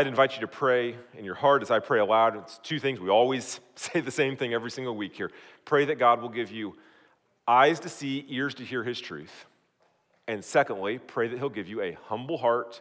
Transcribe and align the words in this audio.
I'd 0.00 0.06
invite 0.06 0.34
you 0.34 0.40
to 0.40 0.48
pray 0.48 0.96
in 1.12 1.26
your 1.26 1.34
heart 1.34 1.60
as 1.60 1.70
I 1.70 1.78
pray 1.78 1.98
aloud. 1.98 2.34
It's 2.34 2.56
two 2.62 2.80
things. 2.80 3.00
We 3.00 3.10
always 3.10 3.60
say 3.74 4.00
the 4.00 4.10
same 4.10 4.34
thing 4.34 4.54
every 4.54 4.70
single 4.70 4.96
week 4.96 5.14
here. 5.14 5.30
Pray 5.66 5.84
that 5.84 5.98
God 5.98 6.22
will 6.22 6.30
give 6.30 6.50
you 6.50 6.74
eyes 7.46 7.80
to 7.80 7.90
see, 7.90 8.24
ears 8.30 8.54
to 8.54 8.64
hear 8.64 8.82
his 8.82 8.98
truth. 8.98 9.44
And 10.26 10.42
secondly, 10.42 10.96
pray 10.96 11.28
that 11.28 11.36
he'll 11.38 11.50
give 11.50 11.68
you 11.68 11.82
a 11.82 11.98
humble 12.06 12.38
heart 12.38 12.80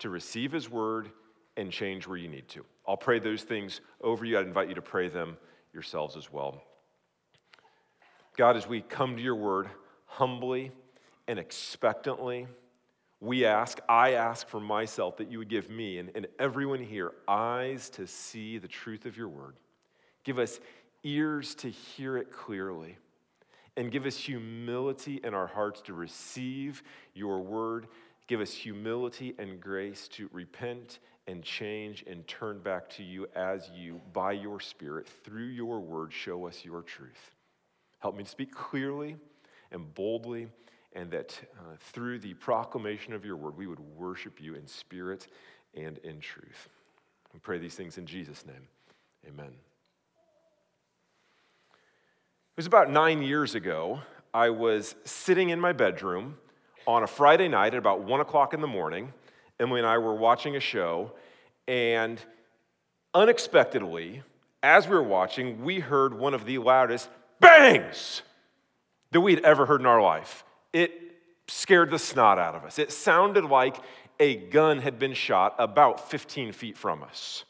to 0.00 0.10
receive 0.10 0.52
his 0.52 0.68
word 0.68 1.10
and 1.56 1.72
change 1.72 2.06
where 2.06 2.18
you 2.18 2.28
need 2.28 2.48
to. 2.48 2.66
I'll 2.86 2.98
pray 2.98 3.18
those 3.18 3.44
things 3.44 3.80
over 4.02 4.26
you. 4.26 4.38
I'd 4.38 4.46
invite 4.46 4.68
you 4.68 4.74
to 4.74 4.82
pray 4.82 5.08
them 5.08 5.38
yourselves 5.72 6.18
as 6.18 6.30
well. 6.30 6.62
God, 8.36 8.58
as 8.58 8.68
we 8.68 8.82
come 8.82 9.16
to 9.16 9.22
your 9.22 9.36
word 9.36 9.70
humbly 10.04 10.72
and 11.28 11.38
expectantly, 11.38 12.46
we 13.20 13.44
ask, 13.44 13.80
I 13.88 14.12
ask 14.12 14.48
for 14.48 14.60
myself 14.60 15.16
that 15.16 15.30
you 15.30 15.38
would 15.38 15.48
give 15.48 15.68
me 15.68 15.98
and, 15.98 16.10
and 16.14 16.26
everyone 16.38 16.82
here 16.82 17.12
eyes 17.26 17.90
to 17.90 18.06
see 18.06 18.58
the 18.58 18.68
truth 18.68 19.06
of 19.06 19.16
your 19.16 19.28
word. 19.28 19.56
Give 20.24 20.38
us 20.38 20.60
ears 21.02 21.54
to 21.56 21.70
hear 21.70 22.16
it 22.16 22.30
clearly. 22.30 22.96
And 23.76 23.90
give 23.92 24.06
us 24.06 24.16
humility 24.16 25.20
in 25.22 25.34
our 25.34 25.46
hearts 25.46 25.80
to 25.82 25.94
receive 25.94 26.82
your 27.14 27.40
word. 27.40 27.86
Give 28.26 28.40
us 28.40 28.52
humility 28.52 29.34
and 29.38 29.60
grace 29.60 30.08
to 30.08 30.28
repent 30.32 30.98
and 31.28 31.42
change 31.42 32.04
and 32.06 32.26
turn 32.26 32.58
back 32.60 32.88
to 32.88 33.02
you 33.02 33.28
as 33.36 33.70
you, 33.74 34.00
by 34.12 34.32
your 34.32 34.60
Spirit, 34.60 35.06
through 35.24 35.44
your 35.44 35.80
word, 35.80 36.12
show 36.12 36.46
us 36.46 36.64
your 36.64 36.82
truth. 36.82 37.34
Help 37.98 38.16
me 38.16 38.24
to 38.24 38.30
speak 38.30 38.52
clearly 38.52 39.16
and 39.70 39.94
boldly 39.94 40.48
and 40.92 41.10
that 41.10 41.38
uh, 41.58 41.76
through 41.78 42.18
the 42.18 42.34
proclamation 42.34 43.12
of 43.12 43.24
your 43.24 43.36
word, 43.36 43.56
we 43.56 43.66
would 43.66 43.80
worship 43.80 44.40
you 44.40 44.54
in 44.54 44.66
spirit 44.66 45.26
and 45.74 45.98
in 45.98 46.20
truth. 46.20 46.68
We 47.32 47.40
pray 47.40 47.58
these 47.58 47.74
things 47.74 47.98
in 47.98 48.06
Jesus' 48.06 48.44
name. 48.46 48.68
Amen. 49.26 49.52
It 51.70 52.56
was 52.56 52.66
about 52.66 52.90
nine 52.90 53.22
years 53.22 53.54
ago. 53.54 54.00
I 54.32 54.50
was 54.50 54.94
sitting 55.04 55.50
in 55.50 55.60
my 55.60 55.72
bedroom 55.72 56.36
on 56.86 57.02
a 57.02 57.06
Friday 57.06 57.48
night 57.48 57.74
at 57.74 57.78
about 57.78 58.00
one 58.00 58.20
o'clock 58.20 58.54
in 58.54 58.60
the 58.60 58.66
morning. 58.66 59.12
Emily 59.60 59.80
and 59.80 59.86
I 59.86 59.98
were 59.98 60.14
watching 60.14 60.56
a 60.56 60.60
show, 60.60 61.12
and 61.66 62.20
unexpectedly, 63.14 64.22
as 64.62 64.88
we 64.88 64.94
were 64.94 65.02
watching, 65.02 65.64
we 65.64 65.80
heard 65.80 66.14
one 66.14 66.34
of 66.34 66.44
the 66.44 66.58
loudest 66.58 67.08
bangs 67.40 68.22
that 69.12 69.20
we'd 69.20 69.44
ever 69.44 69.66
heard 69.66 69.80
in 69.80 69.86
our 69.86 70.02
life 70.02 70.44
it 70.72 70.92
scared 71.48 71.90
the 71.90 71.98
snot 71.98 72.38
out 72.38 72.54
of 72.54 72.64
us. 72.64 72.78
It 72.78 72.92
sounded 72.92 73.44
like 73.44 73.76
a 74.20 74.36
gun 74.36 74.80
had 74.80 74.98
been 74.98 75.14
shot 75.14 75.54
about 75.58 76.10
15 76.10 76.52
feet 76.52 76.76
from 76.76 77.02
us. 77.02 77.44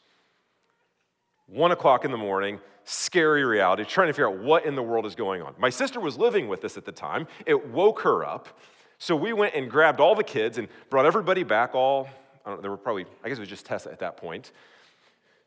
One 1.47 1.71
o'clock 1.71 2.05
in 2.05 2.11
the 2.11 2.17
morning, 2.17 2.59
scary 2.83 3.43
reality, 3.43 3.83
trying 3.83 4.07
to 4.07 4.13
figure 4.13 4.29
out 4.29 4.39
what 4.39 4.65
in 4.65 4.75
the 4.75 4.83
world 4.83 5.05
is 5.05 5.15
going 5.15 5.41
on. 5.41 5.55
My 5.57 5.69
sister 5.69 5.99
was 5.99 6.17
living 6.17 6.47
with 6.47 6.63
us 6.63 6.77
at 6.77 6.85
the 6.85 6.91
time. 6.91 7.27
It 7.45 7.69
woke 7.69 8.01
her 8.01 8.23
up. 8.23 8.59
So 8.99 9.15
we 9.15 9.33
went 9.33 9.55
and 9.55 9.69
grabbed 9.69 9.99
all 9.99 10.13
the 10.13 10.23
kids 10.23 10.57
and 10.57 10.67
brought 10.89 11.05
everybody 11.05 11.43
back, 11.43 11.73
all, 11.73 12.07
I 12.45 12.49
don't 12.49 12.57
know, 12.57 12.61
there 12.61 12.71
were 12.71 12.77
probably, 12.77 13.05
I 13.23 13.29
guess 13.29 13.37
it 13.37 13.41
was 13.41 13.49
just 13.49 13.65
Tessa 13.65 13.91
at 13.91 13.99
that 13.99 14.17
point. 14.17 14.51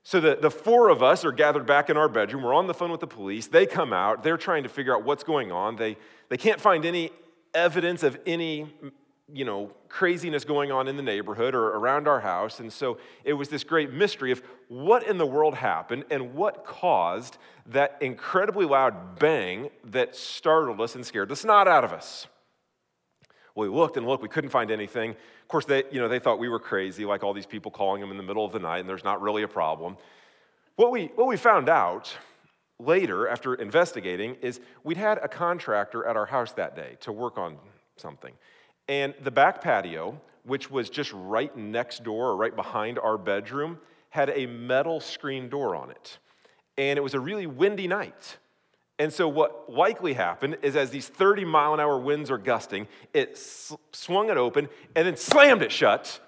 So 0.04 0.20
the, 0.20 0.36
the 0.40 0.50
four 0.50 0.88
of 0.88 1.02
us 1.02 1.24
are 1.24 1.30
gathered 1.30 1.66
back 1.66 1.88
in 1.88 1.96
our 1.96 2.08
bedroom. 2.08 2.42
We're 2.42 2.54
on 2.54 2.66
the 2.66 2.74
phone 2.74 2.90
with 2.90 3.00
the 3.00 3.06
police. 3.06 3.46
They 3.46 3.66
come 3.66 3.92
out. 3.92 4.24
They're 4.24 4.36
trying 4.36 4.64
to 4.64 4.68
figure 4.68 4.94
out 4.94 5.04
what's 5.04 5.22
going 5.22 5.52
on. 5.52 5.76
They, 5.76 5.96
they 6.28 6.36
can't 6.36 6.60
find 6.60 6.84
any 6.84 7.10
evidence 7.54 8.02
of 8.02 8.18
any 8.26 8.72
you 9.32 9.44
know 9.44 9.70
craziness 9.88 10.44
going 10.44 10.72
on 10.72 10.88
in 10.88 10.96
the 10.96 11.02
neighborhood 11.02 11.54
or 11.54 11.68
around 11.68 12.08
our 12.08 12.20
house 12.20 12.60
and 12.60 12.72
so 12.72 12.98
it 13.24 13.32
was 13.32 13.48
this 13.48 13.64
great 13.64 13.92
mystery 13.92 14.32
of 14.32 14.42
what 14.68 15.06
in 15.06 15.16
the 15.16 15.26
world 15.26 15.54
happened 15.54 16.04
and 16.10 16.34
what 16.34 16.64
caused 16.64 17.38
that 17.66 17.96
incredibly 18.00 18.66
loud 18.66 19.18
bang 19.18 19.70
that 19.84 20.14
startled 20.14 20.80
us 20.80 20.94
and 20.94 21.06
scared 21.06 21.28
the 21.28 21.36
snot 21.36 21.68
out 21.68 21.84
of 21.84 21.92
us 21.92 22.26
well, 23.54 23.68
we 23.68 23.76
looked 23.76 23.96
and 23.96 24.06
looked, 24.06 24.22
we 24.22 24.28
couldn't 24.28 24.50
find 24.50 24.70
anything. 24.70 25.10
Of 25.10 25.48
course, 25.48 25.66
they, 25.66 25.84
you 25.90 26.00
know, 26.00 26.08
they 26.08 26.18
thought 26.18 26.38
we 26.38 26.48
were 26.48 26.58
crazy, 26.58 27.04
like 27.04 27.22
all 27.22 27.34
these 27.34 27.46
people 27.46 27.70
calling 27.70 28.00
them 28.00 28.10
in 28.10 28.16
the 28.16 28.22
middle 28.22 28.44
of 28.44 28.52
the 28.52 28.58
night, 28.58 28.78
and 28.78 28.88
there's 28.88 29.04
not 29.04 29.20
really 29.20 29.42
a 29.42 29.48
problem. 29.48 29.96
What 30.76 30.90
we, 30.90 31.06
what 31.16 31.26
we 31.26 31.36
found 31.36 31.68
out 31.68 32.16
later, 32.78 33.28
after 33.28 33.54
investigating, 33.54 34.36
is 34.42 34.60
we'd 34.84 34.96
had 34.96 35.18
a 35.18 35.28
contractor 35.28 36.04
at 36.06 36.16
our 36.16 36.26
house 36.26 36.52
that 36.52 36.76
day 36.76 36.96
to 37.00 37.12
work 37.12 37.38
on 37.38 37.56
something. 37.96 38.32
And 38.88 39.14
the 39.22 39.30
back 39.30 39.62
patio, 39.62 40.20
which 40.44 40.70
was 40.70 40.90
just 40.90 41.12
right 41.12 41.56
next 41.56 42.02
door 42.02 42.30
or 42.30 42.36
right 42.36 42.54
behind 42.54 42.98
our 42.98 43.16
bedroom, 43.16 43.78
had 44.10 44.30
a 44.30 44.46
metal 44.46 45.00
screen 45.00 45.48
door 45.48 45.74
on 45.76 45.90
it. 45.90 46.18
And 46.76 46.98
it 46.98 47.02
was 47.02 47.14
a 47.14 47.20
really 47.20 47.46
windy 47.46 47.86
night. 47.86 48.38
And 48.98 49.12
so, 49.12 49.26
what 49.28 49.72
likely 49.72 50.12
happened 50.12 50.58
is 50.62 50.76
as 50.76 50.90
these 50.90 51.08
30 51.08 51.44
mile 51.44 51.74
an 51.74 51.80
hour 51.80 51.98
winds 51.98 52.30
are 52.30 52.38
gusting, 52.38 52.86
it 53.12 53.38
swung 53.92 54.30
it 54.30 54.36
open 54.36 54.68
and 54.94 55.06
then 55.06 55.16
slammed 55.16 55.62
it 55.62 55.72
shut. 55.72 56.20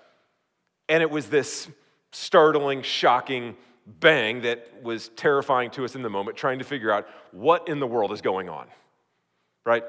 And 0.88 1.02
it 1.02 1.10
was 1.10 1.26
this 1.26 1.68
startling, 2.12 2.82
shocking 2.82 3.56
bang 3.86 4.42
that 4.42 4.82
was 4.82 5.08
terrifying 5.10 5.70
to 5.72 5.84
us 5.84 5.94
in 5.94 6.02
the 6.02 6.10
moment, 6.10 6.36
trying 6.36 6.58
to 6.58 6.64
figure 6.64 6.90
out 6.90 7.06
what 7.32 7.68
in 7.68 7.80
the 7.80 7.86
world 7.86 8.12
is 8.12 8.22
going 8.22 8.48
on, 8.48 8.66
right? 9.64 9.84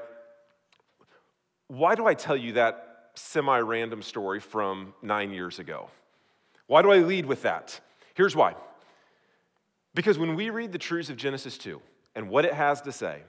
Why 1.68 1.94
do 1.94 2.06
I 2.06 2.14
tell 2.14 2.36
you 2.36 2.54
that 2.54 3.10
semi 3.14 3.58
random 3.58 4.02
story 4.02 4.40
from 4.40 4.94
nine 5.02 5.32
years 5.32 5.58
ago? 5.58 5.90
Why 6.66 6.82
do 6.82 6.90
I 6.90 6.98
lead 6.98 7.26
with 7.26 7.42
that? 7.42 7.80
Here's 8.14 8.36
why. 8.36 8.54
Because 9.94 10.18
when 10.18 10.36
we 10.36 10.50
read 10.50 10.72
the 10.72 10.78
truths 10.78 11.10
of 11.10 11.16
Genesis 11.16 11.56
2 11.58 11.80
and 12.14 12.28
what 12.28 12.44
it 12.44 12.52
has 12.52 12.82
to 12.82 12.92
say, 12.92 13.22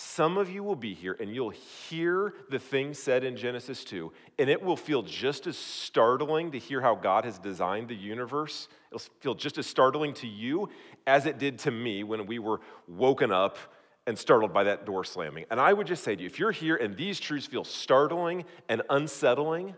some 0.00 0.38
of 0.38 0.48
you 0.48 0.62
will 0.62 0.76
be 0.76 0.94
here 0.94 1.16
and 1.18 1.34
you'll 1.34 1.50
hear 1.50 2.32
the 2.50 2.58
things 2.60 3.00
said 3.00 3.24
in 3.24 3.36
Genesis 3.36 3.82
2, 3.82 4.12
and 4.38 4.48
it 4.48 4.62
will 4.62 4.76
feel 4.76 5.02
just 5.02 5.48
as 5.48 5.58
startling 5.58 6.52
to 6.52 6.58
hear 6.58 6.80
how 6.80 6.94
God 6.94 7.24
has 7.24 7.36
designed 7.36 7.88
the 7.88 7.96
universe. 7.96 8.68
It'll 8.92 9.04
feel 9.18 9.34
just 9.34 9.58
as 9.58 9.66
startling 9.66 10.14
to 10.14 10.28
you 10.28 10.68
as 11.04 11.26
it 11.26 11.38
did 11.38 11.58
to 11.60 11.72
me 11.72 12.04
when 12.04 12.26
we 12.26 12.38
were 12.38 12.60
woken 12.86 13.32
up 13.32 13.58
and 14.06 14.16
startled 14.16 14.52
by 14.52 14.62
that 14.64 14.86
door 14.86 15.02
slamming. 15.02 15.46
And 15.50 15.58
I 15.58 15.72
would 15.72 15.88
just 15.88 16.04
say 16.04 16.14
to 16.14 16.22
you 16.22 16.28
if 16.28 16.38
you're 16.38 16.52
here 16.52 16.76
and 16.76 16.96
these 16.96 17.18
truths 17.18 17.46
feel 17.46 17.64
startling 17.64 18.44
and 18.68 18.82
unsettling, 18.90 19.74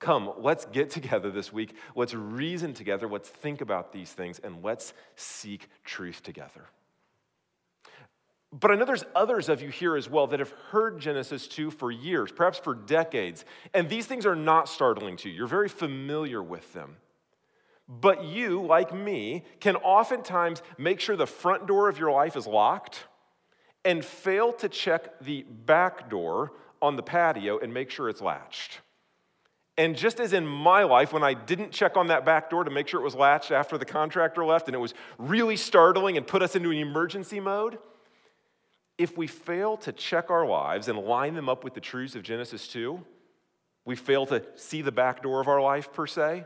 come, 0.00 0.32
let's 0.38 0.64
get 0.64 0.90
together 0.90 1.30
this 1.30 1.52
week. 1.52 1.76
Let's 1.94 2.14
reason 2.14 2.74
together. 2.74 3.06
Let's 3.06 3.28
think 3.28 3.60
about 3.60 3.92
these 3.92 4.10
things 4.10 4.40
and 4.40 4.64
let's 4.64 4.92
seek 5.14 5.68
truth 5.84 6.20
together. 6.24 6.64
But 8.52 8.70
I 8.70 8.74
know 8.74 8.84
there's 8.84 9.04
others 9.14 9.48
of 9.48 9.62
you 9.62 9.70
here 9.70 9.96
as 9.96 10.10
well 10.10 10.26
that 10.26 10.38
have 10.38 10.52
heard 10.70 11.00
Genesis 11.00 11.48
2 11.48 11.70
for 11.70 11.90
years, 11.90 12.30
perhaps 12.30 12.58
for 12.58 12.74
decades, 12.74 13.46
and 13.72 13.88
these 13.88 14.06
things 14.06 14.26
are 14.26 14.36
not 14.36 14.68
startling 14.68 15.16
to 15.18 15.30
you. 15.30 15.36
You're 15.36 15.46
very 15.46 15.70
familiar 15.70 16.42
with 16.42 16.70
them. 16.74 16.96
But 17.88 18.24
you, 18.24 18.62
like 18.62 18.94
me, 18.94 19.44
can 19.60 19.76
oftentimes 19.76 20.62
make 20.76 21.00
sure 21.00 21.16
the 21.16 21.26
front 21.26 21.66
door 21.66 21.88
of 21.88 21.98
your 21.98 22.12
life 22.12 22.36
is 22.36 22.46
locked 22.46 23.04
and 23.84 24.04
fail 24.04 24.52
to 24.54 24.68
check 24.68 25.18
the 25.20 25.42
back 25.42 26.10
door 26.10 26.52
on 26.80 26.96
the 26.96 27.02
patio 27.02 27.58
and 27.58 27.72
make 27.72 27.90
sure 27.90 28.08
it's 28.08 28.20
latched. 28.20 28.80
And 29.78 29.96
just 29.96 30.20
as 30.20 30.34
in 30.34 30.46
my 30.46 30.84
life, 30.84 31.12
when 31.12 31.24
I 31.24 31.32
didn't 31.32 31.72
check 31.72 31.96
on 31.96 32.08
that 32.08 32.26
back 32.26 32.50
door 32.50 32.64
to 32.64 32.70
make 32.70 32.86
sure 32.86 33.00
it 33.00 33.04
was 33.04 33.14
latched 33.14 33.50
after 33.50 33.78
the 33.78 33.86
contractor 33.86 34.44
left 34.44 34.68
and 34.68 34.74
it 34.74 34.78
was 34.78 34.92
really 35.16 35.56
startling 35.56 36.18
and 36.18 36.26
put 36.26 36.42
us 36.42 36.54
into 36.54 36.70
an 36.70 36.76
emergency 36.76 37.40
mode, 37.40 37.78
if 38.98 39.16
we 39.16 39.26
fail 39.26 39.76
to 39.78 39.92
check 39.92 40.30
our 40.30 40.46
lives 40.46 40.88
and 40.88 40.98
line 40.98 41.34
them 41.34 41.48
up 41.48 41.64
with 41.64 41.74
the 41.74 41.80
truths 41.80 42.14
of 42.14 42.22
Genesis 42.22 42.68
2, 42.68 43.02
we 43.84 43.96
fail 43.96 44.26
to 44.26 44.42
see 44.54 44.82
the 44.82 44.92
back 44.92 45.22
door 45.22 45.40
of 45.40 45.48
our 45.48 45.60
life 45.60 45.92
per 45.92 46.06
se, 46.06 46.44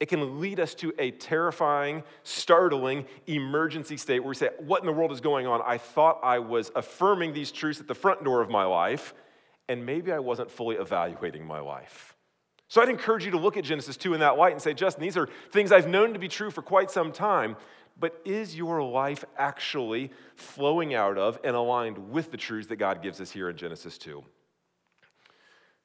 it 0.00 0.06
can 0.06 0.40
lead 0.40 0.58
us 0.58 0.74
to 0.74 0.92
a 0.98 1.12
terrifying, 1.12 2.02
startling 2.24 3.06
emergency 3.26 3.96
state 3.96 4.20
where 4.20 4.30
we 4.30 4.34
say, 4.34 4.50
What 4.58 4.80
in 4.80 4.86
the 4.86 4.92
world 4.92 5.12
is 5.12 5.20
going 5.20 5.46
on? 5.46 5.62
I 5.64 5.78
thought 5.78 6.18
I 6.22 6.40
was 6.40 6.72
affirming 6.74 7.32
these 7.32 7.52
truths 7.52 7.80
at 7.80 7.86
the 7.86 7.94
front 7.94 8.24
door 8.24 8.40
of 8.40 8.50
my 8.50 8.64
life, 8.64 9.14
and 9.68 9.86
maybe 9.86 10.12
I 10.12 10.18
wasn't 10.18 10.50
fully 10.50 10.76
evaluating 10.76 11.46
my 11.46 11.60
life. 11.60 12.14
So 12.68 12.82
I'd 12.82 12.88
encourage 12.88 13.24
you 13.24 13.30
to 13.30 13.38
look 13.38 13.56
at 13.56 13.64
Genesis 13.64 13.96
2 13.96 14.14
in 14.14 14.20
that 14.20 14.36
light 14.36 14.52
and 14.52 14.60
say, 14.60 14.74
Justin, 14.74 15.02
these 15.02 15.16
are 15.16 15.28
things 15.52 15.70
I've 15.70 15.86
known 15.86 16.12
to 16.12 16.18
be 16.18 16.28
true 16.28 16.50
for 16.50 16.60
quite 16.60 16.90
some 16.90 17.12
time, 17.12 17.56
but 17.98 18.20
is 18.24 18.56
your 18.56 18.82
life 18.82 19.24
actually 19.38 20.10
flowing 20.36 20.94
out 20.94 21.18
of 21.18 21.38
and 21.44 21.54
aligned 21.54 22.10
with 22.10 22.30
the 22.30 22.36
truths 22.36 22.68
that 22.68 22.76
God 22.76 23.02
gives 23.02 23.20
us 23.20 23.30
here 23.30 23.48
in 23.48 23.56
Genesis 23.56 23.98
2? 23.98 24.22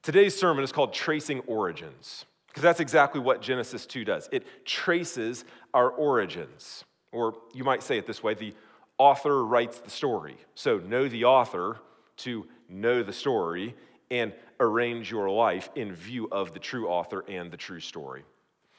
Today's 0.01 0.37
sermon 0.37 0.63
is 0.63 0.71
called 0.71 0.93
Tracing 0.93 1.41
Origins, 1.41 2.25
because 2.47 2.63
that's 2.63 2.79
exactly 2.79 3.19
what 3.19 3.41
Genesis 3.41 3.85
2 3.85 4.05
does. 4.05 4.29
It 4.31 4.65
traces 4.65 5.45
our 5.73 5.89
origins. 5.89 6.85
Or 7.11 7.35
you 7.53 7.63
might 7.63 7.83
say 7.83 7.97
it 7.97 8.07
this 8.07 8.23
way 8.23 8.33
the 8.33 8.53
author 8.97 9.43
writes 9.45 9.79
the 9.79 9.89
story. 9.89 10.37
So 10.55 10.77
know 10.77 11.07
the 11.07 11.25
author 11.25 11.77
to 12.17 12.45
know 12.69 13.03
the 13.03 13.13
story 13.13 13.75
and 14.11 14.33
arrange 14.59 15.11
your 15.11 15.29
life 15.29 15.69
in 15.75 15.93
view 15.93 16.27
of 16.31 16.53
the 16.53 16.59
true 16.59 16.87
author 16.87 17.23
and 17.27 17.51
the 17.51 17.57
true 17.57 17.79
story. 17.79 18.23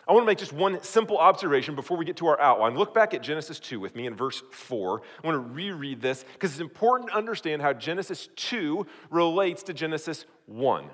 I 0.08 0.12
want 0.12 0.24
to 0.24 0.26
make 0.26 0.38
just 0.38 0.52
one 0.52 0.82
simple 0.82 1.18
observation 1.18 1.74
before 1.74 1.96
we 1.96 2.04
get 2.04 2.16
to 2.16 2.26
our 2.26 2.40
outline. 2.40 2.76
Look 2.76 2.94
back 2.94 3.14
at 3.14 3.22
Genesis 3.22 3.60
2 3.60 3.78
with 3.78 3.94
me 3.94 4.06
in 4.06 4.16
verse 4.16 4.42
4. 4.50 5.02
I 5.22 5.26
want 5.26 5.34
to 5.36 5.54
reread 5.54 6.00
this 6.00 6.24
because 6.32 6.52
it's 6.52 6.60
important 6.60 7.10
to 7.10 7.16
understand 7.16 7.62
how 7.62 7.72
Genesis 7.72 8.28
2 8.36 8.86
relates 9.10 9.62
to 9.64 9.74
Genesis 9.74 10.24
1. 10.46 10.86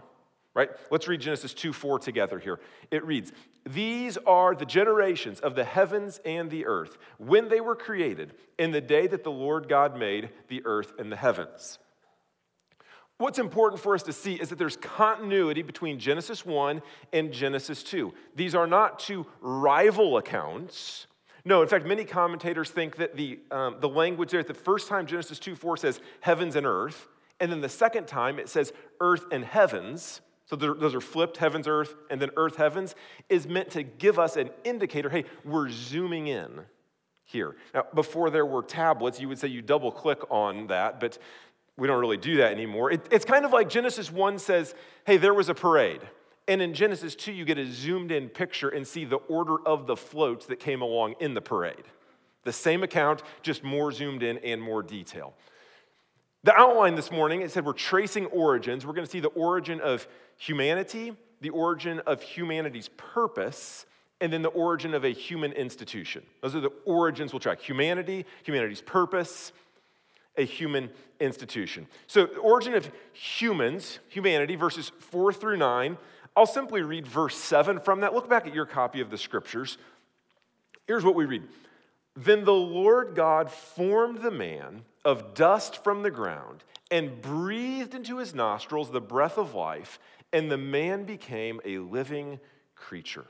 Right? 0.54 0.70
Let's 0.90 1.06
read 1.06 1.20
Genesis 1.20 1.52
2 1.54 1.72
4 1.72 1.98
together 1.98 2.38
here. 2.38 2.60
It 2.90 3.04
reads, 3.04 3.32
These 3.68 4.16
are 4.26 4.54
the 4.54 4.64
generations 4.64 5.38
of 5.40 5.54
the 5.54 5.64
heavens 5.64 6.18
and 6.24 6.50
the 6.50 6.66
earth 6.66 6.96
when 7.18 7.48
they 7.48 7.60
were 7.60 7.76
created, 7.76 8.32
in 8.58 8.70
the 8.70 8.80
day 8.80 9.06
that 9.06 9.22
the 9.22 9.30
Lord 9.30 9.68
God 9.68 9.98
made 9.98 10.30
the 10.48 10.62
earth 10.64 10.94
and 10.98 11.12
the 11.12 11.16
heavens. 11.16 11.78
What's 13.18 13.38
important 13.38 13.80
for 13.80 13.94
us 13.94 14.02
to 14.04 14.12
see 14.12 14.34
is 14.34 14.50
that 14.50 14.58
there's 14.58 14.76
continuity 14.76 15.62
between 15.62 15.98
Genesis 15.98 16.44
1 16.44 16.82
and 17.14 17.32
Genesis 17.32 17.82
2. 17.82 18.12
These 18.34 18.54
are 18.54 18.66
not 18.66 18.98
two 18.98 19.26
rival 19.40 20.18
accounts. 20.18 21.06
No, 21.44 21.62
in 21.62 21.68
fact, 21.68 21.86
many 21.86 22.04
commentators 22.04 22.70
think 22.70 22.96
that 22.96 23.16
the, 23.16 23.38
um, 23.50 23.76
the 23.80 23.88
language 23.88 24.32
there, 24.32 24.42
the 24.42 24.52
first 24.52 24.88
time 24.88 25.06
Genesis 25.06 25.38
2 25.38 25.54
4 25.54 25.78
says 25.78 26.00
heavens 26.20 26.56
and 26.56 26.66
earth, 26.66 27.08
and 27.40 27.50
then 27.50 27.62
the 27.62 27.68
second 27.68 28.06
time 28.06 28.38
it 28.38 28.50
says 28.50 28.72
earth 29.00 29.24
and 29.30 29.44
heavens, 29.44 30.20
so 30.44 30.54
those 30.54 30.94
are 30.94 31.00
flipped 31.00 31.38
heavens, 31.38 31.66
earth, 31.66 31.94
and 32.10 32.20
then 32.20 32.30
earth, 32.36 32.56
heavens, 32.56 32.94
is 33.28 33.46
meant 33.46 33.70
to 33.70 33.82
give 33.82 34.18
us 34.18 34.36
an 34.36 34.50
indicator 34.64 35.08
hey, 35.08 35.24
we're 35.44 35.70
zooming 35.70 36.26
in 36.26 36.60
here. 37.26 37.56
Now, 37.74 37.84
before 37.94 38.30
there 38.30 38.46
were 38.46 38.62
tablets, 38.62 39.20
you 39.20 39.28
would 39.28 39.38
say 39.38 39.48
you 39.48 39.60
double 39.60 39.90
click 39.90 40.20
on 40.30 40.68
that, 40.68 41.00
but 41.00 41.18
we 41.76 41.86
don't 41.86 42.00
really 42.00 42.16
do 42.16 42.38
that 42.38 42.52
anymore. 42.52 42.90
It, 42.90 43.06
it's 43.10 43.24
kind 43.24 43.44
of 43.44 43.52
like 43.52 43.68
Genesis 43.68 44.10
1 44.10 44.38
says, 44.38 44.74
hey, 45.04 45.16
there 45.16 45.34
was 45.34 45.48
a 45.48 45.54
parade. 45.54 46.00
And 46.48 46.62
in 46.62 46.74
Genesis 46.74 47.14
2, 47.16 47.32
you 47.32 47.44
get 47.44 47.58
a 47.58 47.66
zoomed 47.66 48.12
in 48.12 48.28
picture 48.28 48.68
and 48.68 48.86
see 48.86 49.04
the 49.04 49.16
order 49.16 49.56
of 49.66 49.86
the 49.86 49.96
floats 49.96 50.46
that 50.46 50.60
came 50.60 50.80
along 50.80 51.16
in 51.20 51.34
the 51.34 51.40
parade. 51.40 51.84
The 52.44 52.52
same 52.52 52.82
account, 52.82 53.22
just 53.42 53.64
more 53.64 53.90
zoomed 53.90 54.22
in 54.22 54.38
and 54.38 54.62
more 54.62 54.82
detail. 54.82 55.34
The 56.44 56.54
outline 56.54 56.94
this 56.94 57.10
morning, 57.10 57.42
it 57.42 57.50
said 57.50 57.64
we're 57.64 57.72
tracing 57.72 58.26
origins. 58.26 58.86
We're 58.86 58.92
going 58.92 59.04
to 59.04 59.10
see 59.10 59.20
the 59.20 59.28
origin 59.28 59.80
of 59.80 60.06
humanity, 60.36 61.12
the 61.40 61.50
origin 61.50 61.98
of 62.06 62.22
humanity's 62.22 62.88
purpose, 62.96 63.84
and 64.20 64.32
then 64.32 64.42
the 64.42 64.48
origin 64.50 64.94
of 64.94 65.04
a 65.04 65.12
human 65.12 65.52
institution. 65.52 66.22
Those 66.42 66.54
are 66.54 66.60
the 66.60 66.72
origins 66.84 67.32
we'll 67.32 67.40
track 67.40 67.60
humanity, 67.60 68.24
humanity's 68.44 68.80
purpose, 68.80 69.52
a 70.36 70.44
human 70.44 70.90
institution. 71.20 71.86
So, 72.06 72.26
the 72.26 72.38
origin 72.38 72.74
of 72.74 72.90
humans, 73.12 73.98
humanity, 74.08 74.56
verses 74.56 74.92
4 74.98 75.32
through 75.32 75.56
9. 75.56 75.96
I'll 76.36 76.46
simply 76.46 76.82
read 76.82 77.06
verse 77.06 77.36
7 77.36 77.80
from 77.80 78.00
that. 78.00 78.12
Look 78.12 78.28
back 78.28 78.46
at 78.46 78.54
your 78.54 78.66
copy 78.66 79.00
of 79.00 79.10
the 79.10 79.16
scriptures. 79.16 79.78
Here's 80.86 81.04
what 81.04 81.14
we 81.14 81.24
read 81.24 81.42
Then 82.14 82.44
the 82.44 82.52
Lord 82.52 83.14
God 83.14 83.50
formed 83.50 84.18
the 84.18 84.30
man 84.30 84.82
of 85.04 85.34
dust 85.34 85.82
from 85.82 86.02
the 86.02 86.10
ground 86.10 86.64
and 86.90 87.20
breathed 87.20 87.94
into 87.94 88.18
his 88.18 88.34
nostrils 88.34 88.90
the 88.90 89.00
breath 89.00 89.38
of 89.38 89.54
life, 89.54 89.98
and 90.32 90.50
the 90.50 90.58
man 90.58 91.04
became 91.04 91.60
a 91.64 91.78
living 91.78 92.38
creature. 92.74 93.26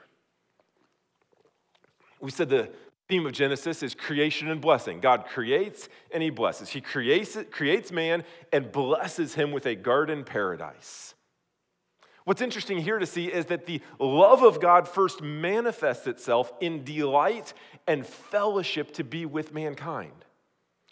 We 2.20 2.30
said 2.30 2.48
the 2.48 2.70
theme 3.08 3.26
of 3.26 3.32
Genesis 3.32 3.82
is 3.82 3.94
creation 3.94 4.50
and 4.50 4.60
blessing. 4.60 5.00
God 5.00 5.26
creates 5.26 5.88
and 6.12 6.22
he 6.22 6.30
blesses. 6.30 6.70
He 6.70 6.80
creates, 6.80 7.36
creates 7.50 7.92
man 7.92 8.24
and 8.52 8.72
blesses 8.72 9.34
him 9.34 9.52
with 9.52 9.66
a 9.66 9.74
garden 9.74 10.24
paradise. 10.24 11.14
What's 12.24 12.42
interesting 12.42 12.78
here 12.78 12.98
to 12.98 13.06
see 13.06 13.26
is 13.26 13.46
that 13.46 13.66
the 13.66 13.80
love 14.00 14.42
of 14.42 14.60
God 14.60 14.88
first 14.88 15.22
manifests 15.22 16.08
itself 16.08 16.52
in 16.60 16.82
delight 16.82 17.54
and 17.86 18.04
fellowship 18.04 18.92
to 18.94 19.04
be 19.04 19.24
with 19.24 19.54
mankind. 19.54 20.24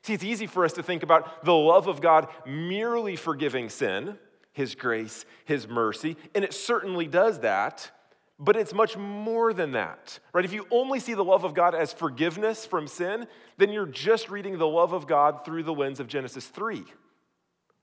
See, 0.02 0.14
it's 0.14 0.22
easy 0.22 0.46
for 0.46 0.64
us 0.64 0.75
to 0.75 0.82
think 0.82 1.02
about 1.02 1.44
the 1.44 1.55
love 1.55 1.88
of 1.88 2.00
God 2.00 2.28
merely 2.46 3.17
forgiving 3.17 3.69
sin, 3.69 4.17
His 4.52 4.76
grace, 4.76 5.25
His 5.44 5.67
mercy, 5.67 6.17
and 6.37 6.44
it 6.44 6.55
certainly 6.55 7.08
does 7.08 7.40
that. 7.40 7.90
But 8.38 8.56
it's 8.56 8.75
much 8.75 8.96
more 8.96 9.52
than 9.52 9.72
that, 9.72 10.19
right? 10.32 10.44
If 10.44 10.52
you 10.52 10.66
only 10.70 10.98
see 10.98 11.14
the 11.14 11.25
love 11.25 11.44
of 11.44 11.54
God 11.54 11.75
as 11.75 11.92
forgiveness 11.92 12.66
from 12.66 12.88
sin, 12.88 13.28
then 13.58 13.70
you're 13.70 13.86
just 13.86 14.28
reading 14.28 14.58
the 14.58 14.66
love 14.66 14.92
of 14.92 15.06
God 15.06 15.44
through 15.44 15.62
the 15.62 15.72
lens 15.72 16.00
of 16.00 16.08
Genesis 16.08 16.46
3, 16.48 16.84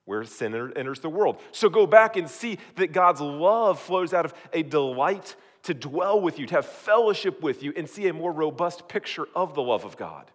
where 0.04 0.24
sin 0.24 0.54
enters 0.76 1.00
the 1.00 1.08
world. 1.08 1.40
So 1.52 1.70
go 1.70 1.86
back 1.86 2.16
and 2.16 2.28
see 2.28 2.58
that 2.76 2.92
God's 2.92 3.22
love 3.22 3.80
flows 3.80 4.12
out 4.12 4.26
of 4.26 4.34
a 4.52 4.62
delight 4.62 5.36
to 5.62 5.72
dwell 5.72 6.20
with 6.20 6.38
you, 6.38 6.46
to 6.46 6.56
have 6.56 6.66
fellowship 6.66 7.40
with 7.42 7.62
you, 7.62 7.72
and 7.74 7.88
see 7.88 8.08
a 8.08 8.12
more 8.12 8.32
robust 8.32 8.88
picture 8.88 9.26
of 9.34 9.54
the 9.54 9.62
love 9.62 9.84
of 9.84 9.96
God. 9.96 10.30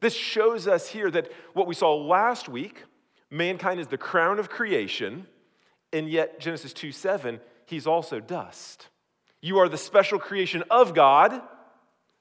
This 0.00 0.14
shows 0.14 0.66
us 0.66 0.88
here 0.88 1.10
that 1.10 1.30
what 1.52 1.66
we 1.66 1.74
saw 1.74 1.94
last 1.94 2.48
week, 2.48 2.84
mankind 3.30 3.78
is 3.78 3.86
the 3.86 3.98
crown 3.98 4.38
of 4.38 4.48
creation, 4.48 5.26
and 5.92 6.08
yet 6.08 6.40
Genesis 6.40 6.72
2 6.72 6.90
7, 6.90 7.38
he's 7.66 7.86
also 7.86 8.18
dust. 8.18 8.88
You 9.40 9.58
are 9.58 9.68
the 9.68 9.78
special 9.78 10.18
creation 10.18 10.64
of 10.70 10.94
God, 10.94 11.40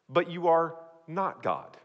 but 0.08 0.30
you 0.30 0.48
are 0.48 0.76
not 1.08 1.44
God. 1.44 1.78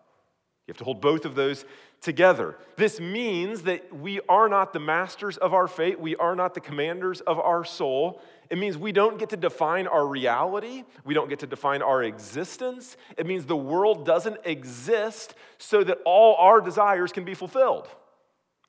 You 0.66 0.72
have 0.72 0.78
to 0.78 0.84
hold 0.84 1.00
both 1.00 1.24
of 1.24 1.34
those 1.34 1.64
together. 2.00 2.56
This 2.76 3.00
means 3.00 3.62
that 3.62 3.94
we 3.94 4.20
are 4.28 4.48
not 4.48 4.72
the 4.72 4.80
masters 4.80 5.36
of 5.36 5.52
our 5.54 5.66
fate, 5.66 5.98
we 5.98 6.16
are 6.16 6.36
not 6.36 6.54
the 6.54 6.60
commanders 6.60 7.20
of 7.22 7.38
our 7.38 7.64
soul. 7.64 8.22
It 8.50 8.58
means 8.58 8.76
we 8.76 8.92
don't 8.92 9.18
get 9.18 9.30
to 9.30 9.36
define 9.36 9.86
our 9.86 10.06
reality, 10.06 10.84
we 11.04 11.14
don't 11.14 11.28
get 11.28 11.40
to 11.40 11.46
define 11.46 11.82
our 11.82 12.02
existence. 12.02 12.96
It 13.16 13.26
means 13.26 13.46
the 13.46 13.56
world 13.56 14.04
doesn't 14.06 14.38
exist 14.44 15.34
so 15.58 15.82
that 15.84 15.98
all 16.04 16.36
our 16.36 16.60
desires 16.60 17.10
can 17.10 17.24
be 17.24 17.34
fulfilled. 17.34 17.88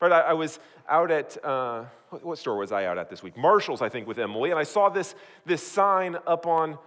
Right, 0.02 0.12
I, 0.12 0.22
I 0.22 0.34
was 0.34 0.60
out 0.90 1.10
at, 1.10 1.44
uh, 1.44 1.86
what 2.10 2.38
store 2.38 2.58
was 2.58 2.72
I 2.72 2.86
out 2.86 2.98
at 2.98 3.10
this 3.10 3.24
week? 3.24 3.38
Marshall's, 3.38 3.82
I 3.82 3.90
think, 3.90 4.08
with 4.08 4.20
Emily, 4.20 4.52
and 4.52 4.60
I 4.60 4.64
saw 4.64 4.90
this, 4.90 5.16
this 5.46 5.66
sign 5.66 6.18
up 6.28 6.46
on, 6.46 6.78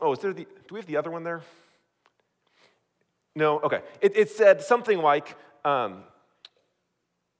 oh, 0.00 0.12
is 0.12 0.18
there 0.18 0.32
the, 0.32 0.44
do 0.44 0.74
we 0.74 0.78
have 0.78 0.86
the 0.86 0.96
other 0.96 1.10
one 1.10 1.24
there? 1.24 1.42
No? 3.34 3.60
Okay. 3.60 3.80
It, 4.00 4.16
it 4.16 4.30
said 4.30 4.62
something 4.62 4.98
like, 4.98 5.36
um, 5.64 6.02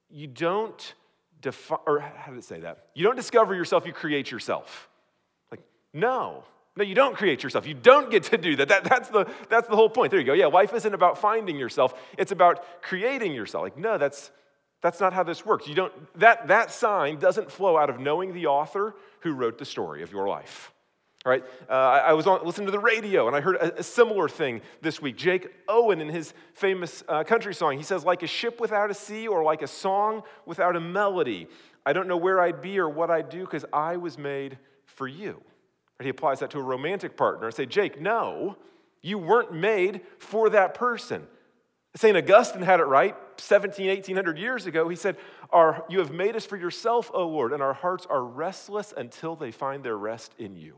you 0.08 0.26
don't 0.26 0.94
define, 1.40 1.78
or 1.86 2.00
how 2.00 2.32
did 2.32 2.38
it 2.38 2.44
say 2.44 2.60
that? 2.60 2.86
You 2.94 3.04
don't 3.04 3.16
discover 3.16 3.54
yourself, 3.54 3.86
you 3.86 3.92
create 3.92 4.30
yourself. 4.30 4.88
Like, 5.50 5.60
no. 5.92 6.44
No, 6.76 6.84
you 6.84 6.94
don't 6.94 7.16
create 7.16 7.42
yourself. 7.42 7.66
You 7.66 7.74
don't 7.74 8.10
get 8.10 8.24
to 8.24 8.38
do 8.38 8.56
that. 8.56 8.68
that 8.68 8.84
that's, 8.84 9.08
the, 9.08 9.26
that's 9.48 9.68
the 9.68 9.76
whole 9.76 9.90
point. 9.90 10.10
There 10.12 10.20
you 10.20 10.26
go. 10.26 10.32
Yeah, 10.32 10.46
life 10.46 10.72
isn't 10.72 10.94
about 10.94 11.18
finding 11.18 11.58
yourself, 11.58 11.94
it's 12.16 12.32
about 12.32 12.82
creating 12.82 13.34
yourself. 13.34 13.62
Like, 13.62 13.76
no, 13.76 13.98
that's, 13.98 14.30
that's 14.82 15.00
not 15.00 15.12
how 15.12 15.22
this 15.22 15.44
works. 15.44 15.68
You 15.68 15.74
don't, 15.74 16.18
that, 16.18 16.48
that 16.48 16.72
sign 16.72 17.18
doesn't 17.18 17.50
flow 17.50 17.76
out 17.76 17.90
of 17.90 18.00
knowing 18.00 18.32
the 18.32 18.46
author 18.46 18.94
who 19.20 19.32
wrote 19.32 19.58
the 19.58 19.64
story 19.64 20.02
of 20.02 20.12
your 20.12 20.26
life. 20.26 20.72
All 21.26 21.30
right, 21.30 21.44
uh, 21.68 21.72
I 21.72 22.14
was 22.14 22.26
on, 22.26 22.46
listening 22.46 22.64
to 22.66 22.72
the 22.72 22.78
radio 22.78 23.26
and 23.26 23.36
I 23.36 23.42
heard 23.42 23.56
a, 23.56 23.80
a, 23.80 23.82
similar 23.82 24.26
thing 24.26 24.62
this 24.80 25.02
week. 25.02 25.18
Jake 25.18 25.48
Owen, 25.68 26.00
in 26.00 26.08
his 26.08 26.32
famous 26.54 27.04
uh, 27.08 27.24
country 27.24 27.54
song, 27.54 27.76
he 27.76 27.82
says, 27.82 28.06
like 28.06 28.22
a 28.22 28.26
ship 28.26 28.58
without 28.58 28.90
a 28.90 28.94
sea 28.94 29.28
or 29.28 29.42
like 29.42 29.60
a 29.60 29.66
song 29.66 30.22
without 30.46 30.76
a 30.76 30.80
melody. 30.80 31.46
I 31.84 31.92
don't 31.92 32.08
know 32.08 32.16
where 32.16 32.40
I'd 32.40 32.62
be 32.62 32.78
or 32.78 32.88
what 32.88 33.10
I'd 33.10 33.28
do 33.28 33.40
because 33.40 33.66
I 33.70 33.98
was 33.98 34.16
made 34.16 34.56
for 34.86 35.06
you. 35.06 35.42
And 35.98 36.06
he 36.06 36.08
applies 36.08 36.40
that 36.40 36.50
to 36.52 36.58
a 36.58 36.62
romantic 36.62 37.18
partner. 37.18 37.46
I 37.46 37.50
say, 37.50 37.66
Jake, 37.66 38.00
no, 38.00 38.56
you 39.02 39.18
weren't 39.18 39.52
made 39.52 40.00
for 40.18 40.48
that 40.48 40.72
person. 40.72 41.26
St. 41.96 42.16
Augustine 42.16 42.62
had 42.62 42.80
it 42.80 42.84
right 42.84 43.16
17, 43.38 43.88
1800 43.88 44.38
years 44.38 44.66
ago. 44.66 44.88
He 44.88 44.96
said, 44.96 45.16
You 45.88 45.98
have 45.98 46.12
made 46.12 46.36
us 46.36 46.46
for 46.46 46.56
yourself, 46.56 47.10
O 47.12 47.26
Lord, 47.26 47.52
and 47.52 47.62
our 47.62 47.72
hearts 47.72 48.06
are 48.08 48.22
restless 48.22 48.94
until 48.96 49.34
they 49.34 49.50
find 49.50 49.82
their 49.82 49.96
rest 49.96 50.32
in 50.38 50.56
you. 50.56 50.76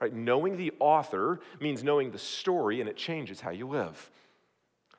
Right? 0.00 0.12
Knowing 0.12 0.56
the 0.56 0.72
author 0.78 1.40
means 1.60 1.82
knowing 1.82 2.10
the 2.10 2.18
story, 2.18 2.80
and 2.80 2.88
it 2.88 2.96
changes 2.96 3.40
how 3.40 3.50
you 3.50 3.66
live. 3.66 4.10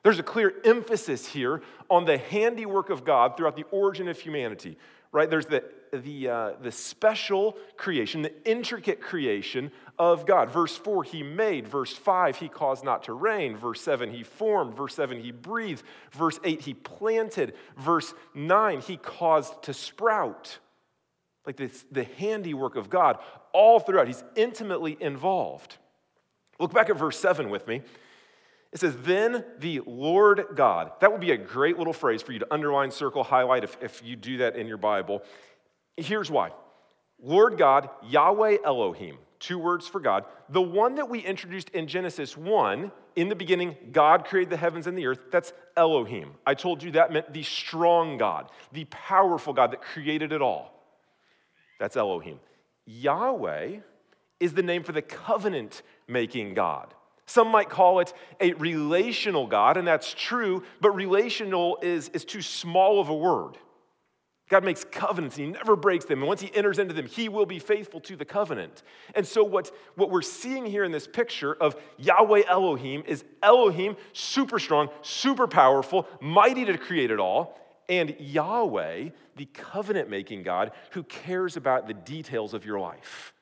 There's 0.02 0.18
a 0.18 0.24
clear 0.24 0.52
emphasis 0.64 1.26
here 1.26 1.62
on 1.88 2.04
the 2.04 2.18
handiwork 2.18 2.90
of 2.90 3.04
God 3.04 3.36
throughout 3.36 3.56
the 3.56 3.66
origin 3.70 4.08
of 4.08 4.18
humanity 4.18 4.76
right? 5.12 5.28
There's 5.28 5.46
the, 5.46 5.64
the, 5.92 6.28
uh, 6.28 6.52
the 6.60 6.72
special 6.72 7.56
creation, 7.76 8.22
the 8.22 8.48
intricate 8.48 9.00
creation 9.00 9.70
of 9.98 10.26
God. 10.26 10.50
Verse 10.50 10.76
4, 10.76 11.04
He 11.04 11.22
made. 11.22 11.66
Verse 11.66 11.92
5, 11.92 12.36
He 12.36 12.48
caused 12.48 12.84
not 12.84 13.04
to 13.04 13.12
rain. 13.12 13.56
Verse 13.56 13.80
7, 13.80 14.10
He 14.12 14.22
formed. 14.22 14.74
Verse 14.74 14.94
7, 14.94 15.20
He 15.20 15.32
breathed. 15.32 15.82
Verse 16.12 16.38
8, 16.44 16.60
He 16.60 16.74
planted. 16.74 17.54
Verse 17.76 18.14
9, 18.34 18.80
He 18.80 18.96
caused 18.96 19.62
to 19.64 19.74
sprout. 19.74 20.58
Like 21.46 21.56
this, 21.56 21.84
the 21.90 22.04
handiwork 22.04 22.76
of 22.76 22.90
God 22.90 23.18
all 23.52 23.80
throughout. 23.80 24.06
He's 24.06 24.24
intimately 24.36 24.96
involved. 25.00 25.76
Look 26.60 26.74
back 26.74 26.90
at 26.90 26.96
verse 26.96 27.18
7 27.18 27.50
with 27.50 27.66
me. 27.66 27.82
It 28.72 28.80
says, 28.80 28.96
Then 28.98 29.44
the 29.58 29.80
Lord 29.86 30.46
God. 30.54 30.92
That 31.00 31.10
would 31.12 31.20
be 31.20 31.30
a 31.30 31.36
great 31.36 31.78
little 31.78 31.92
phrase 31.92 32.22
for 32.22 32.32
you 32.32 32.38
to 32.40 32.46
underline, 32.52 32.90
circle, 32.90 33.24
highlight 33.24 33.64
if, 33.64 33.76
if 33.80 34.02
you 34.04 34.16
do 34.16 34.38
that 34.38 34.56
in 34.56 34.66
your 34.66 34.76
Bible. 34.76 35.22
Here's 35.98 36.30
why 36.30 36.52
Lord 37.20 37.58
God, 37.58 37.90
Yahweh 38.04 38.58
Elohim. 38.64 39.18
two 39.40 39.58
words 39.58 39.86
for 39.86 40.00
God. 40.00 40.24
The 40.48 40.62
one 40.62 40.96
that 40.96 41.08
we 41.08 41.20
introduced 41.20 41.70
in 41.70 41.86
Genesis 41.86 42.36
1, 42.36 42.90
in 43.16 43.28
the 43.28 43.34
beginning, 43.34 43.76
God 43.92 44.24
created 44.24 44.50
the 44.50 44.56
heavens 44.56 44.86
and 44.86 44.96
the 44.96 45.06
earth, 45.06 45.20
that's 45.30 45.52
Elohim. 45.76 46.34
I 46.46 46.54
told 46.54 46.82
you 46.82 46.92
that 46.92 47.12
meant 47.12 47.32
the 47.32 47.42
strong 47.42 48.18
God, 48.18 48.50
the 48.72 48.84
powerful 48.86 49.52
God 49.52 49.72
that 49.72 49.82
created 49.82 50.32
it 50.32 50.42
all. 50.42 50.72
That's 51.78 51.96
Elohim. 51.96 52.40
Yahweh 52.86 53.78
is 54.40 54.54
the 54.54 54.62
name 54.62 54.82
for 54.82 54.92
the 54.92 55.02
covenant 55.02 55.82
making 56.06 56.54
God. 56.54 56.94
Some 57.26 57.48
might 57.48 57.68
call 57.68 58.00
it 58.00 58.12
a 58.40 58.54
relational 58.54 59.46
God, 59.46 59.76
and 59.76 59.86
that's 59.86 60.14
true, 60.14 60.62
but 60.80 60.92
relational 60.92 61.78
is, 61.82 62.08
is 62.08 62.24
too 62.24 62.40
small 62.40 63.00
of 63.00 63.08
a 63.08 63.14
word. 63.14 63.58
God 64.48 64.64
makes 64.64 64.84
covenants 64.84 65.36
and 65.36 65.46
he 65.46 65.52
never 65.52 65.76
breaks 65.76 66.06
them. 66.06 66.20
And 66.20 66.28
once 66.28 66.40
he 66.40 66.54
enters 66.54 66.78
into 66.78 66.94
them, 66.94 67.06
he 67.06 67.28
will 67.28 67.46
be 67.46 67.58
faithful 67.58 68.00
to 68.02 68.16
the 68.16 68.24
covenant. 68.24 68.82
And 69.14 69.26
so, 69.26 69.44
what, 69.44 69.70
what 69.94 70.10
we're 70.10 70.22
seeing 70.22 70.64
here 70.64 70.84
in 70.84 70.92
this 70.92 71.06
picture 71.06 71.54
of 71.54 71.76
Yahweh 71.98 72.42
Elohim 72.48 73.02
is 73.06 73.24
Elohim, 73.42 73.96
super 74.12 74.58
strong, 74.58 74.88
super 75.02 75.46
powerful, 75.46 76.08
mighty 76.20 76.64
to 76.64 76.78
create 76.78 77.10
it 77.10 77.20
all, 77.20 77.58
and 77.88 78.14
Yahweh, 78.18 79.10
the 79.36 79.46
covenant 79.46 80.10
making 80.10 80.42
God 80.42 80.72
who 80.90 81.02
cares 81.02 81.56
about 81.56 81.86
the 81.86 81.94
details 81.94 82.54
of 82.54 82.64
your 82.64 82.80
life. 82.80 83.34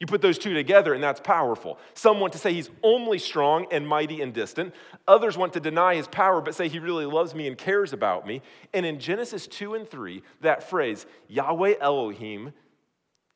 You 0.00 0.06
put 0.06 0.22
those 0.22 0.38
two 0.38 0.54
together, 0.54 0.92
and 0.92 1.02
that's 1.02 1.20
powerful. 1.20 1.78
Some 1.94 2.18
want 2.18 2.32
to 2.32 2.38
say 2.38 2.52
he's 2.52 2.70
only 2.82 3.18
strong 3.18 3.66
and 3.70 3.86
mighty 3.86 4.20
and 4.20 4.34
distant. 4.34 4.74
Others 5.06 5.38
want 5.38 5.52
to 5.52 5.60
deny 5.60 5.94
his 5.94 6.08
power, 6.08 6.40
but 6.40 6.54
say 6.54 6.68
he 6.68 6.80
really 6.80 7.06
loves 7.06 7.34
me 7.34 7.46
and 7.46 7.56
cares 7.56 7.92
about 7.92 8.26
me. 8.26 8.42
And 8.72 8.84
in 8.84 8.98
Genesis 8.98 9.46
2 9.46 9.74
and 9.74 9.88
3, 9.88 10.22
that 10.40 10.68
phrase, 10.68 11.06
Yahweh 11.28 11.74
Elohim, 11.80 12.52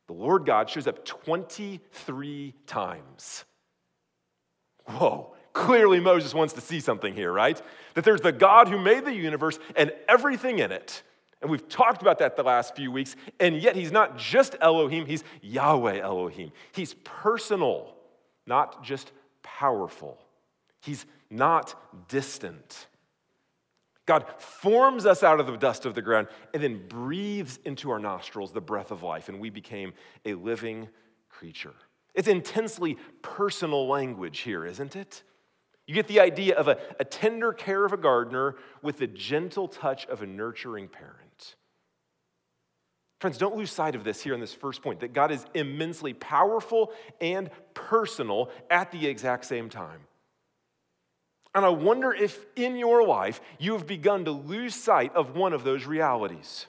the 0.09 0.15
Lord 0.15 0.47
God, 0.47 0.69
shows 0.69 0.89
up 0.89 1.05
23 1.05 2.55
times. 2.67 3.45
Whoa, 4.87 5.35
clearly 5.53 6.01
Moses 6.01 6.35
wants 6.35 6.55
to 6.55 6.61
see 6.61 6.81
something 6.81 7.15
here, 7.15 7.33
right? 7.33 7.61
That 7.95 8.05
there's 8.05 8.23
the 8.23 8.33
God 8.33 8.69
who 8.69 8.79
made 8.79 9.05
the 9.05 9.15
universe 9.15 9.61
and 9.77 9.93
everything 10.09 10.59
in 10.59 10.73
it 10.73 11.03
and 11.41 11.51
we've 11.51 11.69
talked 11.69 12.03
about 12.03 12.19
that 12.19 12.37
the 12.37 12.43
last 12.43 12.75
few 12.75 12.91
weeks. 12.91 13.15
And 13.39 13.57
yet, 13.57 13.77
he's 13.77 13.93
not 13.93 14.19
just 14.19 14.57
Elohim, 14.61 15.07
he's 15.07 15.25
Yahweh 15.41 16.01
Elohim. 16.01 16.53
He's 16.73 16.95
personal, 17.05 17.95
not 18.47 18.83
just 18.83 19.13
powerful. 19.43 20.19
He's 20.81 21.07
not 21.31 21.75
distant. 22.09 22.89
God 24.07 24.25
forms 24.39 25.05
us 25.05 25.23
out 25.23 25.39
of 25.39 25.47
the 25.47 25.57
dust 25.57 25.85
of 25.85 25.95
the 25.95 26.01
ground 26.01 26.29
and 26.55 26.63
then 26.63 26.87
breathes 26.89 27.59
into 27.65 27.91
our 27.91 27.99
nostrils 27.99 28.53
the 28.53 28.61
breath 28.61 28.91
of 28.91 29.03
life, 29.03 29.29
and 29.29 29.39
we 29.39 29.51
became 29.51 29.93
a 30.25 30.35
living 30.35 30.89
creature. 31.29 31.75
It's 32.15 32.27
intensely 32.27 32.97
personal 33.23 33.87
language 33.87 34.41
here, 34.41 34.65
isn't 34.65 34.97
it? 34.97 35.23
You 35.87 35.95
get 35.95 36.09
the 36.09 36.21
idea 36.21 36.57
of 36.57 36.69
a, 36.69 36.79
a 36.99 37.05
tender 37.05 37.53
care 37.53 37.85
of 37.85 37.93
a 37.93 37.97
gardener 37.97 38.57
with 38.83 38.99
the 38.99 39.07
gentle 39.07 39.69
touch 39.69 40.07
of 40.07 40.23
a 40.23 40.27
nurturing 40.27 40.89
parent. 40.89 41.28
Friends, 43.19 43.37
don't 43.37 43.57
lose 43.57 43.73
sight 43.73 43.97
of 43.97 44.05
this 44.05 44.23
here 44.23 44.35
in 44.35 44.41
this 44.41 44.55
first 44.55 44.81
point 44.83 45.01
that 45.01 45.13
God 45.13 45.33
is 45.33 45.45
immensely 45.55 46.13
powerful 46.13 46.93
and 47.21 47.51
personal 47.75 48.51
at 48.71 48.93
the 48.93 49.07
exact 49.07 49.45
same 49.45 49.69
time. 49.69 50.01
And 51.55 51.65
I 51.65 51.71
wonder 51.71 52.13
if 52.13 52.45
in 52.55 52.77
your 52.77 53.05
life 53.05 53.41
you 53.59 53.73
have 53.73 53.87
begun 53.87 54.25
to 54.27 54.31
lose 54.31 54.75
sight 54.75 55.15
of 55.17 55.35
one 55.35 55.53
of 55.53 55.65
those 55.65 55.87
realities 55.87 56.67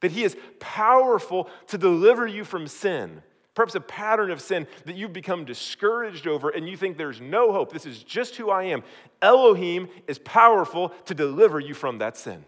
that 0.00 0.10
He 0.10 0.24
is 0.24 0.36
powerful 0.58 1.48
to 1.68 1.78
deliver 1.78 2.26
you 2.26 2.44
from 2.44 2.66
sin. 2.66 3.22
Perhaps 3.54 3.76
a 3.76 3.80
pattern 3.80 4.32
of 4.32 4.40
sin 4.40 4.66
that 4.84 4.96
you've 4.96 5.12
become 5.12 5.44
discouraged 5.44 6.26
over 6.26 6.50
and 6.50 6.68
you 6.68 6.76
think 6.76 6.98
there's 6.98 7.20
no 7.20 7.52
hope. 7.52 7.72
This 7.72 7.86
is 7.86 8.02
just 8.02 8.34
who 8.34 8.50
I 8.50 8.64
am. 8.64 8.82
Elohim 9.22 9.88
is 10.08 10.18
powerful 10.18 10.88
to 11.04 11.14
deliver 11.14 11.60
you 11.60 11.72
from 11.72 11.98
that 11.98 12.16
sin. 12.16 12.44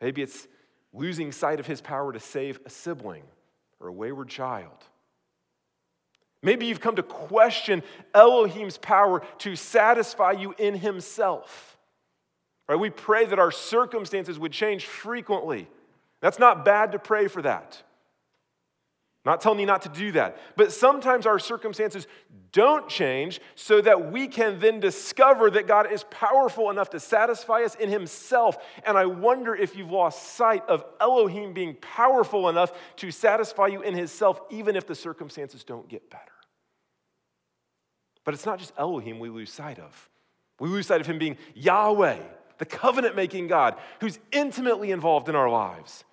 Maybe 0.00 0.22
it's 0.22 0.46
losing 0.92 1.32
sight 1.32 1.60
of 1.60 1.66
his 1.66 1.80
power 1.80 2.12
to 2.12 2.20
save 2.20 2.60
a 2.64 2.70
sibling 2.70 3.22
or 3.80 3.88
a 3.88 3.92
wayward 3.92 4.28
child. 4.28 4.84
Maybe 6.42 6.66
you've 6.66 6.80
come 6.80 6.96
to 6.96 7.02
question 7.02 7.82
Elohim's 8.14 8.78
power 8.78 9.22
to 9.38 9.56
satisfy 9.56 10.32
you 10.32 10.54
in 10.58 10.74
himself. 10.74 11.76
Right? 12.68 12.78
We 12.78 12.90
pray 12.90 13.26
that 13.26 13.38
our 13.38 13.50
circumstances 13.50 14.38
would 14.38 14.52
change 14.52 14.86
frequently. 14.86 15.68
That's 16.20 16.38
not 16.38 16.64
bad 16.64 16.92
to 16.92 16.98
pray 16.98 17.28
for 17.28 17.42
that 17.42 17.82
not 19.28 19.40
telling 19.40 19.60
you 19.60 19.66
not 19.66 19.82
to 19.82 19.88
do 19.88 20.12
that. 20.12 20.38
But 20.56 20.72
sometimes 20.72 21.26
our 21.26 21.38
circumstances 21.38 22.06
don't 22.52 22.88
change 22.88 23.40
so 23.54 23.80
that 23.80 24.10
we 24.10 24.26
can 24.26 24.58
then 24.58 24.80
discover 24.80 25.50
that 25.50 25.66
God 25.66 25.92
is 25.92 26.04
powerful 26.04 26.70
enough 26.70 26.90
to 26.90 27.00
satisfy 27.00 27.62
us 27.62 27.74
in 27.74 27.90
Himself. 27.90 28.56
And 28.84 28.96
I 28.96 29.06
wonder 29.06 29.54
if 29.54 29.76
you've 29.76 29.90
lost 29.90 30.34
sight 30.34 30.66
of 30.68 30.84
Elohim 31.00 31.52
being 31.52 31.76
powerful 31.80 32.48
enough 32.48 32.72
to 32.96 33.10
satisfy 33.10 33.66
you 33.66 33.82
in 33.82 33.94
Himself, 33.94 34.40
even 34.50 34.76
if 34.76 34.86
the 34.86 34.94
circumstances 34.94 35.62
don't 35.62 35.88
get 35.88 36.08
better. 36.10 36.32
But 38.24 38.34
it's 38.34 38.46
not 38.46 38.58
just 38.58 38.72
Elohim 38.78 39.18
we 39.18 39.28
lose 39.28 39.52
sight 39.52 39.78
of, 39.78 40.10
we 40.58 40.68
lose 40.68 40.86
sight 40.86 41.00
of 41.00 41.06
Him 41.06 41.18
being 41.18 41.36
Yahweh, 41.54 42.18
the 42.58 42.66
covenant 42.66 43.14
making 43.14 43.48
God, 43.48 43.76
who's 44.00 44.18
intimately 44.32 44.90
involved 44.90 45.28
in 45.28 45.36
our 45.36 45.50
lives. 45.50 46.04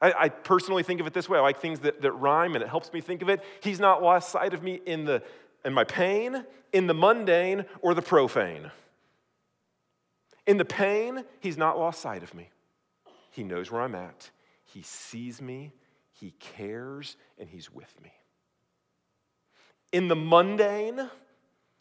I, 0.00 0.12
I, 0.12 0.28
personally 0.28 0.82
think 0.82 1.00
of 1.00 1.06
it 1.06 1.14
this 1.14 1.28
way. 1.28 1.38
I 1.38 1.42
like 1.42 1.60
things 1.60 1.80
that, 1.80 2.02
that 2.02 2.12
rhyme 2.12 2.54
and 2.54 2.62
it 2.62 2.68
helps 2.68 2.92
me 2.92 3.00
think 3.00 3.22
of 3.22 3.28
it. 3.28 3.42
He's 3.62 3.80
not 3.80 4.02
lost 4.02 4.30
sight 4.30 4.52
of 4.52 4.62
me 4.62 4.80
in, 4.84 5.04
the, 5.04 5.22
in 5.64 5.72
my 5.72 5.84
pain, 5.84 6.44
in 6.72 6.86
the 6.86 6.94
mundane, 6.94 7.64
or 7.80 7.94
the 7.94 8.02
profane. 8.02 8.70
In 10.46 10.58
the 10.58 10.64
pain, 10.64 11.24
he's 11.40 11.56
not 11.56 11.78
lost 11.78 12.00
sight 12.00 12.22
of 12.22 12.34
me. 12.34 12.50
He 13.30 13.42
knows 13.42 13.70
where 13.70 13.82
I'm 13.82 13.94
at. 13.94 14.30
He 14.64 14.82
sees 14.82 15.40
me, 15.40 15.72
he 16.12 16.32
cares, 16.38 17.16
and 17.38 17.48
he's 17.48 17.72
with 17.72 17.94
me. 18.02 18.12
In 19.92 20.08
the 20.08 20.16
mundane, 20.16 21.10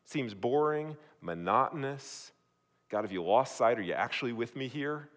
seems 0.05 0.33
boring, 0.33 0.95
monotonous. 1.21 2.31
God, 2.89 3.03
have 3.03 3.11
you 3.11 3.23
lost 3.23 3.55
sight? 3.55 3.77
Are 3.77 3.83
you 3.83 3.93
actually 3.93 4.33
with 4.33 4.55
me 4.55 4.67
here? 4.67 5.09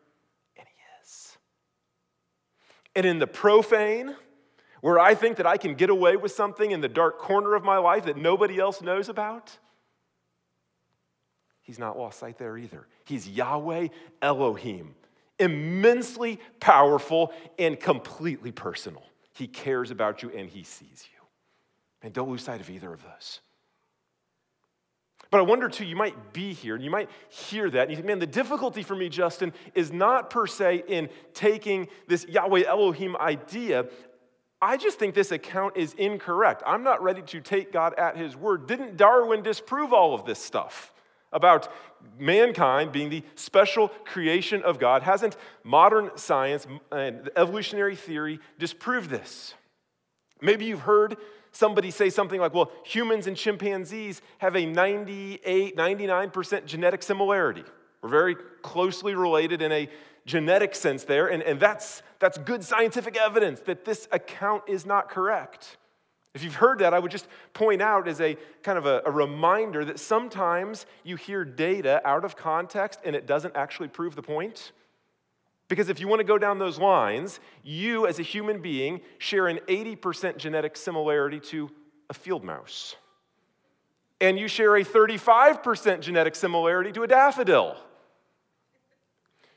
And 2.99 3.07
in 3.07 3.21
the 3.21 3.29
profane, 3.29 4.17
where 4.81 4.99
I 4.99 5.15
think 5.15 5.37
that 5.37 5.47
I 5.47 5.57
can 5.57 5.77
get 5.77 5.89
away 5.89 6.17
with 6.17 6.33
something 6.33 6.73
in 6.73 6.81
the 6.81 6.89
dark 6.89 7.21
corner 7.21 7.55
of 7.55 7.63
my 7.63 7.79
life 7.79 8.07
that 8.07 8.17
nobody 8.17 8.59
else 8.59 8.83
knows 8.83 9.09
about, 9.09 9.57
he's 11.63 11.79
not 11.79 11.97
lost 11.97 12.19
sight 12.19 12.39
there 12.39 12.59
either. 12.59 12.89
He's 13.05 13.29
Yahweh 13.29 13.87
Elohim, 14.21 14.97
immensely 15.39 16.41
powerful 16.59 17.33
and 17.57 17.79
completely 17.79 18.51
personal. 18.51 19.05
He 19.33 19.47
cares 19.47 19.93
about 19.93 20.25
you 20.25 20.31
and 20.31 20.51
he 20.51 20.65
sees 20.65 21.09
you. 21.13 21.21
And 22.03 22.13
don't 22.13 22.29
lose 22.29 22.43
sight 22.43 22.61
of 22.61 22.69
either 22.69 22.93
of 22.93 23.05
those. 23.05 23.39
But 25.31 25.39
I 25.39 25.43
wonder 25.43 25.69
too, 25.69 25.85
you 25.85 25.97
might 25.97 26.33
be 26.33 26.53
here 26.53 26.75
and 26.75 26.83
you 26.83 26.91
might 26.91 27.11
hear 27.29 27.69
that. 27.71 27.83
And 27.83 27.91
you 27.91 27.97
think, 27.97 28.07
man, 28.07 28.19
the 28.19 28.27
difficulty 28.27 28.83
for 28.83 28.97
me, 28.97 29.09
Justin, 29.09 29.53
is 29.75 29.93
not 29.93 30.31
per 30.31 30.47
se 30.47 30.85
in 30.89 31.11
taking 31.35 31.89
this 32.07 32.27
Yahweh 32.27 32.65
Elohim 32.65 33.17
idea. 33.17 33.87
I 34.61 34.77
just 34.77 34.99
think 34.99 35.15
this 35.15 35.31
account 35.31 35.77
is 35.77 35.93
incorrect. 35.95 36.63
I'm 36.67 36.83
not 36.83 37.03
ready 37.03 37.23
to 37.23 37.41
take 37.41 37.73
God 37.73 37.95
at 37.99 38.17
his 38.17 38.37
word. 38.37 38.67
Didn't 38.67 38.97
Darwin 38.97 39.43
disprove 39.43 39.93
all 39.93 40.15
of 40.15 40.25
this 40.25 40.43
stuff? 40.43 40.93
About 41.31 41.71
mankind 42.19 42.91
being 42.91 43.11
the 43.11 43.23
special 43.35 43.89
creation 44.07 44.63
of 44.63 44.79
God. 44.79 45.03
Hasn't 45.03 45.37
modern 45.63 46.11
science 46.17 46.67
and 46.91 47.29
evolutionary 47.37 47.97
theory 47.97 48.41
disproved 48.59 49.11
this? 49.11 49.53
Maybe 50.41 50.65
you've 50.65 50.81
heard 50.81 51.19
somebody 51.59 51.91
say 51.91 52.09
something 52.09 52.41
like, 52.41 52.55
well, 52.55 52.71
humans 52.85 53.27
and 53.27 53.37
chimpanzees 53.37 54.23
have 54.39 54.55
a 54.55 54.65
98, 54.65 55.77
99% 55.77 56.67
genetic 56.67 57.03
similarity. 57.03 57.65
We're 58.01 58.09
very 58.11 58.37
closely 58.63 59.17
related 59.17 59.61
in 59.61 59.73
a 59.73 59.89
genetic 60.25 60.77
sense 60.77 61.03
there, 61.03 61.27
and, 61.27 61.43
and 61.43 61.59
that's, 61.59 62.03
that's 62.21 62.39
good 62.39 62.63
scientific 62.63 63.17
evidence 63.17 63.59
that 63.63 63.85
this 63.85 64.07
account 64.13 64.63
is 64.69 64.87
not 64.87 65.09
correct. 65.09 65.79
If 66.33 66.45
you've 66.45 66.55
heard 66.55 66.79
that, 66.79 66.95
I 66.95 67.01
would 67.01 67.11
just 67.11 67.27
point 67.55 67.83
out 67.83 68.07
as 68.07 68.21
a 68.21 68.37
kind 68.63 68.79
of 68.79 68.87
a, 68.87 69.03
a, 69.05 69.11
reminder 69.11 69.85
that 69.85 69.99
sometimes 69.99 70.87
you 71.03 71.17
hear 71.17 71.45
data 71.45 72.01
out 72.05 72.25
of 72.25 72.37
context 72.37 73.01
and 73.05 73.17
it 73.17 73.27
doesn't 73.27 73.57
actually 73.57 73.89
prove 73.89 74.15
the 74.15 74.23
point. 74.23 74.71
Because 75.69 75.91
if 75.91 76.01
you 76.01 76.09
want 76.09 76.21
to 76.21 76.25
go 76.25 76.39
down 76.39 76.59
those 76.59 76.79
lines, 76.79 77.41
you 77.63 78.07
as 78.07 78.19
a 78.19 78.23
human 78.23 78.61
being 78.61 79.03
share 79.19 79.49
an 79.49 79.61
80% 79.69 80.39
genetic 80.39 80.77
similarity 80.77 81.41
to 81.41 81.71
a 82.09 82.15
field 82.15 82.43
mouse. 82.43 82.97
And 84.21 84.39
you 84.39 84.49
share 84.49 84.77
a 84.77 84.85
35% 84.85 86.01
genetic 86.01 86.35
similarity 86.35 86.91
to 86.93 87.03
a 87.03 87.07
daffodil. 87.07 87.77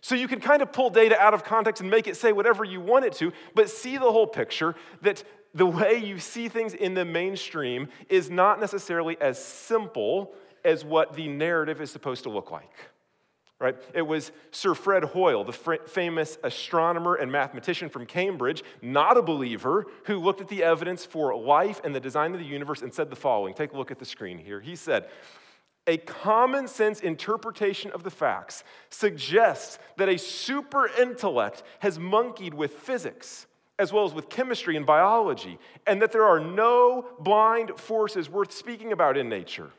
So 0.02 0.16
you 0.16 0.28
can 0.28 0.40
kind 0.40 0.62
of 0.62 0.72
pull 0.74 0.90
data 0.90 1.18
out 1.20 1.34
of 1.34 1.44
context 1.44 1.82
and 1.82 1.90
make 1.90 2.08
it 2.08 2.18
say 2.18 2.32
whatever 2.34 2.64
you 2.64 2.82
want 2.82 3.06
it 3.06 3.14
to, 3.14 3.32
but 3.56 3.70
see 3.70 3.98
the 3.98 4.12
whole 4.12 4.28
picture 4.28 4.76
that 5.02 5.24
the 5.54 5.66
way 5.66 5.98
you 5.98 6.20
see 6.20 6.50
things 6.50 6.74
in 6.74 6.94
the 6.94 7.06
mainstream 7.06 7.88
is 8.10 8.30
not 8.30 8.60
necessarily 8.60 9.20
as 9.22 9.44
simple 9.44 10.34
as 10.64 10.84
what 10.84 11.14
the 11.14 11.28
narrative 11.28 11.82
is 11.82 11.92
supposed 11.92 12.24
to 12.24 12.30
look 12.30 12.52
like. 12.52 12.91
Right? 13.62 13.78
It 13.94 14.02
was 14.02 14.32
Sir 14.50 14.74
Fred 14.74 15.04
Hoyle, 15.04 15.44
the 15.44 15.54
fr- 15.54 15.76
famous 15.86 16.40
astronomer 16.44 17.14
and 17.14 17.32
mathematician 17.32 17.90
from 17.90 18.08
Cambridge, 18.08 18.64
not 18.82 19.18
a 19.18 19.22
believer, 19.22 19.86
who 20.06 20.18
looked 20.18 20.42
at 20.42 20.48
the 20.48 20.64
evidence 20.64 21.06
for 21.06 21.36
life 21.36 21.80
and 21.84 21.94
the 21.94 22.00
design 22.00 22.34
of 22.34 22.40
the 22.40 22.46
universe 22.46 22.82
and 22.82 22.92
said 22.92 23.12
the 23.12 23.16
following. 23.16 23.54
Take 23.54 23.74
a 23.74 23.78
look 23.78 23.92
at 23.92 24.00
the 24.00 24.06
screen 24.06 24.40
here. 24.40 24.60
He 24.60 24.76
said, 24.76 25.10
a 25.86 25.98
common 25.98 26.68
sense 26.68 27.02
interpretation 27.02 27.92
of 27.92 28.02
the 28.02 28.10
facts 28.10 28.64
suggests 28.90 29.78
that 29.98 30.10
a 30.10 30.18
super 30.18 30.90
intellect 31.00 31.62
has 31.80 32.00
monkeyed 32.00 32.56
with 32.56 32.74
physics 32.74 33.46
as 33.78 33.92
well 33.92 34.06
as 34.06 34.14
with 34.14 34.30
chemistry 34.30 34.78
and 34.78 34.86
biology, 34.86 35.58
and 35.88 36.02
that 36.04 36.12
there 36.12 36.24
are 36.24 36.40
no 36.40 37.04
blind 37.20 37.72
forces 37.80 38.30
worth 38.30 38.52
speaking 38.52 38.92
about 38.92 39.18
in 39.18 39.28
nature. 39.28 39.72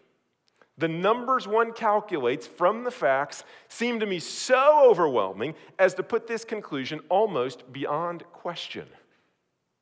The 0.79 0.89
numbers 0.89 1.47
one 1.47 1.73
calculates 1.73 2.47
from 2.47 2.85
the 2.85 2.91
facts 2.91 3.45
seem 3.69 4.01
to 4.01 4.07
me 4.07 4.19
so 4.19 4.89
overwhelming 4.91 5.55
as 5.79 5.95
to 5.95 6.03
put 6.03 6.27
this 6.27 6.45
conclusion 6.45 7.01
almost 7.09 7.71
beyond 7.73 8.25
question. 8.33 8.87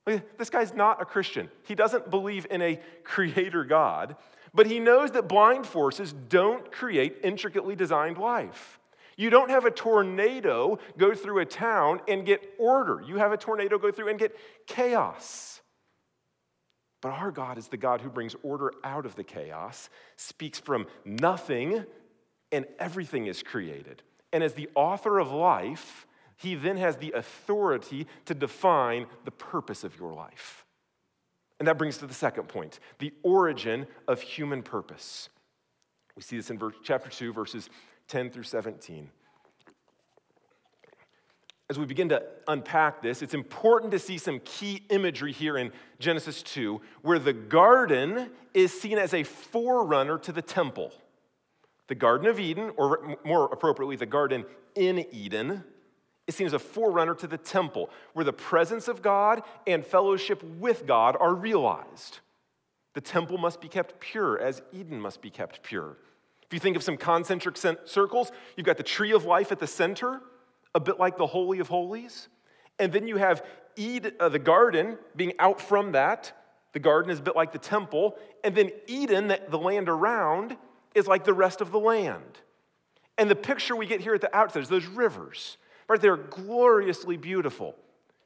This 0.04 0.50
guy's 0.50 0.74
not 0.74 1.00
a 1.00 1.04
Christian. 1.04 1.48
He 1.64 1.74
doesn't 1.74 2.10
believe 2.10 2.46
in 2.50 2.60
a 2.62 2.80
creator 3.04 3.64
God, 3.64 4.16
but 4.52 4.66
he 4.66 4.80
knows 4.80 5.12
that 5.12 5.28
blind 5.28 5.66
forces 5.66 6.12
don't 6.12 6.72
create 6.72 7.18
intricately 7.22 7.76
designed 7.76 8.18
life. 8.18 8.80
You 9.16 9.30
don't 9.30 9.50
have 9.50 9.66
a 9.66 9.70
tornado 9.70 10.78
go 10.96 11.14
through 11.14 11.40
a 11.40 11.44
town 11.44 12.00
and 12.08 12.24
get 12.24 12.54
order. 12.58 13.02
You 13.06 13.16
have 13.18 13.32
a 13.32 13.36
tornado 13.36 13.78
go 13.78 13.92
through 13.92 14.08
and 14.08 14.18
get 14.18 14.34
chaos. 14.66 15.59
But 17.00 17.12
our 17.12 17.30
God 17.30 17.56
is 17.56 17.68
the 17.68 17.76
God 17.76 18.00
who 18.00 18.10
brings 18.10 18.36
order 18.42 18.72
out 18.84 19.06
of 19.06 19.14
the 19.14 19.24
chaos, 19.24 19.88
speaks 20.16 20.58
from 20.58 20.86
nothing, 21.04 21.84
and 22.52 22.66
everything 22.78 23.26
is 23.26 23.42
created. 23.42 24.02
And 24.32 24.44
as 24.44 24.54
the 24.54 24.68
author 24.74 25.18
of 25.18 25.30
life, 25.30 26.06
he 26.36 26.54
then 26.54 26.76
has 26.76 26.96
the 26.96 27.12
authority 27.12 28.06
to 28.26 28.34
define 28.34 29.06
the 29.24 29.30
purpose 29.30 29.84
of 29.84 29.98
your 29.98 30.12
life. 30.12 30.64
And 31.58 31.68
that 31.68 31.78
brings 31.78 31.98
to 31.98 32.06
the 32.06 32.14
second 32.14 32.48
point 32.48 32.80
the 32.98 33.12
origin 33.22 33.86
of 34.08 34.20
human 34.22 34.62
purpose. 34.62 35.28
We 36.16 36.22
see 36.22 36.36
this 36.36 36.50
in 36.50 36.58
verse, 36.58 36.74
chapter 36.82 37.10
2, 37.10 37.32
verses 37.32 37.68
10 38.08 38.30
through 38.30 38.44
17. 38.44 39.10
As 41.70 41.78
we 41.78 41.86
begin 41.86 42.08
to 42.08 42.20
unpack 42.48 43.00
this, 43.00 43.22
it's 43.22 43.32
important 43.32 43.92
to 43.92 44.00
see 44.00 44.18
some 44.18 44.40
key 44.40 44.82
imagery 44.90 45.30
here 45.30 45.56
in 45.56 45.70
Genesis 46.00 46.42
2, 46.42 46.80
where 47.02 47.20
the 47.20 47.32
garden 47.32 48.28
is 48.52 48.78
seen 48.78 48.98
as 48.98 49.14
a 49.14 49.22
forerunner 49.22 50.18
to 50.18 50.32
the 50.32 50.42
temple. 50.42 50.92
The 51.86 51.94
Garden 51.94 52.26
of 52.26 52.40
Eden, 52.40 52.72
or 52.76 53.16
more 53.24 53.44
appropriately, 53.52 53.94
the 53.94 54.04
Garden 54.04 54.44
in 54.74 55.06
Eden, 55.12 55.62
is 56.26 56.34
seen 56.34 56.48
as 56.48 56.54
a 56.54 56.58
forerunner 56.58 57.14
to 57.14 57.28
the 57.28 57.38
temple, 57.38 57.88
where 58.14 58.24
the 58.24 58.32
presence 58.32 58.88
of 58.88 59.00
God 59.00 59.40
and 59.64 59.86
fellowship 59.86 60.42
with 60.42 60.88
God 60.88 61.16
are 61.20 61.32
realized. 61.32 62.18
The 62.94 63.00
temple 63.00 63.38
must 63.38 63.60
be 63.60 63.68
kept 63.68 64.00
pure, 64.00 64.40
as 64.40 64.60
Eden 64.72 65.00
must 65.00 65.22
be 65.22 65.30
kept 65.30 65.62
pure. 65.62 65.98
If 66.42 66.52
you 66.52 66.58
think 66.58 66.76
of 66.76 66.82
some 66.82 66.96
concentric 66.96 67.56
circles, 67.56 68.32
you've 68.56 68.66
got 68.66 68.76
the 68.76 68.82
tree 68.82 69.12
of 69.12 69.24
life 69.24 69.52
at 69.52 69.60
the 69.60 69.68
center, 69.68 70.20
a 70.74 70.80
bit 70.80 70.98
like 70.98 71.16
the 71.16 71.26
Holy 71.26 71.58
of 71.58 71.68
Holies. 71.68 72.28
And 72.78 72.92
then 72.92 73.06
you 73.06 73.16
have 73.16 73.44
Eden, 73.76 74.12
uh, 74.20 74.28
the 74.28 74.38
garden 74.38 74.98
being 75.16 75.32
out 75.38 75.60
from 75.60 75.92
that. 75.92 76.32
The 76.72 76.78
garden 76.78 77.10
is 77.10 77.18
a 77.18 77.22
bit 77.22 77.36
like 77.36 77.52
the 77.52 77.58
temple. 77.58 78.16
And 78.44 78.54
then 78.54 78.70
Eden, 78.86 79.28
the, 79.28 79.40
the 79.48 79.58
land 79.58 79.88
around, 79.88 80.56
is 80.94 81.06
like 81.06 81.24
the 81.24 81.32
rest 81.32 81.60
of 81.60 81.72
the 81.72 81.80
land. 81.80 82.40
And 83.18 83.30
the 83.30 83.36
picture 83.36 83.76
we 83.76 83.86
get 83.86 84.00
here 84.00 84.14
at 84.14 84.20
the 84.20 84.34
outset 84.34 84.62
is 84.62 84.68
those 84.68 84.86
rivers 84.86 85.58
Right? 85.90 86.00
They're 86.00 86.16
gloriously 86.16 87.16
beautiful. 87.16 87.74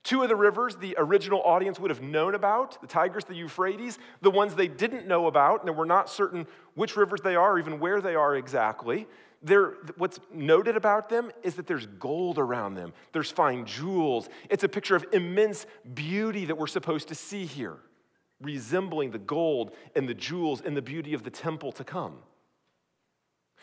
Two 0.03 0.23
of 0.23 0.29
the 0.29 0.37
rivers 0.37 0.77
the 0.77 0.95
original 0.99 1.41
audience 1.41 1.81
would 1.81 1.91
have 1.91 2.03
known 2.03 2.35
about 2.35 2.79
the 2.83 2.87
Tigris, 2.87 3.25
the 3.25 3.35
Euphrates, 3.35 3.99
the 4.21 4.31
ones 4.31 4.55
they 4.55 4.69
didn't 4.69 5.09
know 5.09 5.29
about, 5.29 5.65
and 5.65 5.75
we're 5.75 5.87
not 5.87 6.11
certain 6.11 6.47
which 6.75 6.95
rivers 6.95 7.23
they 7.23 7.37
are, 7.37 7.53
or 7.53 7.59
even 7.59 7.81
where 7.81 8.03
they 8.03 8.15
are 8.15 8.37
exactly. 8.37 9.07
They're, 9.45 9.75
what's 9.99 10.19
noted 10.33 10.75
about 10.75 11.11
them 11.11 11.31
is 11.43 11.55
that 11.57 11.67
there's 11.67 11.87
gold 11.87 12.39
around 12.39 12.75
them, 12.75 12.95
there's 13.13 13.31
fine 13.31 13.67
jewels. 13.67 14.29
It's 14.49 14.65
a 14.65 14.69
picture 14.69 14.97
of 14.97 15.05
immense 15.13 15.67
beauty 15.93 16.47
that 16.47 16.57
we're 16.57 16.67
supposed 16.67 17.09
to 17.09 17.15
see 17.15 17.45
here, 17.45 17.77
resembling 18.41 19.11
the 19.11 19.19
gold 19.19 19.73
and 19.95 20.09
the 20.09 20.15
jewels 20.15 20.63
and 20.63 20.75
the 20.75 20.83
beauty 20.83 21.13
of 21.13 21.25
the 21.25 21.31
temple 21.31 21.73
to 21.73 21.85
come. 21.85 22.17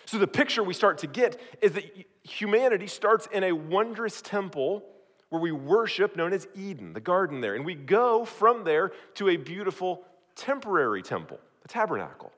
So, 0.06 0.18
the 0.18 0.28
picture 0.28 0.64
we 0.64 0.74
start 0.74 1.00
to 1.00 1.08
get 1.08 1.40
is 1.62 1.74
that 1.74 1.84
humanity 2.24 2.88
starts 2.88 3.28
in 3.32 3.44
a 3.44 3.52
wondrous 3.52 4.22
temple 4.22 4.84
where 5.30 5.42
we 5.42 5.52
worship, 5.52 6.16
known 6.16 6.34
as 6.34 6.48
Eden, 6.56 6.94
the 6.94 7.00
garden 7.00 7.40
there. 7.40 7.56
And 7.56 7.66
we 7.66 7.76
go 7.76 8.26
from 8.26 8.64
there 8.64 8.92
to 9.16 9.30
a 9.30 9.38
beautiful 9.38 10.04
temporary 10.36 11.02
temple, 11.02 11.40
the 11.62 11.68
tabernacle. 11.68 12.32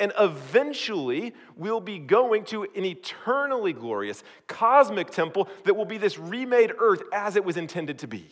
And 0.00 0.12
eventually, 0.18 1.34
we'll 1.56 1.80
be 1.80 1.98
going 1.98 2.44
to 2.46 2.64
an 2.64 2.84
eternally 2.84 3.72
glorious 3.72 4.24
cosmic 4.46 5.10
temple 5.10 5.48
that 5.64 5.74
will 5.74 5.84
be 5.84 5.98
this 5.98 6.18
remade 6.18 6.72
earth 6.78 7.02
as 7.12 7.36
it 7.36 7.44
was 7.44 7.56
intended 7.56 8.00
to 8.00 8.08
be. 8.08 8.28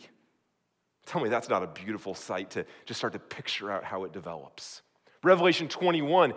Tell 1.05 1.21
me 1.21 1.29
that's 1.29 1.49
not 1.49 1.63
a 1.63 1.67
beautiful 1.67 2.15
sight 2.15 2.51
to 2.51 2.65
just 2.85 2.97
start 2.97 3.13
to 3.13 3.19
picture 3.19 3.71
out 3.71 3.83
how 3.83 4.03
it 4.03 4.11
develops. 4.11 4.81
Revelation 5.23 5.67
21 5.67 6.33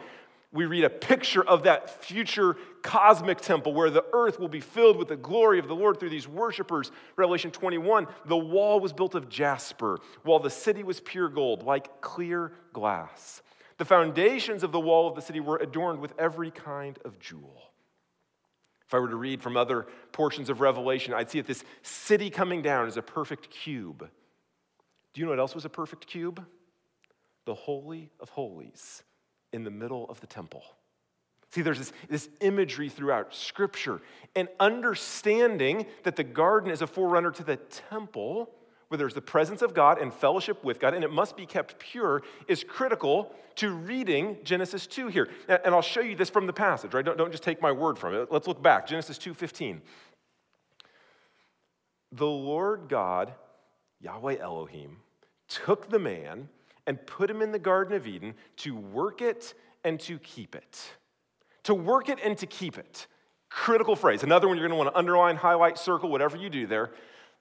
we 0.53 0.65
read 0.65 0.85
a 0.85 0.91
picture 0.91 1.47
of 1.47 1.65
that 1.65 2.03
future 2.05 2.57
cosmic 2.83 3.41
temple 3.41 3.75
where 3.75 3.91
the 3.91 4.05
earth 4.13 4.41
will 4.41 4.49
be 4.49 4.61
filled 4.61 4.97
with 4.97 5.09
the 5.09 5.17
glory 5.17 5.59
of 5.59 5.69
the 5.69 5.75
Lord 5.75 6.01
through 6.01 6.11
these 6.11 6.29
worshipers. 6.29 6.91
Revelation 7.17 7.51
21 7.51 8.07
the 8.27 8.37
wall 8.37 8.81
was 8.81 8.93
built 8.93 9.15
of 9.15 9.29
jasper, 9.29 9.99
while 10.23 10.39
the 10.39 10.51
city 10.51 10.83
was 10.83 11.01
pure 11.01 11.29
gold, 11.29 11.63
like 11.63 12.01
clear 12.01 12.53
glass. 12.73 13.43
The 13.79 13.85
foundations 13.85 14.63
of 14.63 14.73
the 14.73 14.81
wall 14.81 15.09
of 15.09 15.15
the 15.15 15.21
city 15.21 15.41
were 15.41 15.59
adorned 15.59 16.01
with 16.01 16.13
every 16.19 16.51
kind 16.51 16.99
of 17.05 17.19
jewel. 17.19 17.71
If 18.87 18.95
I 18.95 18.99
were 18.99 19.09
to 19.09 19.17
read 19.17 19.43
from 19.43 19.57
other 19.57 19.87
portions 20.13 20.49
of 20.49 20.61
Revelation, 20.61 21.13
I'd 21.13 21.31
see 21.31 21.41
that 21.41 21.47
this 21.47 21.65
city 21.83 22.31
coming 22.31 22.63
down 22.63 22.87
is 22.87 22.97
a 22.97 23.03
perfect 23.03 23.51
cube. 23.51 24.09
Do 25.13 25.21
you 25.21 25.27
know 25.27 25.31
what 25.31 25.41
else 25.41 25.55
was 25.55 25.65
a 25.65 25.71
perfect 25.71 26.07
cube? 26.07 26.45
The 27.45 27.55
Holy 27.55 28.11
of 28.21 28.29
Holies 28.31 29.03
in 29.53 29.65
the 29.65 29.71
middle 29.71 30.09
of 30.09 30.21
the 30.21 30.27
temple. 30.27 30.63
See, 31.51 31.63
there's 31.63 31.79
this, 31.79 31.93
this 32.09 32.29
imagery 32.41 32.89
throughout 32.89 33.35
Scripture, 33.35 34.01
and 34.35 34.49
understanding 34.61 35.87
that 36.03 36.17
the 36.17 36.25
garden 36.25 36.71
is 36.71 36.83
a 36.83 36.87
forerunner 36.87 37.31
to 37.33 37.45
the 37.45 37.57
temple, 37.57 38.51
where 38.89 38.99
there's 38.99 39.15
the 39.15 39.23
presence 39.23 39.63
of 39.63 39.75
God 39.75 39.99
and 39.99 40.13
fellowship 40.13 40.63
with 40.65 40.79
God, 40.79 40.95
and 40.95 41.03
it 41.03 41.11
must 41.11 41.37
be 41.37 41.47
kept 41.47 41.79
pure, 41.79 42.23
is 42.47 42.63
critical 42.63 43.35
to 43.57 43.71
reading 43.71 44.37
Genesis 44.45 44.87
2 44.87 45.09
here. 45.09 45.29
And 45.49 45.75
I'll 45.75 45.83
show 45.83 46.01
you 46.01 46.15
this 46.15 46.31
from 46.31 46.47
the 46.47 46.53
passage, 46.53 46.95
right? 46.95 47.05
Don't, 47.05 47.19
don't 47.19 47.33
just 47.33 47.43
take 47.43 47.61
my 47.61 47.73
word 47.73 47.99
from 47.99 48.15
it. 48.15 48.31
Let's 48.31 48.47
look 48.47 48.63
back. 48.63 48.87
Genesis 48.87 49.19
2:15. 49.19 49.81
The 52.13 52.27
Lord 52.27 52.89
God, 52.89 53.35
Yahweh 54.01 54.37
Elohim, 54.39 54.99
took 55.49 55.91
the 55.91 55.99
man 55.99 56.49
and 56.87 57.05
put 57.07 57.29
him 57.29 57.43
in 57.43 57.51
the 57.51 57.59
Garden 57.59 57.97
of 57.97 58.07
Eden 58.07 58.35
to 58.59 58.77
work 58.77 59.21
it 59.21 59.55
and 59.85 59.99
to 60.01 60.19
keep 60.19 60.55
it. 60.55 60.93
To 61.65 61.75
work 61.75 62.09
it 62.09 62.19
and 62.23 62.39
to 62.39 62.47
keep 62.47 62.79
it. 62.79 63.07
Critical 63.49 63.97
phrase. 63.97 64.23
Another 64.23 64.47
one 64.47 64.57
you're 64.57 64.69
going 64.69 64.79
to 64.79 64.83
want 64.85 64.95
to 64.95 64.99
underline, 64.99 65.37
highlight, 65.37 65.79
circle, 65.79 66.11
whatever 66.11 66.37
you 66.37 66.49
do 66.49 66.67
there. 66.67 66.93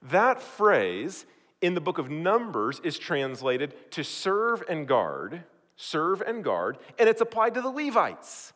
That 0.02 0.42
phrase 0.42 1.26
in 1.62 1.74
the 1.74 1.82
book 1.82 1.98
of 1.98 2.10
Numbers 2.10 2.80
is 2.84 2.98
translated 3.00 3.74
to 3.92 4.04
serve 4.04 4.64
and 4.70 4.88
guard, 4.88 5.44
serve 5.76 6.22
and 6.22 6.44
guard, 6.44 6.78
and 7.00 7.10
it's 7.10 7.22
applied 7.22 7.54
to 7.56 7.62
the 7.62 7.70
Levites 7.70 8.54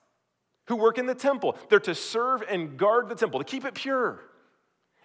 who 0.68 0.76
work 0.76 0.98
in 0.98 1.08
the 1.08 1.16
temple. 1.16 1.58
They're 1.70 1.80
to 1.82 1.96
serve 1.96 2.44
and 2.50 2.78
guard 2.78 3.10
the 3.10 3.16
temple, 3.16 3.40
to 3.40 3.46
keep 3.46 3.66
it 3.66 3.74
pure. 3.74 4.22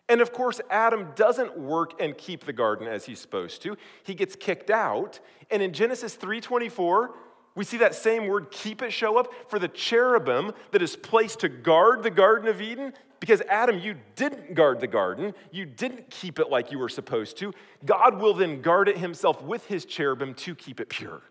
And 0.09 0.21
of 0.21 0.33
course, 0.33 0.61
Adam 0.69 1.09
doesn't 1.17 1.57
work 1.59 2.01
and 2.01 2.17
keep 2.17 2.45
the 2.45 2.53
garden 2.53 2.87
as 2.87 3.07
he's 3.07 3.19
supposed 3.19 3.63
to. 3.63 3.77
He 4.03 4.15
gets 4.15 4.37
kicked 4.37 4.71
out. 4.71 5.21
And 5.51 5.63
in 5.63 5.73
Genesis 5.73 6.15
3:24, 6.15 7.15
we 7.55 7.65
see 7.65 7.79
that 7.79 7.95
same 7.95 8.27
word 8.27 8.51
keep 8.51 8.83
it 8.83 8.93
show 8.93 9.17
up 9.17 9.33
for 9.49 9.59
the 9.59 9.69
cherubim 9.69 10.53
that 10.73 10.83
is 10.83 10.97
placed 10.97 11.41
to 11.41 11.49
guard 11.49 12.03
the 12.03 12.11
garden 12.11 12.49
of 12.49 12.61
Eden 12.61 12.93
because 13.25 13.41
Adam, 13.49 13.79
you 13.79 13.95
didn't 14.17 14.55
guard 14.55 14.81
the 14.81 14.87
garden. 14.87 15.33
You 15.51 15.65
didn't 15.65 16.11
keep 16.11 16.39
it 16.39 16.51
like 16.51 16.71
you 16.71 16.79
were 16.79 16.91
supposed 16.91 17.39
to. 17.39 17.55
God 17.83 18.21
will 18.21 18.35
then 18.35 18.61
guard 18.61 18.87
it 18.87 18.99
himself 18.99 19.41
with 19.41 19.65
his 19.67 19.87
cherubim 19.87 20.35
to 20.35 20.55
keep 20.55 20.79
it 20.79 20.91
pure. 20.91 21.23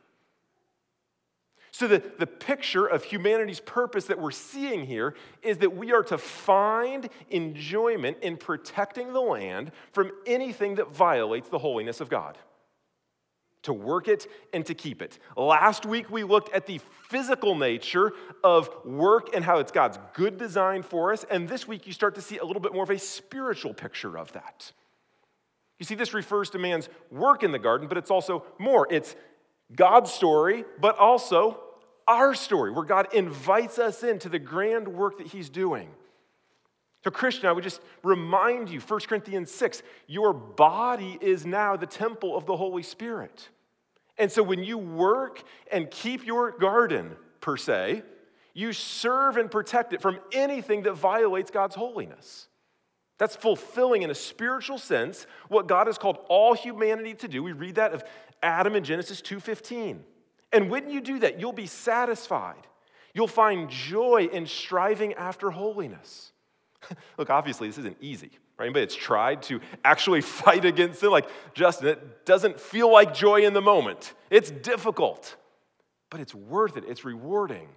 So, 1.70 1.88
the, 1.88 2.02
the 2.18 2.26
picture 2.26 2.88
of 2.88 3.04
humanity's 3.04 3.60
purpose 3.60 4.06
that 4.06 4.18
we're 4.18 4.32
seeing 4.32 4.88
here 4.88 5.14
is 5.44 5.60
that 5.60 5.76
we 5.76 5.94
are 5.94 6.02
to 6.06 6.18
find 6.18 7.10
enjoyment 7.30 8.18
in 8.24 8.38
protecting 8.38 9.14
the 9.14 9.22
land 9.22 9.72
from 9.92 10.10
anything 10.26 10.74
that 10.76 10.92
violates 10.92 11.50
the 11.50 11.60
holiness 11.60 12.02
of 12.02 12.10
God. 12.10 12.40
To 13.64 13.74
work 13.74 14.08
it 14.08 14.28
and 14.54 14.66
to 14.66 14.74
keep 14.74 15.02
it. 15.02 15.20
Last 15.38 15.86
week, 15.86 16.10
we 16.10 16.24
looked 16.24 16.54
at 16.54 16.66
the 16.66 16.80
physical 17.08 17.56
nature 17.56 18.12
of 18.44 18.70
work 18.86 19.34
and 19.34 19.44
how 19.44 19.60
it's 19.60 19.72
God's 19.72 19.98
good 20.14 20.38
design 20.38 20.84
for 20.84 21.14
us. 21.14 21.26
And 21.30 21.48
this 21.48 21.68
week, 21.68 21.88
you 21.88 21.94
start 21.94 22.16
to 22.16 22.22
see 22.22 22.38
a 22.38 22.46
little 22.46 22.62
bit 22.62 22.74
more 22.74 22.84
of 22.84 22.90
a 22.90 23.00
spiritual 23.00 23.74
picture 23.74 24.18
of 24.18 24.32
that. 24.34 24.72
You 25.80 25.86
see, 25.86 25.96
this 25.96 26.14
refers 26.14 26.50
to 26.52 26.60
man's 26.60 26.90
work 27.10 27.44
in 27.44 27.52
the 27.52 27.60
garden, 27.60 27.88
but 27.88 27.98
it's 27.98 28.12
also 28.12 28.46
more. 28.60 28.88
It's 28.92 29.16
God's 29.76 30.12
story, 30.12 30.66
but 30.80 30.98
also 30.98 31.60
our 32.08 32.34
story, 32.34 32.72
where 32.72 32.86
God 32.86 33.14
invites 33.14 33.80
us 33.80 34.04
into 34.04 34.30
the 34.30 34.40
grand 34.40 34.88
work 34.88 35.18
that 35.18 35.28
He's 35.28 35.50
doing. 35.50 35.90
So, 37.04 37.12
Christian, 37.12 37.48
I 37.48 37.52
would 37.52 37.64
just 37.64 37.82
remind 38.02 38.70
you 38.70 38.80
1 38.80 39.00
Corinthians 39.02 39.52
6 39.52 39.84
your 40.08 40.34
body 40.34 41.18
is 41.20 41.46
now 41.46 41.76
the 41.76 41.86
temple 41.86 42.38
of 42.38 42.46
the 42.46 42.56
Holy 42.56 42.84
Spirit. 42.84 43.50
And 44.18 44.32
so, 44.32 44.42
when 44.42 44.64
you 44.64 44.78
work 44.78 45.44
and 45.72 45.92
keep 45.92 46.26
your 46.26 46.52
garden, 46.52 47.16
per 47.42 47.58
se, 47.58 48.04
you 48.54 48.72
serve 48.72 49.38
and 49.38 49.52
protect 49.52 49.94
it 49.94 50.02
from 50.02 50.20
anything 50.32 50.84
that 50.84 50.94
violates 50.94 51.52
God's 51.52 51.76
holiness. 51.76 52.48
That's 53.18 53.36
fulfilling 53.36 54.02
in 54.02 54.10
a 54.10 54.16
spiritual 54.16 54.78
sense 54.78 55.28
what 55.48 55.68
God 55.68 55.88
has 55.88 55.98
called 55.98 56.18
all 56.30 56.54
humanity 56.54 57.14
to 57.16 57.28
do. 57.28 57.44
We 57.44 57.52
read 57.52 57.76
that 57.76 57.94
of 57.94 58.04
Adam 58.42 58.76
in 58.76 58.84
Genesis 58.84 59.22
2:15. 59.22 60.04
And 60.52 60.70
when 60.70 60.90
you 60.90 61.02
do 61.02 61.20
that, 61.20 61.40
you'll 61.40 61.52
be 61.54 61.68
satisfied. 61.68 62.68
You'll 63.14 63.28
find 63.28 63.70
joy 63.70 64.30
in 64.32 64.46
striving 64.46 65.14
after 65.14 65.52
holiness. 65.52 66.33
Look, 67.18 67.30
obviously, 67.30 67.68
this 67.68 67.78
isn't 67.78 67.98
easy, 68.02 68.32
right? 68.58 68.66
Anybody 68.66 68.86
that's 68.86 68.96
tried 68.96 69.42
to 69.44 69.60
actually 69.84 70.22
fight 70.42 70.66
against 70.66 71.04
it, 71.04 71.10
like 71.10 71.30
Justin, 71.54 71.88
it 71.90 72.26
doesn't 72.26 72.60
feel 72.60 72.92
like 72.92 73.14
joy 73.14 73.46
in 73.46 73.54
the 73.54 73.62
moment. 73.62 74.14
It's 74.30 74.52
difficult, 74.52 75.36
but 76.10 76.20
it's 76.20 76.34
worth 76.36 76.78
it, 76.78 76.86
it's 76.88 77.06
rewarding. 77.06 77.68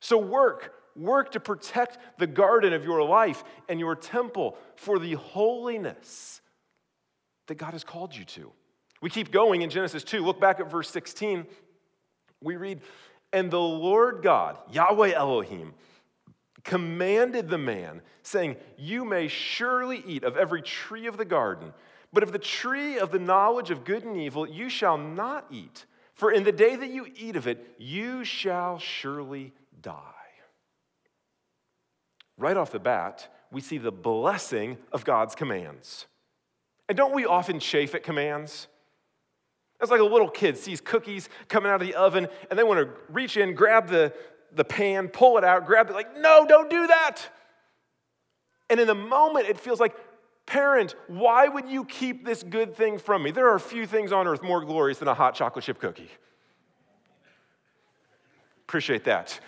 So, 0.00 0.18
work. 0.18 0.74
Work 0.94 1.32
to 1.32 1.40
protect 1.40 1.96
the 2.18 2.26
garden 2.26 2.74
of 2.74 2.84
your 2.84 3.02
life 3.02 3.44
and 3.66 3.80
your 3.80 3.94
temple 3.94 4.58
for 4.76 4.98
the 4.98 5.14
holiness 5.14 6.42
that 7.46 7.54
God 7.54 7.72
has 7.72 7.82
called 7.82 8.14
you 8.14 8.24
to. 8.26 8.52
We 9.00 9.10
keep 9.10 9.32
going 9.32 9.62
in 9.62 9.70
Genesis 9.70 10.04
2. 10.04 10.24
Look 10.24 10.40
back 10.40 10.60
at 10.60 10.70
verse 10.70 10.90
16. 10.90 11.46
We 12.42 12.56
read, 12.56 12.80
And 13.32 13.50
the 13.50 13.60
Lord 13.60 14.22
God, 14.22 14.58
Yahweh 14.70 15.12
Elohim, 15.12 15.74
commanded 16.64 17.48
the 17.48 17.58
man, 17.58 18.02
saying, 18.22 18.56
You 18.76 19.04
may 19.04 19.28
surely 19.28 20.02
eat 20.06 20.24
of 20.24 20.36
every 20.36 20.62
tree 20.62 21.06
of 21.06 21.16
the 21.16 21.24
garden, 21.24 21.72
but 22.12 22.22
of 22.22 22.32
the 22.32 22.38
tree 22.38 22.98
of 22.98 23.10
the 23.10 23.18
knowledge 23.18 23.70
of 23.70 23.84
good 23.84 24.04
and 24.04 24.16
evil 24.16 24.48
you 24.48 24.68
shall 24.68 24.98
not 24.98 25.46
eat, 25.50 25.86
for 26.14 26.30
in 26.30 26.44
the 26.44 26.52
day 26.52 26.76
that 26.76 26.90
you 26.90 27.06
eat 27.16 27.36
of 27.36 27.46
it, 27.46 27.74
you 27.78 28.24
shall 28.24 28.78
surely 28.78 29.52
die. 29.80 29.98
Right 32.38 32.56
off 32.56 32.72
the 32.72 32.78
bat, 32.78 33.28
we 33.50 33.60
see 33.60 33.78
the 33.78 33.92
blessing 33.92 34.78
of 34.92 35.04
God's 35.04 35.34
commands. 35.34 36.06
And 36.88 36.96
don't 36.96 37.14
we 37.14 37.24
often 37.24 37.60
chafe 37.60 37.94
at 37.94 38.02
commands? 38.02 38.68
It's 39.80 39.90
like 39.90 40.00
a 40.00 40.04
little 40.04 40.28
kid 40.28 40.56
sees 40.56 40.80
cookies 40.80 41.28
coming 41.48 41.70
out 41.70 41.80
of 41.80 41.86
the 41.86 41.94
oven 41.94 42.28
and 42.48 42.58
they 42.58 42.62
want 42.62 42.80
to 42.80 42.90
reach 43.08 43.36
in, 43.36 43.54
grab 43.54 43.88
the, 43.88 44.12
the 44.54 44.64
pan, 44.64 45.08
pull 45.08 45.38
it 45.38 45.44
out, 45.44 45.66
grab 45.66 45.88
it, 45.90 45.94
like, 45.94 46.16
no, 46.18 46.46
don't 46.46 46.70
do 46.70 46.86
that. 46.86 47.18
And 48.70 48.80
in 48.80 48.86
the 48.86 48.94
moment, 48.94 49.48
it 49.48 49.58
feels 49.58 49.80
like, 49.80 49.94
parent, 50.46 50.94
why 51.06 51.48
would 51.48 51.68
you 51.68 51.84
keep 51.84 52.24
this 52.24 52.42
good 52.42 52.74
thing 52.76 52.98
from 52.98 53.22
me? 53.22 53.30
There 53.30 53.48
are 53.48 53.54
a 53.54 53.60
few 53.60 53.86
things 53.86 54.12
on 54.12 54.26
earth 54.26 54.42
more 54.42 54.64
glorious 54.64 54.98
than 54.98 55.08
a 55.08 55.14
hot 55.14 55.34
chocolate 55.34 55.64
chip 55.64 55.78
cookie. 55.78 56.10
Appreciate 58.66 59.04
that. 59.04 59.38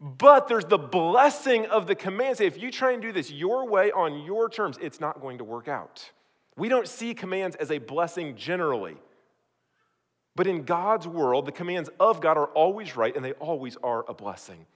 But 0.00 0.48
there's 0.48 0.66
the 0.66 0.78
blessing 0.78 1.66
of 1.66 1.86
the 1.86 1.94
command. 1.94 2.36
Say, 2.36 2.46
if 2.46 2.60
you 2.60 2.70
try 2.70 2.92
and 2.92 3.00
do 3.00 3.12
this 3.12 3.30
your 3.30 3.66
way 3.66 3.90
on 3.90 4.22
your 4.22 4.50
terms, 4.50 4.76
it's 4.82 5.00
not 5.00 5.20
going 5.20 5.38
to 5.38 5.44
work 5.44 5.68
out. 5.68 6.10
We 6.56 6.68
don't 6.68 6.86
see 6.86 7.14
commands 7.14 7.56
as 7.56 7.70
a 7.70 7.78
blessing 7.78 8.36
generally. 8.36 8.96
But 10.36 10.46
in 10.46 10.64
God's 10.64 11.06
world, 11.06 11.46
the 11.46 11.52
commands 11.52 11.90
of 12.00 12.20
God 12.20 12.36
are 12.36 12.46
always 12.46 12.96
right 12.96 13.14
and 13.14 13.24
they 13.24 13.32
always 13.32 13.76
are 13.82 14.04
a 14.08 14.14
blessing. 14.14 14.66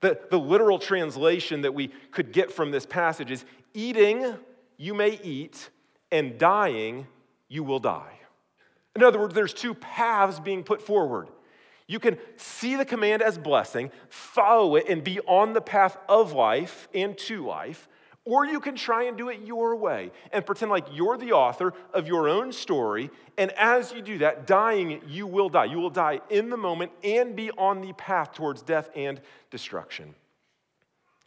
The, 0.00 0.18
the 0.30 0.38
literal 0.38 0.78
translation 0.78 1.62
that 1.62 1.72
we 1.72 1.88
could 2.10 2.32
get 2.32 2.52
from 2.52 2.70
this 2.70 2.84
passage 2.84 3.30
is 3.30 3.44
eating, 3.72 4.34
you 4.76 4.92
may 4.92 5.18
eat, 5.22 5.70
and 6.12 6.36
dying, 6.36 7.06
you 7.48 7.64
will 7.64 7.78
die. 7.78 8.20
In 8.94 9.02
other 9.02 9.18
words, 9.18 9.34
there's 9.34 9.54
two 9.54 9.74
paths 9.74 10.38
being 10.38 10.62
put 10.62 10.82
forward. 10.82 11.28
You 11.86 11.98
can 11.98 12.18
see 12.36 12.76
the 12.76 12.84
command 12.84 13.22
as 13.22 13.36
blessing, 13.36 13.90
follow 14.08 14.76
it, 14.76 14.88
and 14.88 15.02
be 15.02 15.20
on 15.20 15.52
the 15.52 15.60
path 15.60 15.96
of 16.08 16.32
life 16.32 16.88
and 16.94 17.16
to 17.18 17.44
life, 17.44 17.88
or 18.24 18.46
you 18.46 18.58
can 18.58 18.74
try 18.74 19.04
and 19.04 19.18
do 19.18 19.28
it 19.28 19.40
your 19.44 19.76
way 19.76 20.10
and 20.32 20.46
pretend 20.46 20.70
like 20.70 20.86
you're 20.92 21.18
the 21.18 21.32
author 21.32 21.74
of 21.92 22.06
your 22.06 22.28
own 22.28 22.52
story. 22.52 23.10
And 23.36 23.50
as 23.52 23.92
you 23.92 24.00
do 24.00 24.18
that, 24.18 24.46
dying, 24.46 25.02
you 25.06 25.26
will 25.26 25.50
die. 25.50 25.66
You 25.66 25.78
will 25.78 25.90
die 25.90 26.20
in 26.30 26.48
the 26.48 26.56
moment 26.56 26.92
and 27.02 27.36
be 27.36 27.50
on 27.52 27.82
the 27.82 27.92
path 27.92 28.32
towards 28.32 28.62
death 28.62 28.88
and 28.94 29.20
destruction. 29.50 30.14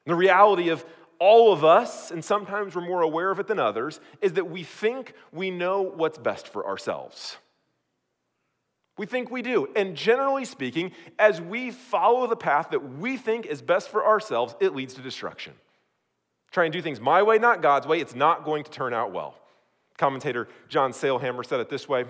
The 0.05 0.15
reality 0.15 0.69
of 0.69 0.83
all 1.19 1.51
of 1.51 1.63
us, 1.63 2.11
and 2.11 2.23
sometimes 2.23 2.75
we're 2.75 2.87
more 2.87 3.01
aware 3.01 3.29
of 3.29 3.39
it 3.39 3.47
than 3.47 3.59
others, 3.59 3.99
is 4.21 4.33
that 4.33 4.49
we 4.49 4.63
think 4.63 5.13
we 5.31 5.51
know 5.51 5.81
what's 5.81 6.17
best 6.17 6.47
for 6.47 6.65
ourselves. 6.65 7.37
We 8.97 9.05
think 9.05 9.29
we 9.29 9.43
do. 9.43 9.67
And 9.75 9.95
generally 9.95 10.45
speaking, 10.45 10.91
as 11.19 11.39
we 11.39 11.69
follow 11.69 12.25
the 12.25 12.35
path 12.35 12.71
that 12.71 12.97
we 12.97 13.17
think 13.17 13.45
is 13.45 13.61
best 13.61 13.89
for 13.89 14.05
ourselves, 14.05 14.55
it 14.59 14.75
leads 14.75 14.95
to 14.95 15.01
destruction. 15.01 15.53
Try 16.51 16.65
and 16.65 16.73
do 16.73 16.81
things 16.81 16.99
my 16.99 17.21
way, 17.23 17.37
not 17.37 17.61
God's 17.61 17.87
way, 17.87 17.99
it's 17.99 18.15
not 18.15 18.45
going 18.45 18.63
to 18.63 18.71
turn 18.71 18.93
out 18.93 19.11
well. 19.11 19.35
Commentator 19.97 20.47
John 20.69 20.91
Sailhamer 20.91 21.45
said 21.45 21.59
it 21.59 21.69
this 21.69 21.89
way 21.89 22.05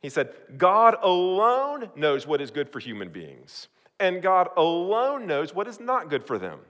He 0.00 0.08
said, 0.08 0.32
God 0.56 0.96
alone 1.02 1.90
knows 1.96 2.26
what 2.26 2.40
is 2.40 2.50
good 2.50 2.68
for 2.70 2.80
human 2.80 3.08
beings, 3.08 3.68
and 3.98 4.22
God 4.22 4.48
alone 4.56 5.26
knows 5.26 5.54
what 5.54 5.68
is 5.68 5.80
not 5.80 6.10
good 6.10 6.26
for 6.26 6.38
them. 6.38 6.60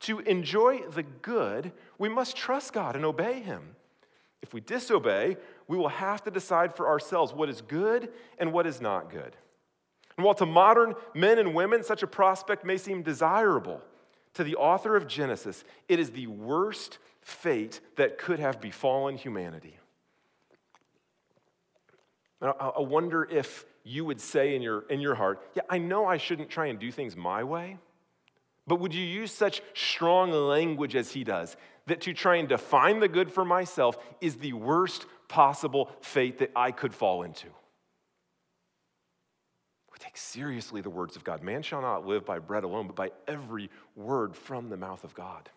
To 0.00 0.20
enjoy 0.20 0.80
the 0.90 1.02
good, 1.02 1.72
we 1.98 2.08
must 2.08 2.36
trust 2.36 2.72
God 2.72 2.96
and 2.96 3.04
obey 3.04 3.40
Him. 3.40 3.76
If 4.42 4.52
we 4.52 4.60
disobey, 4.60 5.36
we 5.66 5.76
will 5.76 5.88
have 5.88 6.22
to 6.24 6.30
decide 6.30 6.76
for 6.76 6.88
ourselves 6.88 7.32
what 7.32 7.48
is 7.48 7.62
good 7.62 8.10
and 8.38 8.52
what 8.52 8.66
is 8.66 8.80
not 8.80 9.10
good. 9.10 9.36
And 10.16 10.24
while 10.24 10.34
to 10.34 10.46
modern 10.46 10.94
men 11.14 11.38
and 11.38 11.54
women 11.54 11.82
such 11.82 12.02
a 12.02 12.06
prospect 12.06 12.64
may 12.64 12.76
seem 12.76 13.02
desirable, 13.02 13.82
to 14.36 14.44
the 14.44 14.56
author 14.56 14.96
of 14.96 15.06
Genesis, 15.06 15.64
it 15.88 15.98
is 15.98 16.10
the 16.10 16.26
worst 16.26 16.98
fate 17.22 17.80
that 17.96 18.18
could 18.18 18.38
have 18.38 18.60
befallen 18.60 19.16
humanity. 19.16 19.78
I 22.40 22.80
wonder 22.80 23.24
if 23.24 23.64
you 23.82 24.04
would 24.04 24.20
say 24.20 24.54
in 24.54 24.62
your, 24.62 24.82
in 24.90 25.00
your 25.00 25.14
heart, 25.14 25.42
Yeah, 25.54 25.62
I 25.70 25.78
know 25.78 26.06
I 26.06 26.18
shouldn't 26.18 26.50
try 26.50 26.66
and 26.66 26.78
do 26.78 26.92
things 26.92 27.16
my 27.16 27.44
way, 27.44 27.78
but 28.66 28.78
would 28.80 28.94
you 28.94 29.04
use 29.04 29.32
such 29.32 29.62
strong 29.74 30.30
language 30.30 30.94
as 30.94 31.12
he 31.12 31.24
does 31.24 31.56
that 31.86 32.02
to 32.02 32.12
try 32.12 32.36
and 32.36 32.48
define 32.48 33.00
the 33.00 33.08
good 33.08 33.32
for 33.32 33.44
myself 33.44 33.96
is 34.20 34.36
the 34.36 34.52
worst 34.52 35.06
possible 35.28 35.90
fate 36.00 36.38
that 36.38 36.50
I 36.54 36.72
could 36.72 36.94
fall 36.94 37.22
into? 37.22 37.48
We 39.96 40.04
take 40.04 40.18
seriously 40.18 40.82
the 40.82 40.90
words 40.90 41.16
of 41.16 41.24
God. 41.24 41.42
Man 41.42 41.62
shall 41.62 41.80
not 41.80 42.06
live 42.06 42.26
by 42.26 42.38
bread 42.38 42.64
alone, 42.64 42.86
but 42.86 42.96
by 42.96 43.12
every 43.26 43.70
word 43.94 44.36
from 44.36 44.68
the 44.68 44.76
mouth 44.76 45.04
of 45.04 45.14
God. 45.14 45.48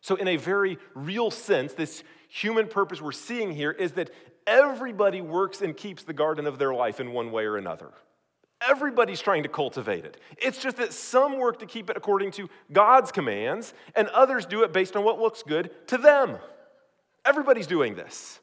So, 0.00 0.14
in 0.14 0.28
a 0.28 0.36
very 0.36 0.78
real 0.94 1.32
sense, 1.32 1.72
this 1.72 2.04
human 2.28 2.68
purpose 2.68 3.02
we're 3.02 3.10
seeing 3.10 3.50
here 3.50 3.72
is 3.72 3.92
that 3.92 4.10
everybody 4.46 5.20
works 5.20 5.62
and 5.62 5.76
keeps 5.76 6.04
the 6.04 6.12
garden 6.12 6.46
of 6.46 6.60
their 6.60 6.72
life 6.72 7.00
in 7.00 7.10
one 7.10 7.32
way 7.32 7.44
or 7.44 7.56
another. 7.56 7.90
Everybody's 8.60 9.20
trying 9.20 9.42
to 9.42 9.48
cultivate 9.48 10.04
it. 10.04 10.20
It's 10.38 10.58
just 10.58 10.76
that 10.76 10.92
some 10.92 11.38
work 11.38 11.58
to 11.58 11.66
keep 11.66 11.90
it 11.90 11.96
according 11.96 12.30
to 12.32 12.48
God's 12.72 13.10
commands, 13.10 13.74
and 13.96 14.06
others 14.10 14.46
do 14.46 14.62
it 14.62 14.72
based 14.72 14.94
on 14.94 15.02
what 15.02 15.18
looks 15.18 15.42
good 15.42 15.72
to 15.88 15.98
them. 15.98 16.38
Everybody's 17.24 17.66
doing 17.66 17.96
this. 17.96 18.38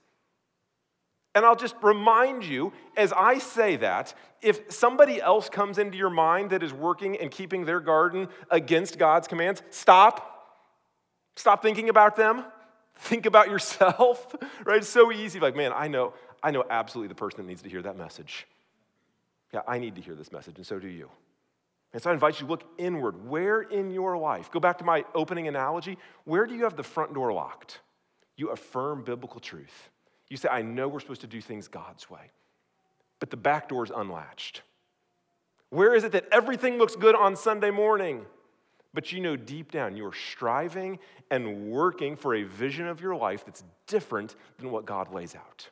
And 1.35 1.45
I'll 1.45 1.55
just 1.55 1.75
remind 1.81 2.45
you 2.45 2.73
as 2.95 3.11
I 3.11 3.39
say 3.39 3.75
that, 3.77 4.13
if 4.41 4.71
somebody 4.71 5.21
else 5.21 5.49
comes 5.49 5.77
into 5.77 5.97
your 5.97 6.09
mind 6.09 6.51
that 6.51 6.61
is 6.61 6.73
working 6.73 7.17
and 7.17 7.31
keeping 7.31 7.65
their 7.65 7.79
garden 7.79 8.27
against 8.51 8.99
God's 8.99 9.27
commands, 9.27 9.63
stop. 9.69 10.29
Stop 11.35 11.63
thinking 11.63 11.89
about 11.89 12.15
them. 12.15 12.45
Think 12.95 13.25
about 13.25 13.49
yourself, 13.49 14.35
right? 14.65 14.77
It's 14.77 14.89
so 14.89 15.11
easy. 15.11 15.39
Like, 15.39 15.55
man, 15.55 15.71
I 15.73 15.87
know, 15.87 16.13
I 16.43 16.51
know 16.51 16.63
absolutely 16.69 17.07
the 17.07 17.15
person 17.15 17.37
that 17.37 17.47
needs 17.47 17.63
to 17.63 17.69
hear 17.69 17.81
that 17.81 17.97
message. 17.97 18.45
Yeah, 19.51 19.61
I 19.67 19.79
need 19.79 19.95
to 19.95 20.01
hear 20.01 20.15
this 20.15 20.31
message, 20.31 20.57
and 20.57 20.65
so 20.65 20.79
do 20.79 20.87
you. 20.87 21.09
And 21.93 22.01
so 22.01 22.09
I 22.09 22.13
invite 22.13 22.39
you 22.39 22.47
to 22.47 22.51
look 22.51 22.63
inward. 22.77 23.27
Where 23.27 23.61
in 23.61 23.91
your 23.91 24.17
life, 24.17 24.51
go 24.51 24.59
back 24.59 24.79
to 24.79 24.83
my 24.83 25.05
opening 25.13 25.47
analogy, 25.47 25.97
where 26.25 26.45
do 26.45 26.55
you 26.55 26.63
have 26.63 26.75
the 26.75 26.83
front 26.83 27.13
door 27.13 27.31
locked? 27.33 27.79
You 28.35 28.49
affirm 28.49 29.03
biblical 29.03 29.39
truth. 29.39 29.89
You 30.29 30.37
say, 30.37 30.49
I 30.49 30.61
know 30.61 30.87
we're 30.87 30.99
supposed 30.99 31.21
to 31.21 31.27
do 31.27 31.41
things 31.41 31.67
God's 31.67 32.09
way, 32.09 32.31
but 33.19 33.29
the 33.29 33.37
back 33.37 33.69
door 33.69 33.83
is 33.83 33.91
unlatched. 33.95 34.61
Where 35.69 35.95
is 35.95 36.03
it 36.03 36.11
that 36.11 36.27
everything 36.31 36.77
looks 36.77 36.95
good 36.95 37.15
on 37.15 37.35
Sunday 37.35 37.71
morning? 37.71 38.25
But 38.93 39.11
you 39.11 39.19
know 39.19 39.35
deep 39.35 39.71
down 39.71 39.97
you're 39.97 40.13
striving 40.13 40.99
and 41.31 41.71
working 41.71 42.15
for 42.15 42.35
a 42.35 42.43
vision 42.43 42.87
of 42.87 43.01
your 43.01 43.15
life 43.15 43.43
that's 43.45 43.63
different 43.87 44.35
than 44.59 44.69
what 44.69 44.85
God 44.85 45.11
lays 45.11 45.35
out. 45.35 45.69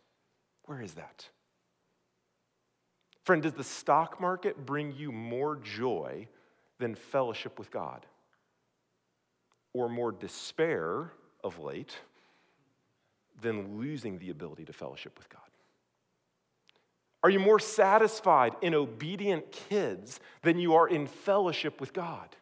Where 0.65 0.81
is 0.81 0.93
that? 0.95 1.29
Friend, 3.23 3.43
does 3.43 3.53
the 3.53 3.63
stock 3.63 4.19
market 4.19 4.65
bring 4.65 4.91
you 4.91 5.11
more 5.11 5.55
joy 5.57 6.27
than 6.79 6.95
fellowship 6.95 7.59
with 7.59 7.69
God? 7.69 8.05
Or 9.73 9.87
more 9.87 10.11
despair 10.11 11.11
of 11.43 11.59
late 11.59 11.95
than 13.41 13.79
losing 13.79 14.19
the 14.19 14.29
ability 14.29 14.65
to 14.65 14.73
fellowship 14.73 15.17
with 15.17 15.29
God? 15.29 15.41
Are 17.23 17.29
you 17.29 17.39
more 17.39 17.59
satisfied 17.59 18.55
in 18.61 18.73
obedient 18.73 19.51
kids 19.51 20.19
than 20.41 20.57
you 20.57 20.75
are 20.75 20.87
in 20.87 21.07
fellowship 21.07 21.79
with 21.79 21.93
God? 21.93 22.35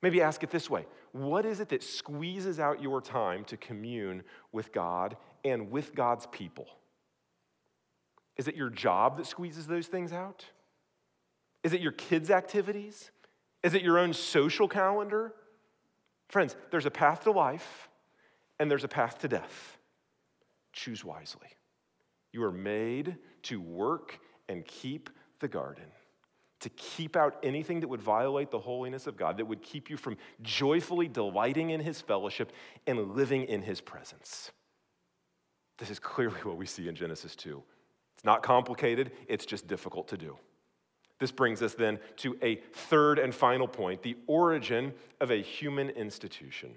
Maybe 0.00 0.22
ask 0.22 0.42
it 0.42 0.50
this 0.50 0.68
way 0.70 0.86
What 1.12 1.44
is 1.44 1.60
it 1.60 1.68
that 1.70 1.82
squeezes 1.82 2.60
out 2.60 2.82
your 2.82 3.00
time 3.00 3.44
to 3.44 3.56
commune 3.56 4.22
with 4.52 4.72
God 4.72 5.16
and 5.44 5.70
with 5.70 5.94
God's 5.94 6.26
people? 6.26 6.66
Is 8.36 8.48
it 8.48 8.56
your 8.56 8.70
job 8.70 9.18
that 9.18 9.26
squeezes 9.26 9.66
those 9.66 9.86
things 9.86 10.12
out? 10.12 10.44
Is 11.62 11.72
it 11.72 11.80
your 11.80 11.92
kids' 11.92 12.30
activities? 12.30 13.10
Is 13.62 13.74
it 13.74 13.82
your 13.82 13.98
own 13.98 14.12
social 14.12 14.68
calendar? 14.68 15.32
Friends, 16.28 16.56
there's 16.70 16.86
a 16.86 16.90
path 16.90 17.24
to 17.24 17.30
life 17.30 17.88
and 18.58 18.70
there's 18.70 18.84
a 18.84 18.88
path 18.88 19.18
to 19.20 19.28
death. 19.28 19.78
Choose 20.72 21.04
wisely. 21.04 21.48
You 22.32 22.42
are 22.44 22.52
made 22.52 23.16
to 23.42 23.60
work 23.60 24.18
and 24.48 24.64
keep 24.64 25.10
the 25.40 25.48
garden, 25.48 25.84
to 26.60 26.68
keep 26.70 27.16
out 27.16 27.36
anything 27.42 27.80
that 27.80 27.88
would 27.88 28.02
violate 28.02 28.50
the 28.50 28.58
holiness 28.58 29.06
of 29.06 29.16
God, 29.16 29.36
that 29.36 29.44
would 29.44 29.62
keep 29.62 29.90
you 29.90 29.96
from 29.96 30.16
joyfully 30.42 31.08
delighting 31.08 31.70
in 31.70 31.80
His 31.80 32.00
fellowship 32.00 32.52
and 32.86 33.14
living 33.14 33.44
in 33.44 33.62
His 33.62 33.80
presence. 33.80 34.50
This 35.78 35.90
is 35.90 35.98
clearly 35.98 36.40
what 36.42 36.56
we 36.56 36.66
see 36.66 36.88
in 36.88 36.94
Genesis 36.94 37.34
2. 37.36 37.62
It's 38.16 38.24
not 38.24 38.42
complicated, 38.42 39.12
it's 39.28 39.46
just 39.46 39.66
difficult 39.66 40.08
to 40.08 40.16
do. 40.16 40.36
This 41.18 41.30
brings 41.30 41.62
us 41.62 41.74
then 41.74 41.98
to 42.16 42.36
a 42.42 42.56
third 42.72 43.18
and 43.18 43.34
final 43.34 43.68
point 43.68 44.02
the 44.02 44.16
origin 44.26 44.92
of 45.20 45.30
a 45.30 45.40
human 45.40 45.90
institution. 45.90 46.70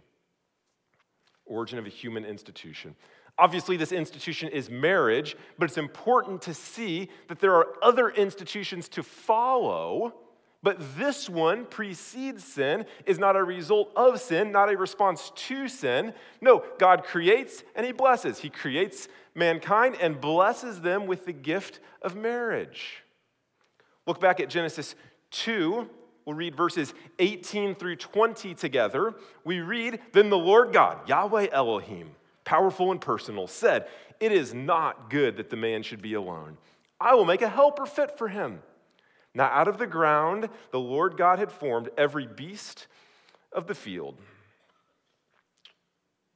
Origin 1.47 1.79
of 1.79 1.85
a 1.85 1.89
human 1.89 2.25
institution. 2.25 2.95
Obviously, 3.39 3.77
this 3.77 3.91
institution 3.91 4.49
is 4.49 4.69
marriage, 4.69 5.35
but 5.59 5.69
it's 5.69 5.77
important 5.77 6.41
to 6.43 6.53
see 6.53 7.09
that 7.27 7.39
there 7.39 7.53
are 7.53 7.67
other 7.83 8.09
institutions 8.09 8.89
to 8.89 9.03
follow. 9.03 10.13
But 10.63 10.97
this 10.97 11.29
one 11.29 11.65
precedes 11.65 12.43
sin, 12.43 12.85
is 13.05 13.19
not 13.19 13.35
a 13.35 13.43
result 13.43 13.91
of 13.95 14.19
sin, 14.19 14.51
not 14.51 14.73
a 14.73 14.77
response 14.77 15.31
to 15.35 15.67
sin. 15.67 16.13
No, 16.41 16.63
God 16.79 17.03
creates 17.03 17.63
and 17.75 17.85
He 17.85 17.91
blesses. 17.91 18.39
He 18.39 18.49
creates 18.49 19.07
mankind 19.35 19.97
and 20.01 20.19
blesses 20.19 20.81
them 20.81 21.05
with 21.05 21.25
the 21.25 21.33
gift 21.33 21.79
of 22.01 22.15
marriage. 22.15 23.03
Look 24.07 24.19
back 24.19 24.39
at 24.39 24.49
Genesis 24.49 24.95
2. 25.31 25.87
We'll 26.27 26.35
read 26.35 26.57
verses 26.57 26.93
18 27.19 27.75
through 27.75 27.95
20 27.95 28.53
together. 28.53 29.15
We 29.45 29.61
read, 29.61 30.01
Then 30.11 30.29
the 30.29 30.37
Lord 30.37 30.73
God, 30.73 31.07
Yahweh 31.07 31.47
Elohim, 31.53 32.09
powerful 32.43 32.91
and 32.91 32.99
personal, 32.99 33.47
said, 33.47 33.87
It 34.19 34.33
is 34.33 34.53
not 34.53 35.09
good 35.09 35.37
that 35.37 35.49
the 35.49 35.55
man 35.55 35.83
should 35.83 36.01
be 36.01 36.15
alone. 36.15 36.57
I 36.99 37.15
will 37.15 37.23
make 37.23 37.41
a 37.41 37.47
helper 37.47 37.85
fit 37.85 38.17
for 38.17 38.27
him. 38.27 38.59
Now, 39.33 39.45
out 39.45 39.69
of 39.69 39.77
the 39.77 39.87
ground, 39.87 40.49
the 40.71 40.79
Lord 40.81 41.15
God 41.15 41.39
had 41.39 41.49
formed 41.49 41.91
every 41.97 42.27
beast 42.27 42.87
of 43.53 43.67
the 43.67 43.75
field 43.75 44.19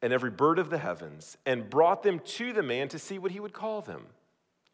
and 0.01 0.13
every 0.13 0.31
bird 0.31 0.57
of 0.57 0.69
the 0.69 0.77
heavens 0.77 1.35
and 1.45 1.69
brought 1.69 2.01
them 2.01 2.19
to 2.19 2.53
the 2.53 2.63
man 2.63 2.87
to 2.87 2.97
see 2.97 3.19
what 3.19 3.31
he 3.31 3.41
would 3.41 3.51
call 3.51 3.81
them. 3.81 4.05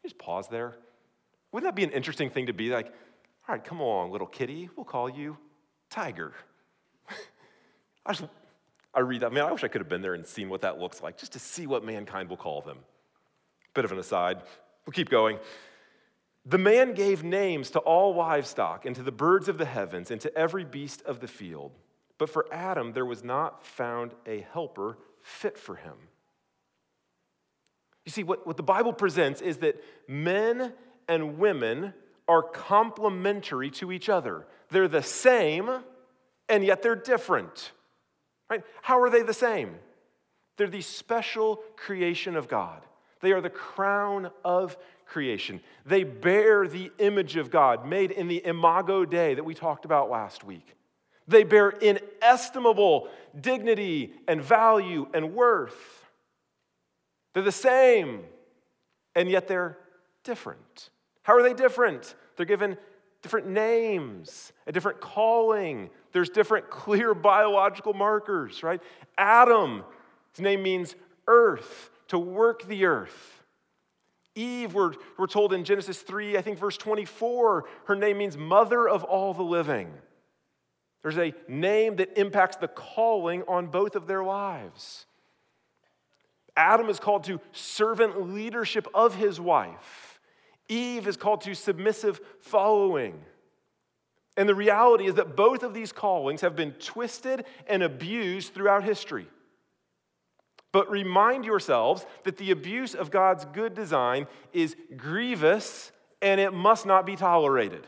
Just 0.04 0.16
pause 0.16 0.46
there. 0.46 0.76
Wouldn't 1.50 1.68
that 1.68 1.74
be 1.74 1.82
an 1.82 1.90
interesting 1.90 2.30
thing 2.30 2.46
to 2.46 2.52
be 2.52 2.70
like, 2.70 2.92
all 3.48 3.54
right, 3.54 3.64
come 3.64 3.80
on, 3.80 4.10
little 4.10 4.26
kitty, 4.26 4.68
we'll 4.76 4.84
call 4.84 5.08
you 5.08 5.38
Tiger. 5.88 6.34
I 8.06 8.12
just 8.12 8.28
I 8.94 9.00
read 9.00 9.20
that, 9.20 9.32
man, 9.32 9.44
I 9.44 9.52
wish 9.52 9.64
I 9.64 9.68
could 9.68 9.80
have 9.80 9.88
been 9.88 10.02
there 10.02 10.14
and 10.14 10.26
seen 10.26 10.48
what 10.48 10.62
that 10.62 10.78
looks 10.78 11.02
like, 11.02 11.16
just 11.16 11.32
to 11.32 11.38
see 11.38 11.66
what 11.66 11.84
mankind 11.84 12.28
will 12.28 12.36
call 12.36 12.62
them. 12.62 12.78
Bit 13.74 13.84
of 13.84 13.92
an 13.92 13.98
aside. 13.98 14.42
We'll 14.84 14.92
keep 14.92 15.08
going. 15.08 15.38
The 16.44 16.58
man 16.58 16.94
gave 16.94 17.22
names 17.22 17.70
to 17.70 17.78
all 17.78 18.14
livestock, 18.14 18.86
and 18.86 18.96
to 18.96 19.02
the 19.02 19.12
birds 19.12 19.48
of 19.48 19.56
the 19.56 19.66
heavens, 19.66 20.10
and 20.10 20.20
to 20.22 20.36
every 20.36 20.64
beast 20.64 21.02
of 21.02 21.20
the 21.20 21.28
field. 21.28 21.72
But 22.18 22.28
for 22.28 22.46
Adam, 22.52 22.92
there 22.92 23.04
was 23.06 23.22
not 23.22 23.64
found 23.64 24.12
a 24.26 24.46
helper 24.52 24.98
fit 25.22 25.56
for 25.56 25.76
him. 25.76 25.94
You 28.04 28.10
see, 28.10 28.24
what, 28.24 28.46
what 28.46 28.56
the 28.56 28.62
Bible 28.62 28.92
presents 28.92 29.40
is 29.40 29.58
that 29.58 29.82
men 30.08 30.72
and 31.06 31.38
women 31.38 31.92
are 32.28 32.42
complementary 32.42 33.70
to 33.70 33.90
each 33.90 34.08
other. 34.08 34.46
They're 34.70 34.88
the 34.88 35.02
same, 35.02 35.70
and 36.48 36.62
yet 36.62 36.82
they're 36.82 36.94
different. 36.94 37.72
Right? 38.50 38.62
How 38.82 39.00
are 39.00 39.10
they 39.10 39.22
the 39.22 39.34
same? 39.34 39.74
They're 40.56 40.68
the 40.68 40.82
special 40.82 41.60
creation 41.76 42.36
of 42.36 42.48
God. 42.48 42.82
They 43.20 43.32
are 43.32 43.40
the 43.40 43.50
crown 43.50 44.30
of 44.44 44.76
creation. 45.06 45.60
They 45.86 46.04
bear 46.04 46.68
the 46.68 46.92
image 46.98 47.36
of 47.36 47.50
God 47.50 47.86
made 47.86 48.10
in 48.10 48.28
the 48.28 48.44
imago 48.44 49.04
Dei 49.04 49.34
that 49.34 49.44
we 49.44 49.54
talked 49.54 49.84
about 49.84 50.10
last 50.10 50.44
week. 50.44 50.74
They 51.26 51.44
bear 51.44 51.70
inestimable 51.70 53.08
dignity 53.38 54.12
and 54.26 54.42
value 54.42 55.08
and 55.12 55.34
worth. 55.34 56.04
They're 57.34 57.42
the 57.42 57.52
same, 57.52 58.22
and 59.14 59.30
yet 59.30 59.46
they're 59.46 59.78
different. 60.24 60.90
How 61.28 61.36
are 61.36 61.42
they 61.42 61.52
different? 61.52 62.14
They're 62.36 62.46
given 62.46 62.78
different 63.20 63.48
names, 63.48 64.50
a 64.66 64.72
different 64.72 65.02
calling. 65.02 65.90
There's 66.12 66.30
different 66.30 66.70
clear 66.70 67.12
biological 67.12 67.92
markers, 67.92 68.62
right? 68.62 68.80
Adam, 69.18 69.84
his 70.32 70.40
name 70.40 70.62
means 70.62 70.96
earth, 71.26 71.90
to 72.06 72.18
work 72.18 72.66
the 72.66 72.86
earth. 72.86 73.44
Eve, 74.36 74.72
we're, 74.72 74.94
we're 75.18 75.26
told 75.26 75.52
in 75.52 75.64
Genesis 75.64 76.00
3, 76.00 76.38
I 76.38 76.40
think 76.40 76.58
verse 76.58 76.78
24, 76.78 77.66
her 77.88 77.94
name 77.94 78.16
means 78.16 78.38
mother 78.38 78.88
of 78.88 79.04
all 79.04 79.34
the 79.34 79.42
living. 79.42 79.92
There's 81.02 81.18
a 81.18 81.34
name 81.46 81.96
that 81.96 82.18
impacts 82.18 82.56
the 82.56 82.68
calling 82.68 83.42
on 83.46 83.66
both 83.66 83.96
of 83.96 84.06
their 84.06 84.24
lives. 84.24 85.04
Adam 86.56 86.88
is 86.88 86.98
called 86.98 87.24
to 87.24 87.38
servant 87.52 88.32
leadership 88.32 88.88
of 88.94 89.14
his 89.14 89.38
wife. 89.38 90.07
Eve 90.68 91.06
is 91.06 91.16
called 91.16 91.40
to 91.42 91.54
submissive 91.54 92.20
following. 92.40 93.20
And 94.36 94.48
the 94.48 94.54
reality 94.54 95.06
is 95.06 95.14
that 95.14 95.34
both 95.34 95.62
of 95.62 95.74
these 95.74 95.92
callings 95.92 96.42
have 96.42 96.54
been 96.54 96.72
twisted 96.72 97.44
and 97.66 97.82
abused 97.82 98.54
throughout 98.54 98.84
history. 98.84 99.26
But 100.70 100.90
remind 100.90 101.44
yourselves 101.44 102.06
that 102.24 102.36
the 102.36 102.50
abuse 102.50 102.94
of 102.94 103.10
God's 103.10 103.44
good 103.46 103.74
design 103.74 104.26
is 104.52 104.76
grievous 104.96 105.90
and 106.20 106.40
it 106.40 106.52
must 106.52 106.86
not 106.86 107.06
be 107.06 107.16
tolerated. 107.16 107.86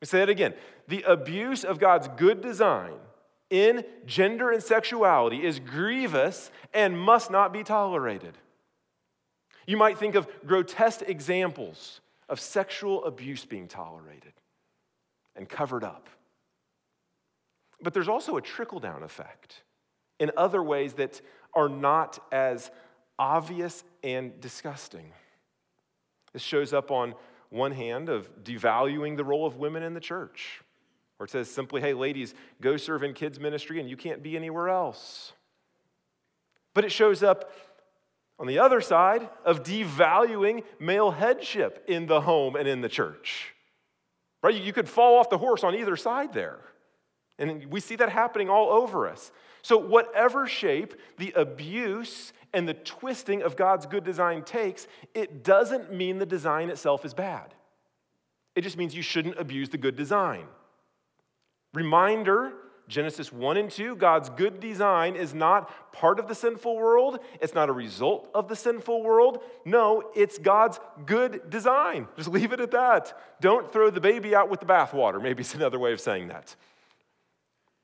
Let 0.00 0.08
say 0.08 0.18
that 0.20 0.28
again. 0.28 0.54
The 0.88 1.02
abuse 1.02 1.64
of 1.64 1.78
God's 1.78 2.08
good 2.16 2.40
design 2.40 2.94
in 3.50 3.84
gender 4.06 4.50
and 4.50 4.62
sexuality 4.62 5.44
is 5.44 5.60
grievous 5.60 6.50
and 6.72 6.98
must 6.98 7.30
not 7.30 7.52
be 7.52 7.62
tolerated. 7.62 8.36
You 9.66 9.76
might 9.76 9.98
think 9.98 10.14
of 10.14 10.26
grotesque 10.44 11.02
examples 11.06 12.00
of 12.28 12.40
sexual 12.40 13.04
abuse 13.04 13.44
being 13.44 13.68
tolerated 13.68 14.32
and 15.36 15.48
covered 15.48 15.84
up. 15.84 16.08
But 17.82 17.92
there's 17.92 18.08
also 18.08 18.36
a 18.36 18.42
trickle 18.42 18.80
down 18.80 19.02
effect 19.02 19.62
in 20.18 20.30
other 20.36 20.62
ways 20.62 20.94
that 20.94 21.20
are 21.54 21.68
not 21.68 22.18
as 22.32 22.70
obvious 23.18 23.84
and 24.02 24.40
disgusting. 24.40 25.12
This 26.32 26.42
shows 26.42 26.72
up 26.72 26.90
on 26.90 27.14
one 27.50 27.72
hand 27.72 28.08
of 28.08 28.28
devaluing 28.42 29.16
the 29.16 29.24
role 29.24 29.46
of 29.46 29.56
women 29.56 29.82
in 29.82 29.94
the 29.94 30.00
church, 30.00 30.62
where 31.16 31.26
it 31.26 31.30
says 31.30 31.48
simply, 31.50 31.80
hey, 31.80 31.94
ladies, 31.94 32.34
go 32.60 32.76
serve 32.76 33.02
in 33.02 33.12
kids' 33.12 33.38
ministry 33.38 33.80
and 33.80 33.88
you 33.88 33.96
can't 33.96 34.22
be 34.22 34.36
anywhere 34.36 34.68
else. 34.68 35.32
But 36.74 36.84
it 36.84 36.90
shows 36.90 37.22
up 37.22 37.52
On 38.38 38.46
the 38.46 38.58
other 38.58 38.80
side 38.80 39.28
of 39.44 39.62
devaluing 39.62 40.64
male 40.80 41.10
headship 41.10 41.84
in 41.88 42.06
the 42.06 42.20
home 42.20 42.56
and 42.56 42.66
in 42.66 42.80
the 42.80 42.88
church. 42.88 43.54
Right? 44.42 44.54
You 44.54 44.72
could 44.72 44.88
fall 44.88 45.18
off 45.18 45.30
the 45.30 45.38
horse 45.38 45.64
on 45.64 45.74
either 45.74 45.96
side 45.96 46.32
there. 46.32 46.58
And 47.38 47.66
we 47.66 47.80
see 47.80 47.96
that 47.96 48.10
happening 48.10 48.48
all 48.48 48.70
over 48.70 49.08
us. 49.08 49.32
So, 49.62 49.78
whatever 49.78 50.46
shape 50.46 50.94
the 51.16 51.32
abuse 51.32 52.32
and 52.52 52.68
the 52.68 52.74
twisting 52.74 53.42
of 53.42 53.56
God's 53.56 53.86
good 53.86 54.04
design 54.04 54.42
takes, 54.42 54.86
it 55.14 55.42
doesn't 55.42 55.92
mean 55.92 56.18
the 56.18 56.26
design 56.26 56.70
itself 56.70 57.04
is 57.04 57.14
bad. 57.14 57.54
It 58.54 58.60
just 58.60 58.76
means 58.76 58.94
you 58.94 59.02
shouldn't 59.02 59.38
abuse 59.38 59.70
the 59.70 59.78
good 59.78 59.96
design. 59.96 60.46
Reminder 61.72 62.52
Genesis 62.86 63.32
1 63.32 63.56
and 63.56 63.70
2, 63.70 63.96
God's 63.96 64.28
good 64.30 64.60
design 64.60 65.16
is 65.16 65.32
not 65.32 65.92
part 65.92 66.18
of 66.18 66.28
the 66.28 66.34
sinful 66.34 66.76
world. 66.76 67.18
It's 67.40 67.54
not 67.54 67.70
a 67.70 67.72
result 67.72 68.28
of 68.34 68.48
the 68.48 68.56
sinful 68.56 69.02
world. 69.02 69.42
No, 69.64 70.10
it's 70.14 70.38
God's 70.38 70.78
good 71.06 71.48
design. 71.48 72.08
Just 72.16 72.28
leave 72.28 72.52
it 72.52 72.60
at 72.60 72.72
that. 72.72 73.18
Don't 73.40 73.72
throw 73.72 73.88
the 73.90 74.00
baby 74.00 74.34
out 74.34 74.50
with 74.50 74.60
the 74.60 74.66
bathwater. 74.66 75.22
Maybe 75.22 75.40
it's 75.40 75.54
another 75.54 75.78
way 75.78 75.92
of 75.92 76.00
saying 76.00 76.28
that. 76.28 76.54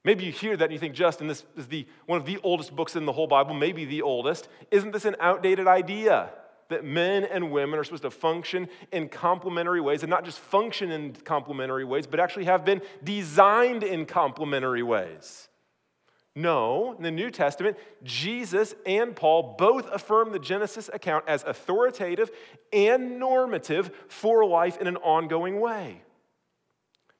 Maybe 0.05 0.25
you 0.25 0.33
hear 0.33 0.57
that 0.57 0.65
and 0.65 0.73
you 0.73 0.79
think, 0.79 0.95
Justin, 0.95 1.27
this 1.27 1.45
is 1.57 1.67
the, 1.67 1.87
one 2.07 2.19
of 2.19 2.27
the 2.27 2.39
oldest 2.43 2.75
books 2.75 2.97
in 2.97 3.05
the 3.05 3.13
whole 3.13 3.27
Bible, 3.27 3.55
maybe 3.55 3.85
the 3.85 4.03
oldest. 4.03 4.49
Isn't 4.71 4.93
this 4.93 5.05
an 5.05 5.17
outdated 5.21 5.67
idea? 5.67 6.31
That 6.71 6.85
men 6.85 7.25
and 7.25 7.53
women 7.53 7.79
are 7.79 7.85
supposed 7.85 8.03
to 8.03 8.11
function 8.11 8.69
in 8.91 9.09
complementary 9.09 9.81
ways, 9.81 10.03
and 10.03 10.11
not 10.11 10.25
just 10.25 10.39
function 10.39 10.91
in 10.91 11.13
complementary 11.13 11.85
ways, 11.85 12.07
but 12.07 12.19
actually 12.19 12.47
have 12.47 12.65
been 12.65 12.81
designed 13.05 13.85
in 13.85 14.07
complementary 14.07 14.83
ways. 14.83 15.49
No, 16.37 16.95
in 16.97 17.03
the 17.03 17.11
New 17.11 17.31
Testament, 17.31 17.77
Jesus 18.05 18.75
and 18.87 19.17
Paul 19.17 19.57
both 19.59 19.91
affirm 19.91 20.31
the 20.31 20.39
Genesis 20.39 20.89
account 20.93 21.25
as 21.27 21.43
authoritative 21.43 22.31
and 22.73 23.19
normative 23.19 23.91
for 24.09 24.47
life 24.47 24.79
in 24.79 24.87
an 24.87 24.97
ongoing 24.99 25.61
way. 25.61 26.03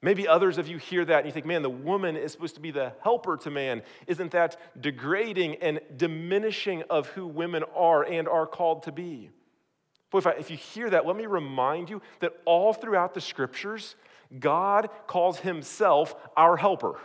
Maybe 0.01 0.27
others 0.27 0.57
of 0.57 0.67
you 0.67 0.77
hear 0.77 1.03
that 1.05 1.17
and 1.17 1.25
you 1.27 1.31
think, 1.31 1.45
man, 1.45 1.61
the 1.61 1.69
woman 1.69 2.15
is 2.15 2.31
supposed 2.31 2.55
to 2.55 2.61
be 2.61 2.71
the 2.71 2.93
helper 3.03 3.37
to 3.37 3.51
man. 3.51 3.83
Isn't 4.07 4.31
that 4.31 4.57
degrading 4.81 5.57
and 5.57 5.79
diminishing 5.95 6.83
of 6.89 7.07
who 7.07 7.27
women 7.27 7.63
are 7.75 8.03
and 8.03 8.27
are 8.27 8.47
called 8.47 8.83
to 8.83 8.91
be? 8.91 9.29
Boy, 10.11 10.19
if, 10.19 10.27
I, 10.27 10.31
if 10.31 10.51
you 10.51 10.57
hear 10.57 10.89
that, 10.89 11.07
let 11.07 11.15
me 11.15 11.25
remind 11.25 11.89
you 11.89 12.01
that 12.19 12.33
all 12.45 12.73
throughout 12.73 13.13
the 13.13 13.21
scriptures, 13.21 13.95
God 14.39 14.89
calls 15.07 15.39
himself 15.39 16.13
our 16.37 16.57
helper. 16.57 16.99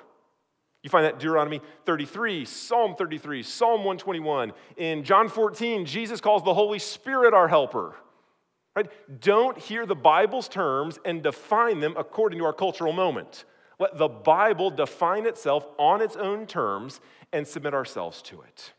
You 0.83 0.90
find 0.90 1.05
that 1.05 1.19
Deuteronomy 1.19 1.61
33, 1.85 2.45
Psalm 2.45 2.95
33, 2.97 3.42
Psalm 3.42 3.79
121. 3.79 4.53
In 4.77 5.03
John 5.03 5.29
14, 5.29 5.85
Jesus 5.85 6.21
calls 6.21 6.45
the 6.45 6.55
Holy 6.55 6.79
Spirit 6.79 7.35
our 7.35 7.49
helper. 7.49 7.97
Right? 8.77 8.90
Don't 9.21 9.59
hear 9.59 9.87
the 9.87 9.97
Bible's 9.97 10.49
terms 10.49 10.99
and 11.05 11.23
define 11.23 11.81
them 11.81 11.95
according 11.97 12.38
to 12.40 12.45
our 12.45 12.53
cultural 12.53 12.92
moment. 12.92 13.47
Let 13.79 13.99
the 13.99 14.09
Bible 14.09 14.71
define 14.71 15.27
itself 15.27 15.66
on 15.79 16.03
its 16.03 16.16
own 16.16 16.47
terms 16.47 17.01
and 17.33 17.47
submit 17.47 17.75
ourselves 17.75 18.23
to 18.23 18.42
it. 18.42 18.73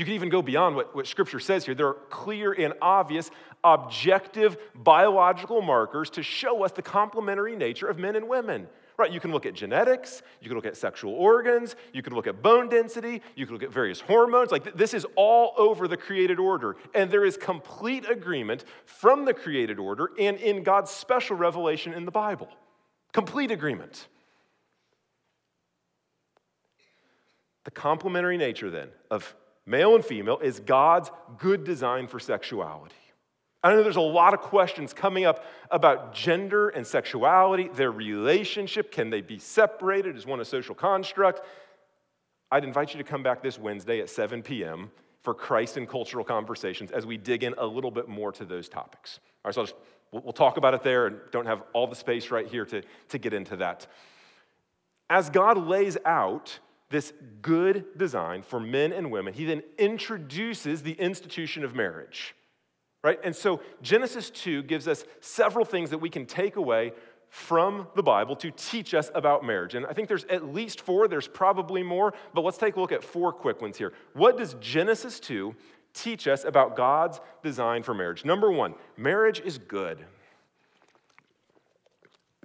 You 0.00 0.06
can 0.06 0.14
even 0.14 0.30
go 0.30 0.40
beyond 0.40 0.76
what, 0.76 0.94
what 0.94 1.06
Scripture 1.06 1.38
says 1.38 1.66
here. 1.66 1.74
There 1.74 1.88
are 1.88 1.98
clear 2.08 2.54
and 2.54 2.72
obvious 2.80 3.30
objective 3.62 4.56
biological 4.74 5.60
markers 5.60 6.08
to 6.12 6.22
show 6.22 6.64
us 6.64 6.72
the 6.72 6.80
complementary 6.80 7.54
nature 7.54 7.86
of 7.86 7.98
men 7.98 8.16
and 8.16 8.26
women. 8.26 8.66
Right, 8.96 9.12
you 9.12 9.20
can 9.20 9.30
look 9.30 9.44
at 9.44 9.52
genetics, 9.52 10.22
you 10.40 10.48
can 10.48 10.56
look 10.56 10.64
at 10.64 10.78
sexual 10.78 11.12
organs, 11.12 11.76
you 11.92 12.00
can 12.02 12.14
look 12.14 12.26
at 12.26 12.40
bone 12.40 12.70
density, 12.70 13.20
you 13.36 13.44
can 13.44 13.54
look 13.54 13.62
at 13.62 13.70
various 13.70 14.00
hormones. 14.00 14.50
Like 14.50 14.74
this 14.74 14.94
is 14.94 15.04
all 15.16 15.52
over 15.58 15.86
the 15.86 15.98
created 15.98 16.38
order. 16.38 16.76
And 16.94 17.10
there 17.10 17.26
is 17.26 17.36
complete 17.36 18.08
agreement 18.08 18.64
from 18.86 19.26
the 19.26 19.34
created 19.34 19.78
order 19.78 20.12
and 20.18 20.38
in 20.38 20.62
God's 20.62 20.90
special 20.90 21.36
revelation 21.36 21.92
in 21.92 22.06
the 22.06 22.10
Bible. 22.10 22.48
Complete 23.12 23.50
agreement. 23.50 24.08
The 27.64 27.70
complementary 27.70 28.38
nature 28.38 28.70
then 28.70 28.88
of 29.10 29.34
male 29.66 29.94
and 29.94 30.04
female 30.04 30.38
is 30.38 30.60
God's 30.60 31.10
good 31.38 31.64
design 31.64 32.06
for 32.06 32.18
sexuality. 32.18 32.94
I 33.62 33.72
know 33.72 33.82
there's 33.82 33.96
a 33.96 34.00
lot 34.00 34.32
of 34.32 34.40
questions 34.40 34.94
coming 34.94 35.26
up 35.26 35.44
about 35.70 36.14
gender 36.14 36.70
and 36.70 36.86
sexuality, 36.86 37.68
their 37.74 37.90
relationship. 37.90 38.90
Can 38.90 39.10
they 39.10 39.20
be 39.20 39.38
separated? 39.38 40.16
Is 40.16 40.24
one 40.24 40.40
a 40.40 40.44
social 40.44 40.74
construct? 40.74 41.42
I'd 42.50 42.64
invite 42.64 42.94
you 42.94 42.98
to 42.98 43.04
come 43.04 43.22
back 43.22 43.42
this 43.42 43.58
Wednesday 43.58 44.00
at 44.00 44.08
7 44.08 44.42
p.m. 44.42 44.90
for 45.22 45.34
Christ 45.34 45.76
and 45.76 45.86
cultural 45.86 46.24
conversations 46.24 46.90
as 46.90 47.04
we 47.04 47.18
dig 47.18 47.44
in 47.44 47.54
a 47.58 47.66
little 47.66 47.90
bit 47.90 48.08
more 48.08 48.32
to 48.32 48.46
those 48.46 48.68
topics. 48.68 49.20
All 49.44 49.50
right, 49.50 49.54
so 49.54 49.66
we'll, 50.10 50.22
we'll 50.22 50.32
talk 50.32 50.56
about 50.56 50.72
it 50.72 50.82
there 50.82 51.06
and 51.06 51.18
don't 51.30 51.46
have 51.46 51.62
all 51.74 51.86
the 51.86 51.94
space 51.94 52.30
right 52.30 52.46
here 52.46 52.64
to, 52.64 52.82
to 53.10 53.18
get 53.18 53.34
into 53.34 53.56
that. 53.56 53.86
As 55.10 55.28
God 55.28 55.58
lays 55.58 55.98
out 56.06 56.58
this 56.90 57.12
good 57.40 57.96
design 57.96 58.42
for 58.42 58.60
men 58.60 58.92
and 58.92 59.10
women, 59.10 59.32
he 59.32 59.44
then 59.44 59.62
introduces 59.78 60.82
the 60.82 60.92
institution 60.92 61.64
of 61.64 61.74
marriage 61.74 62.34
right? 63.02 63.18
And 63.24 63.34
so 63.34 63.60
Genesis 63.82 64.30
2 64.30 64.64
gives 64.64 64.86
us 64.86 65.04
several 65.20 65.64
things 65.64 65.90
that 65.90 65.98
we 65.98 66.10
can 66.10 66.26
take 66.26 66.56
away 66.56 66.92
from 67.28 67.86
the 67.94 68.02
Bible 68.02 68.34
to 68.36 68.50
teach 68.50 68.92
us 68.92 69.10
about 69.14 69.44
marriage. 69.44 69.74
And 69.74 69.86
I 69.86 69.92
think 69.92 70.08
there's 70.08 70.24
at 70.24 70.52
least 70.52 70.80
four, 70.80 71.06
there's 71.06 71.28
probably 71.28 71.82
more, 71.82 72.12
but 72.34 72.42
let's 72.42 72.58
take 72.58 72.76
a 72.76 72.80
look 72.80 72.92
at 72.92 73.04
four 73.04 73.32
quick 73.32 73.62
ones 73.62 73.78
here. 73.78 73.92
What 74.14 74.36
does 74.36 74.54
Genesis 74.60 75.20
2 75.20 75.54
teach 75.94 76.26
us 76.26 76.44
about 76.44 76.76
God's 76.76 77.20
design 77.42 77.84
for 77.84 77.94
marriage? 77.94 78.24
Number 78.24 78.50
one, 78.50 78.74
marriage 78.96 79.40
is 79.40 79.58
good. 79.58 80.04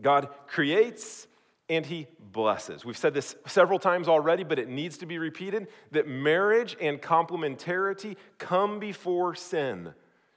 God 0.02 0.30
creates 0.46 1.28
and 1.70 1.86
he 1.86 2.08
blesses. 2.20 2.86
We've 2.86 2.98
said 2.98 3.14
this 3.14 3.36
several 3.48 3.80
times 3.80 4.08
already, 4.08 4.44
but 4.44 4.60
it 4.60 4.70
needs 4.70 4.98
to 5.00 5.06
be 5.06 5.18
repeated 5.18 5.68
that 5.92 6.08
marriage 6.08 6.78
and 6.80 7.02
complementarity 7.02 8.18
come 8.38 8.80
before 8.80 9.36
sin. 9.36 9.94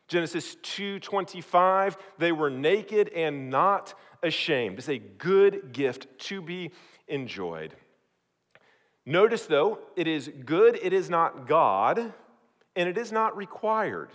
Genesis 0.07 0.57
2:25, 0.63 1.99
they 2.17 2.33
were 2.33 2.49
naked 2.49 3.11
and 3.11 3.51
not 3.51 3.95
ashamed. 4.23 4.79
It's 4.79 4.89
a 4.89 4.99
good 4.99 5.73
gift 5.73 6.07
to 6.21 6.41
be 6.41 6.73
enjoyed. 7.09 7.77
Notice 9.05 9.47
though, 9.47 9.81
it 9.97 10.07
is 10.07 10.31
good, 10.45 10.79
it 10.83 10.93
is 10.93 11.11
not 11.11 11.47
God, 11.47 12.13
and 12.75 12.89
it 12.89 12.97
is 12.97 13.13
not 13.13 13.37
required. 13.37 14.11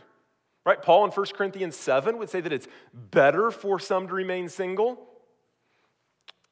Right? 0.65 0.81
Paul 0.81 1.05
in 1.05 1.11
1 1.11 1.25
Corinthians 1.35 1.75
7 1.75 2.17
would 2.17 2.29
say 2.29 2.41
that 2.41 2.53
it's 2.53 2.67
better 2.93 3.51
for 3.51 3.79
some 3.79 4.07
to 4.07 4.13
remain 4.13 4.47
single. 4.47 5.12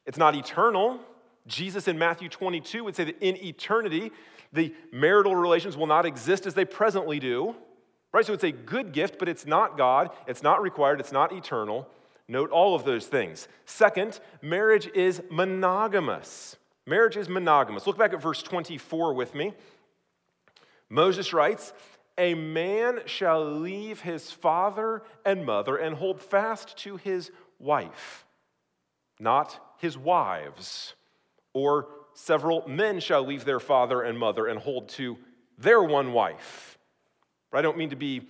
It's 0.06 0.18
not 0.18 0.34
eternal. 0.34 1.00
Jesus 1.46 1.88
in 1.88 1.98
Matthew 1.98 2.28
22 2.28 2.84
would 2.84 2.96
say 2.96 3.04
that 3.04 3.18
in 3.20 3.36
eternity, 3.44 4.12
the 4.52 4.74
marital 4.92 5.34
relations 5.34 5.76
will 5.76 5.86
not 5.86 6.06
exist 6.06 6.46
as 6.46 6.54
they 6.54 6.64
presently 6.64 7.18
do. 7.18 7.54
Right? 8.12 8.26
So 8.26 8.34
it's 8.34 8.44
a 8.44 8.52
good 8.52 8.92
gift, 8.92 9.18
but 9.18 9.28
it's 9.28 9.46
not 9.46 9.78
God, 9.78 10.10
it's 10.26 10.42
not 10.42 10.60
required, 10.60 11.00
it's 11.00 11.12
not 11.12 11.32
eternal. 11.32 11.88
Note 12.28 12.50
all 12.50 12.74
of 12.74 12.84
those 12.84 13.06
things. 13.06 13.48
Second, 13.64 14.20
marriage 14.42 14.88
is 14.94 15.22
monogamous. 15.30 16.56
Marriage 16.86 17.16
is 17.16 17.28
monogamous. 17.28 17.86
Look 17.86 17.98
back 17.98 18.12
at 18.12 18.22
verse 18.22 18.42
24 18.42 19.14
with 19.14 19.34
me. 19.34 19.54
Moses 20.88 21.32
writes, 21.32 21.72
A 22.18 22.34
man 22.34 23.00
shall 23.06 23.44
leave 23.44 24.00
his 24.00 24.30
father 24.30 25.02
and 25.24 25.46
mother 25.46 25.76
and 25.76 25.96
hold 25.96 26.20
fast 26.20 26.76
to 26.78 26.96
his 26.96 27.30
wife, 27.58 28.26
not 29.18 29.71
his 29.82 29.98
wives. 29.98 30.94
Or 31.52 31.88
several 32.14 32.66
men 32.66 33.00
shall 33.00 33.26
leave 33.26 33.44
their 33.44 33.60
father 33.60 34.00
and 34.00 34.18
mother 34.18 34.46
and 34.46 34.58
hold 34.58 34.88
to 34.90 35.18
their 35.58 35.82
one 35.82 36.14
wife 36.14 36.72
I 37.54 37.62
don't 37.62 37.76
mean 37.76 37.90
to 37.90 37.96
be 37.96 38.22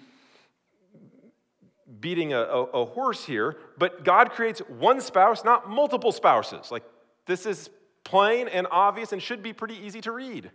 beating 2.00 2.32
a, 2.32 2.40
a, 2.40 2.62
a, 2.62 2.84
horse 2.84 3.24
here, 3.24 3.56
but 3.78 4.02
God 4.02 4.32
creates 4.32 4.60
one 4.60 5.00
spouse, 5.00 5.44
not 5.44 5.70
multiple 5.70 6.10
spouses. 6.10 6.70
Like, 6.72 6.82
this 7.26 7.46
is 7.46 7.70
plain 8.02 8.48
and 8.48 8.66
obvious 8.70 9.12
and 9.12 9.22
should 9.22 9.42
be 9.42 9.52
pretty 9.52 9.76
easy 9.76 10.00
to 10.00 10.10
read. 10.10 10.50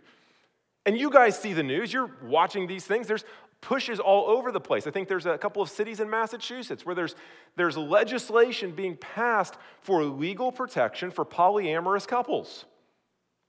And 0.84 0.98
you 0.98 1.10
guys 1.10 1.38
see 1.38 1.54
the 1.54 1.62
news, 1.62 1.92
you're 1.92 2.10
watching 2.22 2.66
these 2.66 2.84
things. 2.84 3.06
There's 3.06 3.24
pushes 3.60 3.98
all 3.98 4.26
over 4.28 4.52
the 4.52 4.60
place. 4.60 4.86
I 4.86 4.90
think 4.90 5.08
there's 5.08 5.26
a 5.26 5.36
couple 5.36 5.62
of 5.62 5.68
cities 5.68 6.00
in 6.00 6.08
Massachusetts 6.08 6.86
where 6.86 6.94
there's, 6.94 7.14
there's 7.56 7.76
legislation 7.76 8.70
being 8.70 8.96
passed 8.96 9.54
for 9.80 10.04
legal 10.04 10.52
protection 10.52 11.10
for 11.10 11.24
polyamorous 11.24 12.06
couples. 12.06 12.64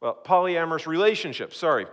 Well, 0.02 0.18
polyamorous 0.24 0.88
relationships, 0.88 1.58
sorry, 1.58 1.86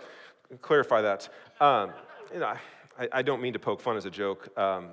clarify 0.63 1.03
that. 1.03 1.29
Um, 1.61 1.91
you 2.33 2.41
know, 2.41 2.55
I, 2.99 3.09
I, 3.13 3.23
don't 3.23 3.43
mean 3.43 3.53
to 3.55 3.59
poke 3.59 3.81
fun 3.81 3.97
as 3.97 4.07
a 4.07 4.11
joke. 4.11 4.57
Um, 4.59 4.91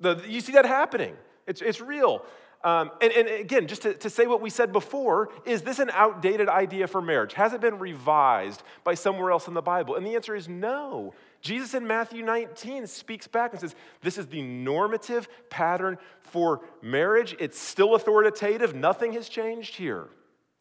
the, 0.00 0.22
you 0.26 0.40
see 0.40 0.52
that 0.52 0.64
happening, 0.64 1.14
it's, 1.46 1.60
it's 1.60 1.80
real. 1.80 2.24
Um, 2.64 2.90
and, 3.00 3.12
and, 3.12 3.28
again, 3.28 3.66
just 3.66 3.82
to, 3.82 3.94
to, 3.94 4.08
say 4.08 4.26
what 4.26 4.40
we 4.40 4.48
said 4.48 4.72
before, 4.72 5.30
is 5.44 5.62
this 5.62 5.80
an 5.80 5.90
outdated 5.92 6.48
idea 6.48 6.86
for 6.86 7.02
marriage? 7.02 7.32
Has 7.34 7.52
it 7.52 7.60
been 7.60 7.78
revised 7.80 8.62
by 8.84 8.94
somewhere 8.94 9.32
else 9.32 9.48
in 9.48 9.54
the 9.54 9.62
Bible? 9.62 9.96
And 9.96 10.06
the 10.06 10.14
answer 10.14 10.36
is 10.36 10.48
no. 10.48 11.12
Jesus 11.42 11.74
in 11.74 11.86
Matthew 11.86 12.24
19 12.24 12.86
speaks 12.86 13.26
back 13.26 13.50
and 13.50 13.60
says, 13.60 13.74
This 14.00 14.16
is 14.16 14.28
the 14.28 14.42
normative 14.42 15.28
pattern 15.50 15.98
for 16.22 16.62
marriage. 16.80 17.36
It's 17.38 17.58
still 17.58 17.94
authoritative, 17.96 18.74
nothing 18.74 19.12
has 19.12 19.28
changed 19.28 19.74
here. 19.74 20.08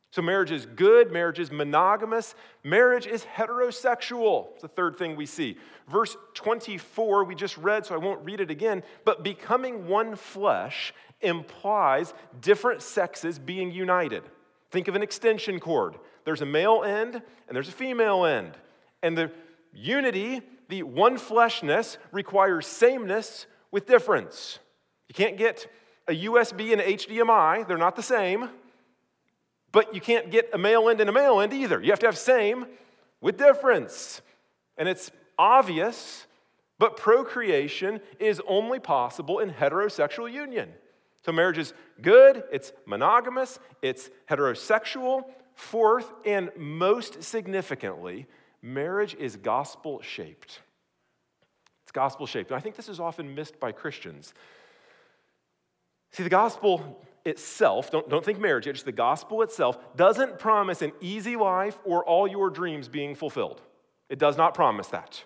So, 0.09 0.21
marriage 0.21 0.51
is 0.51 0.65
good, 0.65 1.09
marriage 1.11 1.39
is 1.39 1.51
monogamous, 1.51 2.35
marriage 2.63 3.07
is 3.07 3.23
heterosexual. 3.23 4.47
It's 4.53 4.63
the 4.63 4.67
third 4.67 4.97
thing 4.97 5.15
we 5.15 5.25
see. 5.25 5.57
Verse 5.87 6.17
24, 6.33 7.23
we 7.23 7.35
just 7.35 7.57
read, 7.57 7.85
so 7.85 7.95
I 7.95 7.97
won't 7.97 8.25
read 8.25 8.41
it 8.41 8.51
again, 8.51 8.83
but 9.05 9.23
becoming 9.23 9.87
one 9.87 10.17
flesh 10.17 10.93
implies 11.21 12.13
different 12.41 12.81
sexes 12.81 13.39
being 13.39 13.71
united. 13.71 14.23
Think 14.71 14.87
of 14.87 14.95
an 14.95 15.03
extension 15.03 15.59
cord. 15.59 15.95
There's 16.25 16.41
a 16.41 16.45
male 16.45 16.83
end 16.83 17.15
and 17.15 17.55
there's 17.55 17.69
a 17.69 17.73
female 17.73 18.25
end. 18.25 18.57
And 19.03 19.17
the 19.17 19.31
unity, 19.73 20.41
the 20.71 20.83
one 20.83 21.17
fleshness, 21.17 21.97
requires 22.11 22.65
sameness 22.65 23.45
with 23.71 23.85
difference. 23.85 24.57
You 25.09 25.13
can't 25.13 25.37
get 25.37 25.67
a 26.07 26.13
USB 26.25 26.71
and 26.71 26.81
HDMI, 26.81 27.67
they're 27.67 27.77
not 27.77 27.97
the 27.97 28.01
same. 28.01 28.49
But 29.73 29.93
you 29.93 30.01
can't 30.01 30.31
get 30.31 30.49
a 30.53 30.57
male 30.57 30.89
end 30.89 30.99
and 31.01 31.09
a 31.09 31.13
male 31.13 31.39
end 31.41 31.53
either. 31.53 31.81
You 31.81 31.91
have 31.91 31.99
to 31.99 32.05
have 32.05 32.17
same 32.17 32.65
with 33.19 33.37
difference. 33.37 34.21
And 34.77 34.87
it's 34.87 35.11
obvious, 35.37 36.25
but 36.79 36.97
procreation 36.97 37.99
is 38.19 38.41
only 38.47 38.79
possible 38.79 39.39
in 39.39 39.51
heterosexual 39.51 40.31
union. 40.31 40.69
So 41.25 41.31
marriage 41.33 41.57
is 41.57 41.73
good, 42.01 42.43
it's 42.51 42.71
monogamous, 42.85 43.59
it's 43.81 44.09
heterosexual. 44.29 45.25
Fourth, 45.53 46.11
and 46.25 46.49
most 46.57 47.23
significantly, 47.23 48.25
marriage 48.61 49.15
is 49.15 49.35
gospel 49.35 50.01
shaped. 50.01 50.61
It's 51.83 51.91
gospel 51.91 52.25
shaped. 52.25 52.51
And 52.51 52.57
I 52.57 52.61
think 52.61 52.75
this 52.75 52.89
is 52.89 52.99
often 52.99 53.35
missed 53.35 53.59
by 53.59 53.71
Christians. 53.71 54.33
See, 56.11 56.23
the 56.23 56.29
gospel 56.29 57.01
itself, 57.25 57.91
don't, 57.91 58.09
don't 58.09 58.23
think 58.23 58.39
marriage, 58.39 58.65
just 58.65 58.85
the 58.85 58.91
gospel 58.91 59.41
itself, 59.41 59.77
doesn't 59.95 60.39
promise 60.39 60.81
an 60.81 60.91
easy 61.01 61.35
life 61.35 61.77
or 61.85 62.03
all 62.03 62.27
your 62.27 62.49
dreams 62.49 62.87
being 62.87 63.15
fulfilled. 63.15 63.61
It 64.09 64.19
does 64.19 64.37
not 64.37 64.53
promise 64.53 64.87
that. 64.87 65.23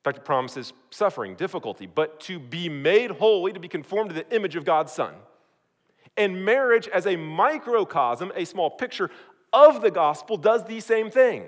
In 0.00 0.10
fact, 0.10 0.18
it 0.18 0.24
promises 0.24 0.72
suffering, 0.90 1.34
difficulty, 1.34 1.86
but 1.86 2.20
to 2.20 2.38
be 2.38 2.68
made 2.68 3.10
holy, 3.10 3.52
to 3.52 3.60
be 3.60 3.68
conformed 3.68 4.10
to 4.10 4.14
the 4.14 4.34
image 4.34 4.56
of 4.56 4.64
God's 4.64 4.92
Son. 4.92 5.14
And 6.16 6.44
marriage, 6.44 6.88
as 6.88 7.06
a 7.06 7.16
microcosm, 7.16 8.32
a 8.34 8.44
small 8.44 8.70
picture 8.70 9.10
of 9.52 9.82
the 9.82 9.90
gospel, 9.90 10.36
does 10.36 10.64
the 10.64 10.80
same 10.80 11.10
thing. 11.10 11.46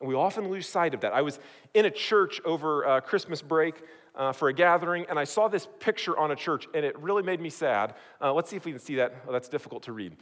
And 0.00 0.08
we 0.08 0.14
often 0.14 0.48
lose 0.48 0.68
sight 0.68 0.94
of 0.94 1.00
that. 1.00 1.12
I 1.12 1.22
was 1.22 1.40
in 1.74 1.84
a 1.84 1.90
church 1.90 2.40
over 2.44 2.86
uh, 2.86 3.00
Christmas 3.00 3.42
break 3.42 3.82
uh, 4.14 4.32
for 4.32 4.48
a 4.48 4.52
gathering, 4.52 5.06
and 5.08 5.18
I 5.18 5.24
saw 5.24 5.48
this 5.48 5.68
picture 5.80 6.16
on 6.18 6.30
a 6.30 6.36
church, 6.36 6.66
and 6.74 6.84
it 6.84 6.98
really 6.98 7.22
made 7.22 7.40
me 7.40 7.50
sad. 7.50 7.94
Uh, 8.20 8.32
let's 8.32 8.50
see 8.50 8.56
if 8.56 8.64
we 8.64 8.72
can 8.72 8.80
see 8.80 8.96
that. 8.96 9.14
Oh, 9.26 9.32
that's 9.32 9.48
difficult 9.48 9.84
to 9.84 9.92
read. 9.92 10.16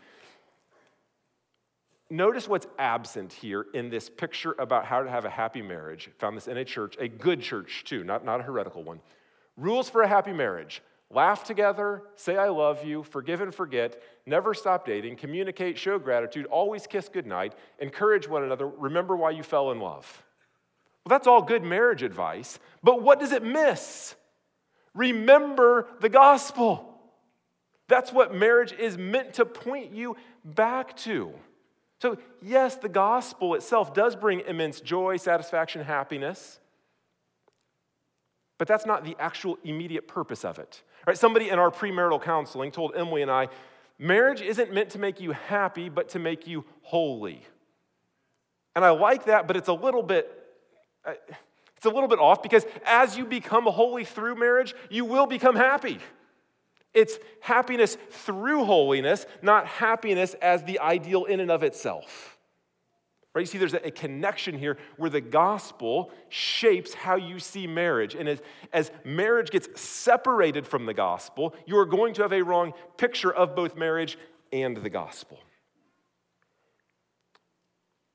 Notice 2.08 2.46
what's 2.48 2.68
absent 2.78 3.32
here 3.32 3.66
in 3.74 3.90
this 3.90 4.08
picture 4.08 4.54
about 4.58 4.84
how 4.84 5.02
to 5.02 5.10
have 5.10 5.24
a 5.24 5.30
happy 5.30 5.60
marriage. 5.60 6.08
Found 6.18 6.36
this 6.36 6.46
in 6.46 6.56
a 6.56 6.64
church, 6.64 6.96
a 7.00 7.08
good 7.08 7.40
church 7.40 7.82
too, 7.84 8.04
not, 8.04 8.24
not 8.24 8.40
a 8.40 8.42
heretical 8.44 8.84
one. 8.84 9.00
Rules 9.56 9.90
for 9.90 10.02
a 10.02 10.08
happy 10.08 10.32
marriage 10.32 10.82
laugh 11.10 11.44
together, 11.44 12.02
say 12.16 12.36
I 12.36 12.48
love 12.48 12.84
you, 12.84 13.02
forgive 13.02 13.40
and 13.40 13.54
forget, 13.54 14.02
never 14.26 14.54
stop 14.54 14.86
dating, 14.86 15.16
communicate, 15.16 15.78
show 15.78 15.98
gratitude, 15.98 16.46
always 16.46 16.86
kiss 16.86 17.08
goodnight, 17.08 17.54
encourage 17.78 18.28
one 18.28 18.42
another, 18.42 18.66
remember 18.66 19.16
why 19.16 19.30
you 19.30 19.42
fell 19.42 19.70
in 19.70 19.80
love. 19.80 20.24
Well, 21.04 21.16
that's 21.16 21.26
all 21.26 21.42
good 21.42 21.62
marriage 21.62 22.02
advice, 22.02 22.58
but 22.82 23.02
what 23.02 23.20
does 23.20 23.32
it 23.32 23.44
miss? 23.44 24.14
Remember 24.94 25.86
the 26.00 26.08
gospel. 26.08 26.98
That's 27.88 28.12
what 28.12 28.34
marriage 28.34 28.72
is 28.72 28.98
meant 28.98 29.34
to 29.34 29.44
point 29.44 29.92
you 29.92 30.16
back 30.44 30.96
to. 30.98 31.32
So, 32.00 32.18
yes, 32.42 32.76
the 32.76 32.88
gospel 32.88 33.54
itself 33.54 33.94
does 33.94 34.16
bring 34.16 34.40
immense 34.40 34.80
joy, 34.80 35.16
satisfaction, 35.16 35.82
happiness, 35.82 36.58
but 38.58 38.66
that's 38.66 38.86
not 38.86 39.04
the 39.04 39.16
actual 39.18 39.58
immediate 39.64 40.08
purpose 40.08 40.44
of 40.44 40.58
it. 40.58 40.82
Right? 41.06 41.16
Somebody 41.16 41.50
in 41.50 41.58
our 41.58 41.70
premarital 41.70 42.20
counseling 42.22 42.72
told 42.72 42.96
Emily 42.96 43.22
and 43.22 43.30
I, 43.30 43.48
marriage 43.98 44.40
isn't 44.40 44.72
meant 44.72 44.90
to 44.90 44.98
make 44.98 45.20
you 45.20 45.32
happy, 45.32 45.88
but 45.88 46.10
to 46.10 46.18
make 46.18 46.46
you 46.46 46.64
holy. 46.82 47.42
And 48.74 48.84
I 48.84 48.90
like 48.90 49.26
that, 49.26 49.46
but 49.46 49.56
it's 49.56 49.68
a 49.68 49.72
little 49.72 50.02
bit. 50.02 50.30
Uh, 51.04 51.12
it's 51.76 51.86
a 51.86 51.90
little 51.90 52.08
bit 52.08 52.18
off 52.18 52.42
because 52.42 52.64
as 52.84 53.16
you 53.16 53.24
become 53.24 53.64
holy 53.64 54.04
through 54.04 54.34
marriage, 54.34 54.74
you 54.90 55.04
will 55.04 55.26
become 55.26 55.54
happy. 55.54 55.98
It's 56.92 57.18
happiness 57.40 57.96
through 58.10 58.64
holiness, 58.64 59.26
not 59.42 59.66
happiness 59.66 60.34
as 60.40 60.64
the 60.64 60.80
ideal 60.80 61.26
in 61.26 61.40
and 61.40 61.50
of 61.50 61.62
itself. 61.62 62.35
Right? 63.36 63.42
You 63.42 63.46
see, 63.46 63.58
there's 63.58 63.74
a 63.74 63.90
connection 63.90 64.58
here 64.58 64.78
where 64.96 65.10
the 65.10 65.20
gospel 65.20 66.10
shapes 66.30 66.94
how 66.94 67.16
you 67.16 67.38
see 67.38 67.66
marriage. 67.66 68.14
And 68.14 68.30
as, 68.30 68.40
as 68.72 68.90
marriage 69.04 69.50
gets 69.50 69.78
separated 69.78 70.66
from 70.66 70.86
the 70.86 70.94
gospel, 70.94 71.54
you 71.66 71.76
are 71.76 71.84
going 71.84 72.14
to 72.14 72.22
have 72.22 72.32
a 72.32 72.40
wrong 72.40 72.72
picture 72.96 73.30
of 73.30 73.54
both 73.54 73.76
marriage 73.76 74.16
and 74.54 74.78
the 74.78 74.88
gospel. 74.88 75.38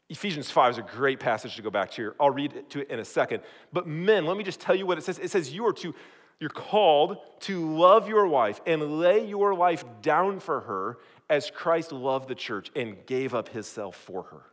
Ephesians 0.09 0.49
5 0.49 0.72
is 0.72 0.78
a 0.80 0.82
great 0.82 1.19
passage 1.19 1.55
to 1.55 1.61
go 1.61 1.69
back 1.69 1.91
to 1.91 1.97
here. 1.97 2.15
I'll 2.19 2.32
read 2.32 2.67
to 2.72 2.80
it 2.80 2.89
in 2.89 2.97
a 2.97 3.05
second. 3.05 3.43
But 3.72 3.86
men, 3.86 4.26
let 4.26 4.38
me 4.38 4.43
just 4.43 4.59
tell 4.59 4.74
you 4.74 4.88
what 4.88 4.97
it 4.97 5.03
says. 5.03 5.19
It 5.19 5.30
says 5.30 5.53
you 5.53 5.67
are 5.67 5.74
to 5.74 5.93
you're 6.39 6.49
called 6.49 7.17
to 7.41 7.78
love 7.78 8.09
your 8.09 8.26
wife 8.26 8.59
and 8.65 8.99
lay 8.99 9.24
your 9.24 9.53
life 9.53 9.86
down 10.01 10.39
for 10.39 10.61
her 10.61 10.97
as 11.30 11.51
Christ 11.51 11.91
loved 11.91 12.28
the 12.28 12.34
church 12.34 12.72
and 12.76 12.97
gave 13.05 13.36
up 13.36 13.49
his 13.49 13.67
self 13.67 13.95
for 13.95 14.24
her. 14.24 14.51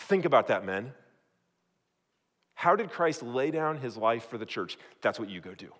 Think 0.00 0.24
about 0.24 0.48
that, 0.48 0.64
men. 0.64 0.92
How 2.54 2.76
did 2.76 2.90
Christ 2.90 3.22
lay 3.22 3.50
down 3.50 3.78
his 3.78 3.96
life 3.96 4.28
for 4.28 4.38
the 4.38 4.46
church? 4.46 4.76
That's 5.02 5.18
what 5.18 5.30
you 5.30 5.40
go 5.40 5.54
do. 5.54 5.72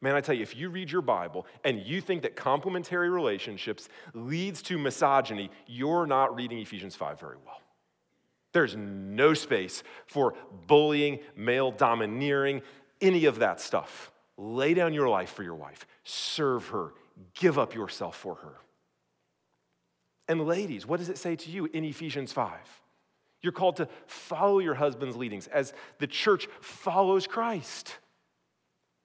Man, 0.00 0.14
I 0.14 0.20
tell 0.20 0.34
you, 0.34 0.42
if 0.42 0.56
you 0.56 0.68
read 0.68 0.90
your 0.90 1.02
Bible 1.02 1.46
and 1.64 1.80
you 1.80 2.00
think 2.00 2.22
that 2.22 2.36
complementary 2.36 3.10
relationships 3.10 3.88
leads 4.14 4.62
to 4.62 4.78
misogyny, 4.78 5.50
you're 5.66 6.06
not 6.06 6.36
reading 6.36 6.58
Ephesians 6.58 6.94
5 6.94 7.18
very 7.18 7.36
well. 7.44 7.60
There's 8.52 8.76
no 8.76 9.34
space 9.34 9.82
for 10.06 10.34
bullying, 10.66 11.18
male 11.36 11.72
domineering, 11.72 12.62
any 13.00 13.24
of 13.24 13.40
that 13.40 13.60
stuff. 13.60 14.12
Lay 14.36 14.74
down 14.74 14.94
your 14.94 15.08
life 15.08 15.30
for 15.32 15.42
your 15.42 15.56
wife, 15.56 15.86
serve 16.04 16.68
her, 16.68 16.92
give 17.34 17.58
up 17.58 17.74
yourself 17.74 18.16
for 18.16 18.36
her. 18.36 18.54
And 20.28 20.46
ladies, 20.46 20.86
what 20.86 20.98
does 20.98 21.08
it 21.08 21.18
say 21.18 21.36
to 21.36 21.50
you 21.50 21.66
in 21.72 21.84
Ephesians 21.84 22.32
5? 22.32 22.58
You're 23.40 23.52
called 23.52 23.76
to 23.76 23.88
follow 24.06 24.58
your 24.58 24.74
husband's 24.74 25.16
leadings 25.16 25.46
as 25.46 25.72
the 25.98 26.06
church 26.06 26.48
follows 26.60 27.26
Christ. 27.26 27.96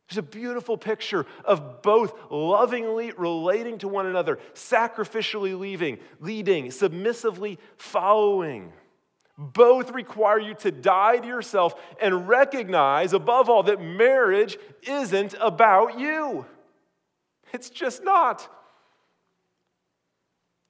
There's 0.10 0.18
a 0.18 0.24
beautiful 0.24 0.78
picture 0.78 1.26
of 1.46 1.82
both 1.82 2.14
lovingly 2.30 3.14
relating 3.18 3.78
to 3.80 3.88
one 3.88 4.06
another, 4.06 4.38
sacrificially 4.54 5.58
leaving, 5.58 5.98
leading, 6.20 6.72
submissively 6.72 7.58
following. 7.78 8.74
Both 9.38 9.92
require 9.92 10.40
you 10.40 10.56
to 10.56 10.72
die 10.72 11.18
to 11.18 11.28
yourself 11.28 11.74
and 12.02 12.28
recognize, 12.28 13.14
above 13.14 13.50
all, 13.50 13.64
that 13.64 13.82
marriage 13.82 14.58
isn't 14.84 15.36
about 15.40 16.00
you. 16.00 16.46
It's 17.54 17.70
just 17.70 18.04
not. 18.04 18.48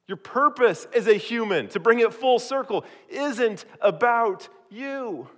Your 0.07 0.17
purpose 0.17 0.85
as 0.95 1.07
a 1.07 1.13
human, 1.13 1.69
to 1.69 1.79
bring 1.79 1.99
it 1.99 2.13
full 2.13 2.39
circle, 2.39 2.83
isn't 3.09 3.65
about 3.81 4.49
you. 4.69 5.29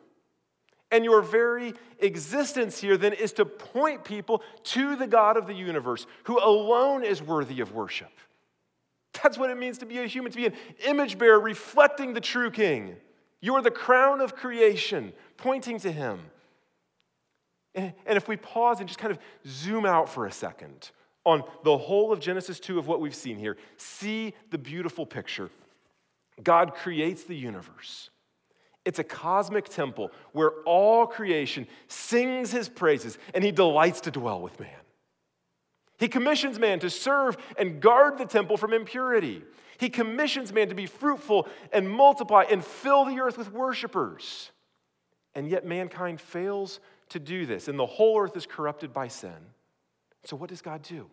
And 0.92 1.04
your 1.04 1.22
very 1.22 1.74
existence 2.00 2.80
here 2.80 2.98
then 2.98 3.14
is 3.14 3.34
to 3.34 3.46
point 3.46 4.04
people 4.04 4.42
to 4.64 4.96
the 4.96 5.08
God 5.08 5.38
of 5.38 5.46
the 5.46 5.54
universe, 5.54 6.08
who 6.24 6.40
alone 6.40 7.04
is 7.04 7.22
worthy 7.22 7.60
of 7.60 7.74
worship. 7.74 8.12
That's 9.22 9.38
what 9.38 9.50
it 9.50 9.58
means 9.58 9.78
to 9.80 9.86
be 9.86 10.00
a 10.00 10.08
human, 10.08 10.32
to 10.32 10.38
be 10.38 10.46
an 10.48 10.54
image 10.86 11.18
bearer 11.18 11.40
reflecting 11.40 12.14
the 12.14 12.22
true 12.22 12.52
King. 12.52 12.96
You 13.42 13.56
are 13.56 13.62
the 13.62 13.72
crown 13.72 14.20
of 14.22 14.36
creation, 14.36 15.14
pointing 15.38 15.80
to 15.80 15.92
Him. 15.92 16.20
And 17.76 17.94
if 18.08 18.28
we 18.28 18.38
pause 18.38 18.80
and 18.80 18.88
just 18.88 19.00
kind 19.00 19.12
of 19.12 19.20
zoom 19.48 19.86
out 19.86 20.10
for 20.10 20.26
a 20.26 20.32
second 20.32 20.92
on 21.26 21.44
the 21.64 21.78
whole 21.78 22.12
of 22.12 22.20
Genesis 22.20 22.60
2 22.60 22.80
of 22.80 22.88
what 22.88 23.02
we've 23.02 23.16
seen 23.16 23.38
here, 23.38 23.58
see 23.78 24.34
the 24.52 24.58
beautiful 24.58 25.06
picture. 25.06 25.50
God 26.44 26.76
creates 26.76 27.24
the 27.24 27.36
universe. 27.36 28.10
It's 28.86 29.00
a 29.00 29.04
cosmic 29.04 29.68
temple 29.68 30.12
where 30.32 30.52
all 30.66 31.08
creation 31.08 31.68
sings 31.88 32.52
his 32.52 32.70
praises 32.70 33.18
and 33.34 33.44
he 33.44 33.52
delights 33.52 34.02
to 34.02 34.12
dwell 34.12 34.42
with 34.42 34.60
man. 34.60 34.70
He 35.98 36.08
commissions 36.08 36.60
man 36.60 36.80
to 36.82 36.90
serve 36.90 37.38
and 37.58 37.82
guard 37.82 38.18
the 38.18 38.26
temple 38.26 38.58
from 38.58 38.74
impurity. 38.74 39.42
He 39.80 39.90
commissions 39.90 40.54
man 40.54 40.70
to 40.70 40.76
be 40.76 40.86
fruitful 40.86 41.48
and 41.74 41.90
multiply 41.90 42.44
and 42.50 42.64
fill 42.64 43.06
the 43.06 43.20
earth 43.20 43.38
with 43.38 43.52
worshipers. 43.52 44.52
And 45.34 45.50
yet 45.50 45.66
mankind 45.66 46.22
fails 46.22 46.80
to 47.10 47.20
do 47.20 47.46
this, 47.46 47.68
and 47.68 47.78
the 47.78 47.86
whole 47.86 48.20
earth 48.20 48.38
is 48.38 48.46
corrupted 48.46 48.94
by 48.94 49.08
sin. 49.08 49.36
So, 50.26 50.36
what 50.36 50.50
does 50.50 50.62
God 50.62 50.82
do? 50.82 51.08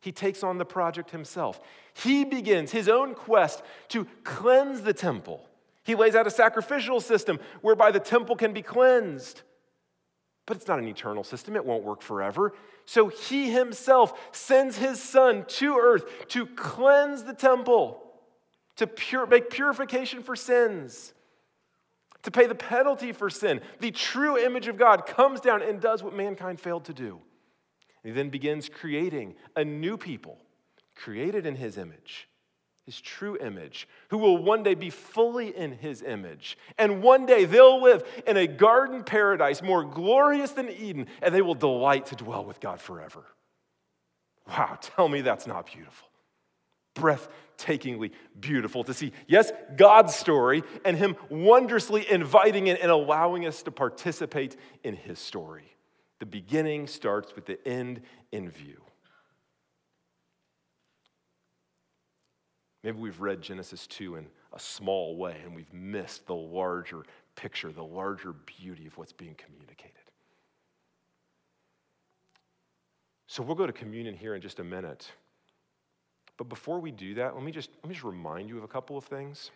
He 0.00 0.12
takes 0.12 0.42
on 0.42 0.58
the 0.58 0.64
project 0.64 1.10
himself. 1.10 1.60
He 1.94 2.24
begins 2.24 2.72
his 2.72 2.88
own 2.88 3.14
quest 3.14 3.62
to 3.88 4.06
cleanse 4.22 4.82
the 4.82 4.92
temple. 4.92 5.48
He 5.82 5.94
lays 5.94 6.14
out 6.14 6.26
a 6.26 6.30
sacrificial 6.30 7.00
system 7.00 7.38
whereby 7.62 7.90
the 7.90 8.00
temple 8.00 8.36
can 8.36 8.52
be 8.52 8.62
cleansed. 8.62 9.42
But 10.46 10.58
it's 10.58 10.68
not 10.68 10.78
an 10.78 10.88
eternal 10.88 11.24
system, 11.24 11.56
it 11.56 11.64
won't 11.64 11.84
work 11.84 12.02
forever. 12.02 12.52
So 12.84 13.08
he 13.08 13.50
himself 13.50 14.28
sends 14.32 14.76
his 14.76 15.00
son 15.00 15.46
to 15.48 15.78
earth 15.78 16.28
to 16.28 16.46
cleanse 16.46 17.24
the 17.24 17.32
temple, 17.32 18.02
to 18.76 18.86
pure, 18.86 19.26
make 19.26 19.48
purification 19.48 20.22
for 20.22 20.36
sins, 20.36 21.14
to 22.24 22.30
pay 22.30 22.46
the 22.46 22.54
penalty 22.54 23.12
for 23.12 23.30
sin. 23.30 23.62
The 23.80 23.90
true 23.90 24.36
image 24.36 24.68
of 24.68 24.76
God 24.76 25.06
comes 25.06 25.40
down 25.40 25.62
and 25.62 25.80
does 25.80 26.02
what 26.02 26.14
mankind 26.14 26.60
failed 26.60 26.84
to 26.86 26.92
do. 26.92 27.20
He 28.04 28.12
then 28.12 28.30
begins 28.30 28.68
creating 28.68 29.34
a 29.56 29.64
new 29.64 29.96
people, 29.96 30.38
created 30.94 31.46
in 31.46 31.56
his 31.56 31.76
image 31.76 32.28
his 32.84 33.00
true 33.00 33.38
image, 33.38 33.88
who 34.10 34.18
will 34.18 34.36
one 34.36 34.62
day 34.62 34.74
be 34.74 34.90
fully 34.90 35.56
in 35.56 35.72
his 35.72 36.02
image. 36.02 36.58
And 36.76 37.02
one 37.02 37.24
day 37.24 37.46
they'll 37.46 37.82
live 37.82 38.04
in 38.26 38.36
a 38.36 38.46
garden 38.46 39.04
paradise 39.04 39.62
more 39.62 39.84
glorious 39.84 40.52
than 40.52 40.68
Eden, 40.68 41.06
and 41.22 41.34
they 41.34 41.42
will 41.42 41.54
delight 41.54 42.06
to 42.06 42.16
dwell 42.16 42.44
with 42.44 42.60
God 42.60 42.80
forever. 42.80 43.24
Wow, 44.46 44.78
tell 44.80 45.08
me 45.08 45.22
that's 45.22 45.46
not 45.46 45.72
beautiful. 45.72 46.08
Breathtakingly 46.94 48.10
beautiful 48.38 48.84
to 48.84 48.92
see, 48.92 49.12
yes, 49.26 49.50
God's 49.76 50.14
story 50.14 50.62
and 50.84 50.96
Him 50.96 51.16
wondrously 51.30 52.06
inviting 52.08 52.66
in 52.66 52.76
and 52.76 52.90
allowing 52.90 53.46
us 53.46 53.62
to 53.62 53.70
participate 53.70 54.56
in 54.84 54.94
His 54.94 55.18
story. 55.18 55.73
The 56.20 56.26
beginning 56.26 56.86
starts 56.86 57.34
with 57.34 57.46
the 57.46 57.66
end 57.66 58.00
in 58.32 58.50
view. 58.50 58.80
Maybe 62.82 62.98
we've 62.98 63.20
read 63.20 63.40
Genesis 63.40 63.86
2 63.86 64.16
in 64.16 64.26
a 64.52 64.60
small 64.60 65.16
way 65.16 65.36
and 65.42 65.54
we've 65.54 65.72
missed 65.72 66.26
the 66.26 66.34
larger 66.34 67.04
picture, 67.34 67.72
the 67.72 67.82
larger 67.82 68.32
beauty 68.32 68.86
of 68.86 68.96
what's 68.98 69.12
being 69.12 69.34
communicated. 69.34 69.92
So 73.26 73.42
we'll 73.42 73.56
go 73.56 73.66
to 73.66 73.72
communion 73.72 74.14
here 74.14 74.34
in 74.34 74.42
just 74.42 74.60
a 74.60 74.64
minute. 74.64 75.10
But 76.36 76.48
before 76.48 76.78
we 76.78 76.90
do 76.90 77.14
that, 77.14 77.34
let 77.34 77.42
me 77.42 77.52
just, 77.52 77.70
let 77.82 77.88
me 77.88 77.94
just 77.94 78.04
remind 78.04 78.48
you 78.48 78.58
of 78.58 78.64
a 78.64 78.68
couple 78.68 78.98
of 78.98 79.04
things. 79.04 79.50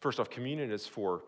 First 0.00 0.18
off, 0.18 0.30
communion 0.30 0.72
is 0.72 0.86
for 0.86 1.22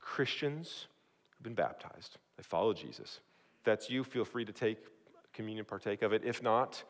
Christians 0.00 0.86
who've 1.30 1.44
been 1.44 1.54
baptized, 1.54 2.16
they 2.36 2.42
follow 2.42 2.72
Jesus. 2.72 3.20
That's 3.64 3.90
you, 3.90 4.04
feel 4.04 4.24
free 4.24 4.44
to 4.44 4.52
take 4.52 4.78
communion, 5.32 5.64
partake 5.64 6.02
of 6.02 6.12
it. 6.12 6.22
If 6.24 6.42
not, 6.42 6.82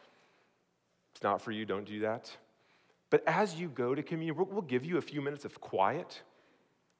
it's 1.14 1.22
not 1.22 1.40
for 1.40 1.50
you, 1.50 1.64
don't 1.64 1.84
do 1.84 2.00
that. 2.00 2.30
But 3.10 3.22
as 3.26 3.54
you 3.54 3.68
go 3.68 3.94
to 3.94 4.02
communion, 4.02 4.36
we'll 4.36 4.62
give 4.62 4.84
you 4.84 4.98
a 4.98 5.02
few 5.02 5.20
minutes 5.20 5.44
of 5.44 5.60
quiet, 5.60 6.22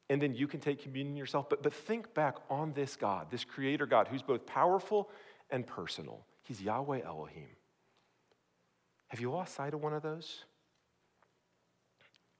and 0.09 0.21
then 0.21 0.33
you 0.33 0.47
can 0.47 0.59
take 0.59 0.81
communion 0.81 1.15
yourself. 1.15 1.49
But, 1.49 1.61
but 1.61 1.73
think 1.73 2.13
back 2.13 2.35
on 2.49 2.73
this 2.73 2.95
God, 2.95 3.27
this 3.29 3.43
creator 3.43 3.85
God, 3.85 4.07
who's 4.07 4.23
both 4.23 4.45
powerful 4.45 5.09
and 5.51 5.65
personal. 5.65 6.25
He's 6.43 6.61
Yahweh 6.61 7.01
Elohim. 7.05 7.49
Have 9.09 9.19
you 9.19 9.31
lost 9.31 9.55
sight 9.55 9.73
of 9.73 9.81
one 9.81 9.93
of 9.93 10.01
those? 10.01 10.45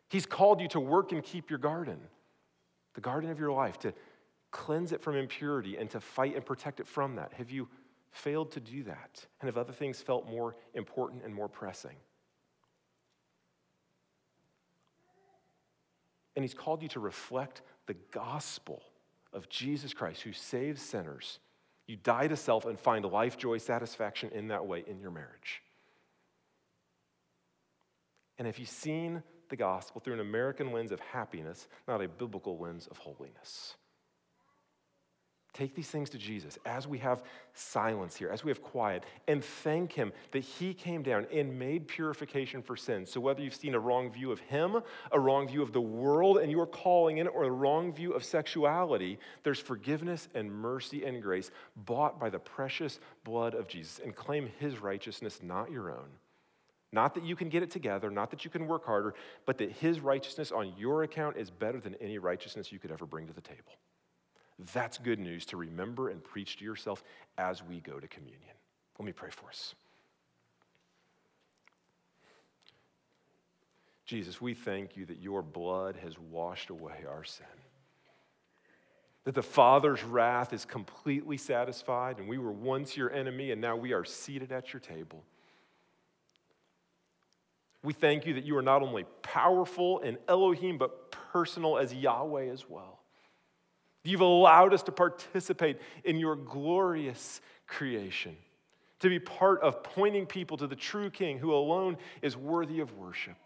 He's 0.09 0.25
called 0.25 0.61
you 0.61 0.67
to 0.69 0.79
work 0.79 1.11
and 1.11 1.23
keep 1.23 1.49
your 1.49 1.59
garden, 1.59 1.99
the 2.95 3.01
garden 3.01 3.29
of 3.29 3.39
your 3.39 3.51
life, 3.51 3.77
to 3.79 3.93
cleanse 4.51 4.91
it 4.91 5.01
from 5.01 5.15
impurity 5.15 5.77
and 5.77 5.89
to 5.91 5.99
fight 5.99 6.35
and 6.35 6.45
protect 6.45 6.79
it 6.79 6.87
from 6.87 7.15
that. 7.15 7.33
Have 7.33 7.51
you 7.51 7.67
failed 8.11 8.51
to 8.51 8.59
do 8.59 8.83
that? 8.83 9.25
And 9.39 9.47
have 9.47 9.57
other 9.57 9.73
things 9.73 10.01
felt 10.01 10.27
more 10.27 10.55
important 10.73 11.23
and 11.23 11.33
more 11.33 11.47
pressing? 11.47 11.95
And 16.35 16.43
He's 16.43 16.53
called 16.53 16.81
you 16.81 16.87
to 16.89 16.99
reflect 16.99 17.61
the 17.85 17.95
gospel 18.11 18.81
of 19.33 19.49
Jesus 19.49 19.93
Christ 19.93 20.21
who 20.21 20.33
saves 20.33 20.81
sinners. 20.81 21.39
You 21.85 21.97
die 21.97 22.27
to 22.27 22.35
self 22.35 22.65
and 22.65 22.79
find 22.79 23.03
life, 23.05 23.37
joy, 23.37 23.57
satisfaction 23.57 24.29
in 24.33 24.47
that 24.49 24.65
way 24.65 24.83
in 24.87 24.99
your 24.99 25.11
marriage. 25.11 25.61
And 28.37 28.45
have 28.45 28.57
you 28.57 28.65
seen 28.65 29.21
the 29.49 29.55
gospel 29.55 29.99
through 29.99 30.13
an 30.13 30.19
American 30.19 30.71
lens 30.71 30.91
of 30.91 30.99
happiness, 30.99 31.67
not 31.87 32.01
a 32.01 32.07
biblical 32.07 32.57
lens 32.57 32.87
of 32.87 32.97
holiness? 32.97 33.75
Take 35.59 35.75
these 35.75 35.89
things 35.89 36.09
to 36.11 36.17
Jesus 36.17 36.57
as 36.65 36.87
we 36.87 36.99
have 36.99 37.21
silence 37.53 38.15
here, 38.15 38.29
as 38.29 38.45
we 38.45 38.49
have 38.49 38.61
quiet, 38.61 39.03
and 39.27 39.43
thank 39.43 39.91
Him 39.91 40.13
that 40.31 40.39
He 40.39 40.73
came 40.73 41.03
down 41.03 41.27
and 41.33 41.59
made 41.59 41.85
purification 41.85 42.61
for 42.61 42.77
sin. 42.77 43.05
So, 43.05 43.19
whether 43.19 43.41
you've 43.41 43.53
seen 43.53 43.75
a 43.75 43.79
wrong 43.79 44.09
view 44.09 44.31
of 44.31 44.39
Him, 44.39 44.77
a 45.11 45.19
wrong 45.19 45.49
view 45.49 45.61
of 45.61 45.73
the 45.73 45.81
world 45.81 46.37
and 46.37 46.49
your 46.49 46.65
calling 46.65 47.17
in 47.17 47.27
it, 47.27 47.33
or 47.35 47.43
a 47.43 47.51
wrong 47.51 47.91
view 47.91 48.13
of 48.13 48.23
sexuality, 48.23 49.19
there's 49.43 49.59
forgiveness 49.59 50.29
and 50.33 50.49
mercy 50.49 51.03
and 51.03 51.21
grace 51.21 51.51
bought 51.75 52.21
by 52.21 52.29
the 52.29 52.39
precious 52.39 53.01
blood 53.25 53.53
of 53.53 53.67
Jesus. 53.67 53.99
And 54.01 54.15
claim 54.15 54.49
His 54.59 54.77
righteousness, 54.77 55.41
not 55.43 55.69
your 55.69 55.91
own. 55.91 56.07
Not 56.93 57.15
that 57.15 57.25
you 57.25 57.35
can 57.35 57.49
get 57.49 57.63
it 57.63 57.69
together, 57.69 58.09
not 58.09 58.31
that 58.31 58.45
you 58.45 58.49
can 58.49 58.65
work 58.65 58.85
harder, 58.85 59.13
but 59.45 59.57
that 59.57 59.73
His 59.73 59.99
righteousness 59.99 60.53
on 60.53 60.71
your 60.77 61.03
account 61.03 61.35
is 61.35 61.51
better 61.51 61.81
than 61.81 61.95
any 61.95 62.17
righteousness 62.17 62.71
you 62.71 62.79
could 62.79 62.93
ever 62.93 63.05
bring 63.05 63.27
to 63.27 63.33
the 63.33 63.41
table. 63.41 63.73
That's 64.73 64.97
good 64.97 65.19
news 65.19 65.45
to 65.47 65.57
remember 65.57 66.09
and 66.09 66.23
preach 66.23 66.57
to 66.57 66.65
yourself 66.65 67.03
as 67.37 67.63
we 67.63 67.79
go 67.79 67.99
to 67.99 68.07
communion. 68.07 68.43
Let 68.97 69.05
me 69.05 69.13
pray 69.13 69.29
for 69.29 69.47
us. 69.47 69.73
Jesus, 74.05 74.41
we 74.41 74.53
thank 74.53 74.97
you 74.97 75.05
that 75.05 75.19
your 75.19 75.41
blood 75.41 75.95
has 76.03 76.17
washed 76.17 76.71
away 76.71 77.05
our 77.07 77.23
sin. 77.23 77.45
That 79.25 79.35
the 79.35 79.43
Father's 79.43 80.03
wrath 80.03 80.51
is 80.51 80.65
completely 80.65 81.37
satisfied, 81.37 82.17
and 82.17 82.27
we 82.27 82.37
were 82.37 82.51
once 82.51 82.97
your 82.97 83.11
enemy, 83.13 83.51
and 83.51 83.61
now 83.61 83.75
we 83.75 83.93
are 83.93 84.03
seated 84.03 84.51
at 84.51 84.73
your 84.73 84.79
table. 84.79 85.23
We 87.83 87.93
thank 87.93 88.25
you 88.25 88.33
that 88.33 88.43
you 88.43 88.57
are 88.57 88.63
not 88.63 88.81
only 88.81 89.05
powerful 89.21 89.99
in 89.99 90.17
Elohim, 90.27 90.77
but 90.77 91.11
personal 91.11 91.77
as 91.77 91.93
Yahweh 91.93 92.47
as 92.47 92.67
well. 92.67 92.98
You've 94.03 94.21
allowed 94.21 94.73
us 94.73 94.83
to 94.83 94.91
participate 94.91 95.79
in 96.03 96.17
your 96.17 96.35
glorious 96.35 97.41
creation, 97.67 98.35
to 98.99 99.09
be 99.09 99.19
part 99.19 99.61
of 99.61 99.83
pointing 99.83 100.25
people 100.25 100.57
to 100.57 100.67
the 100.67 100.75
true 100.75 101.09
King 101.09 101.37
who 101.37 101.53
alone 101.53 101.97
is 102.21 102.37
worthy 102.37 102.79
of 102.79 102.97
worship. 102.97 103.37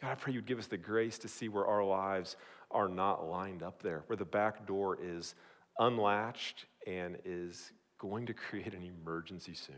God, 0.00 0.12
I 0.12 0.14
pray 0.14 0.32
you'd 0.32 0.46
give 0.46 0.58
us 0.58 0.66
the 0.66 0.78
grace 0.78 1.18
to 1.18 1.28
see 1.28 1.48
where 1.48 1.66
our 1.66 1.84
lives 1.84 2.36
are 2.70 2.88
not 2.88 3.28
lined 3.28 3.62
up 3.62 3.82
there, 3.82 4.04
where 4.06 4.16
the 4.16 4.24
back 4.24 4.66
door 4.66 4.96
is 5.00 5.34
unlatched 5.78 6.66
and 6.86 7.18
is 7.24 7.72
going 7.98 8.26
to 8.26 8.34
create 8.48 8.72
an 8.72 8.82
emergency 8.82 9.54
soon. 9.54 9.76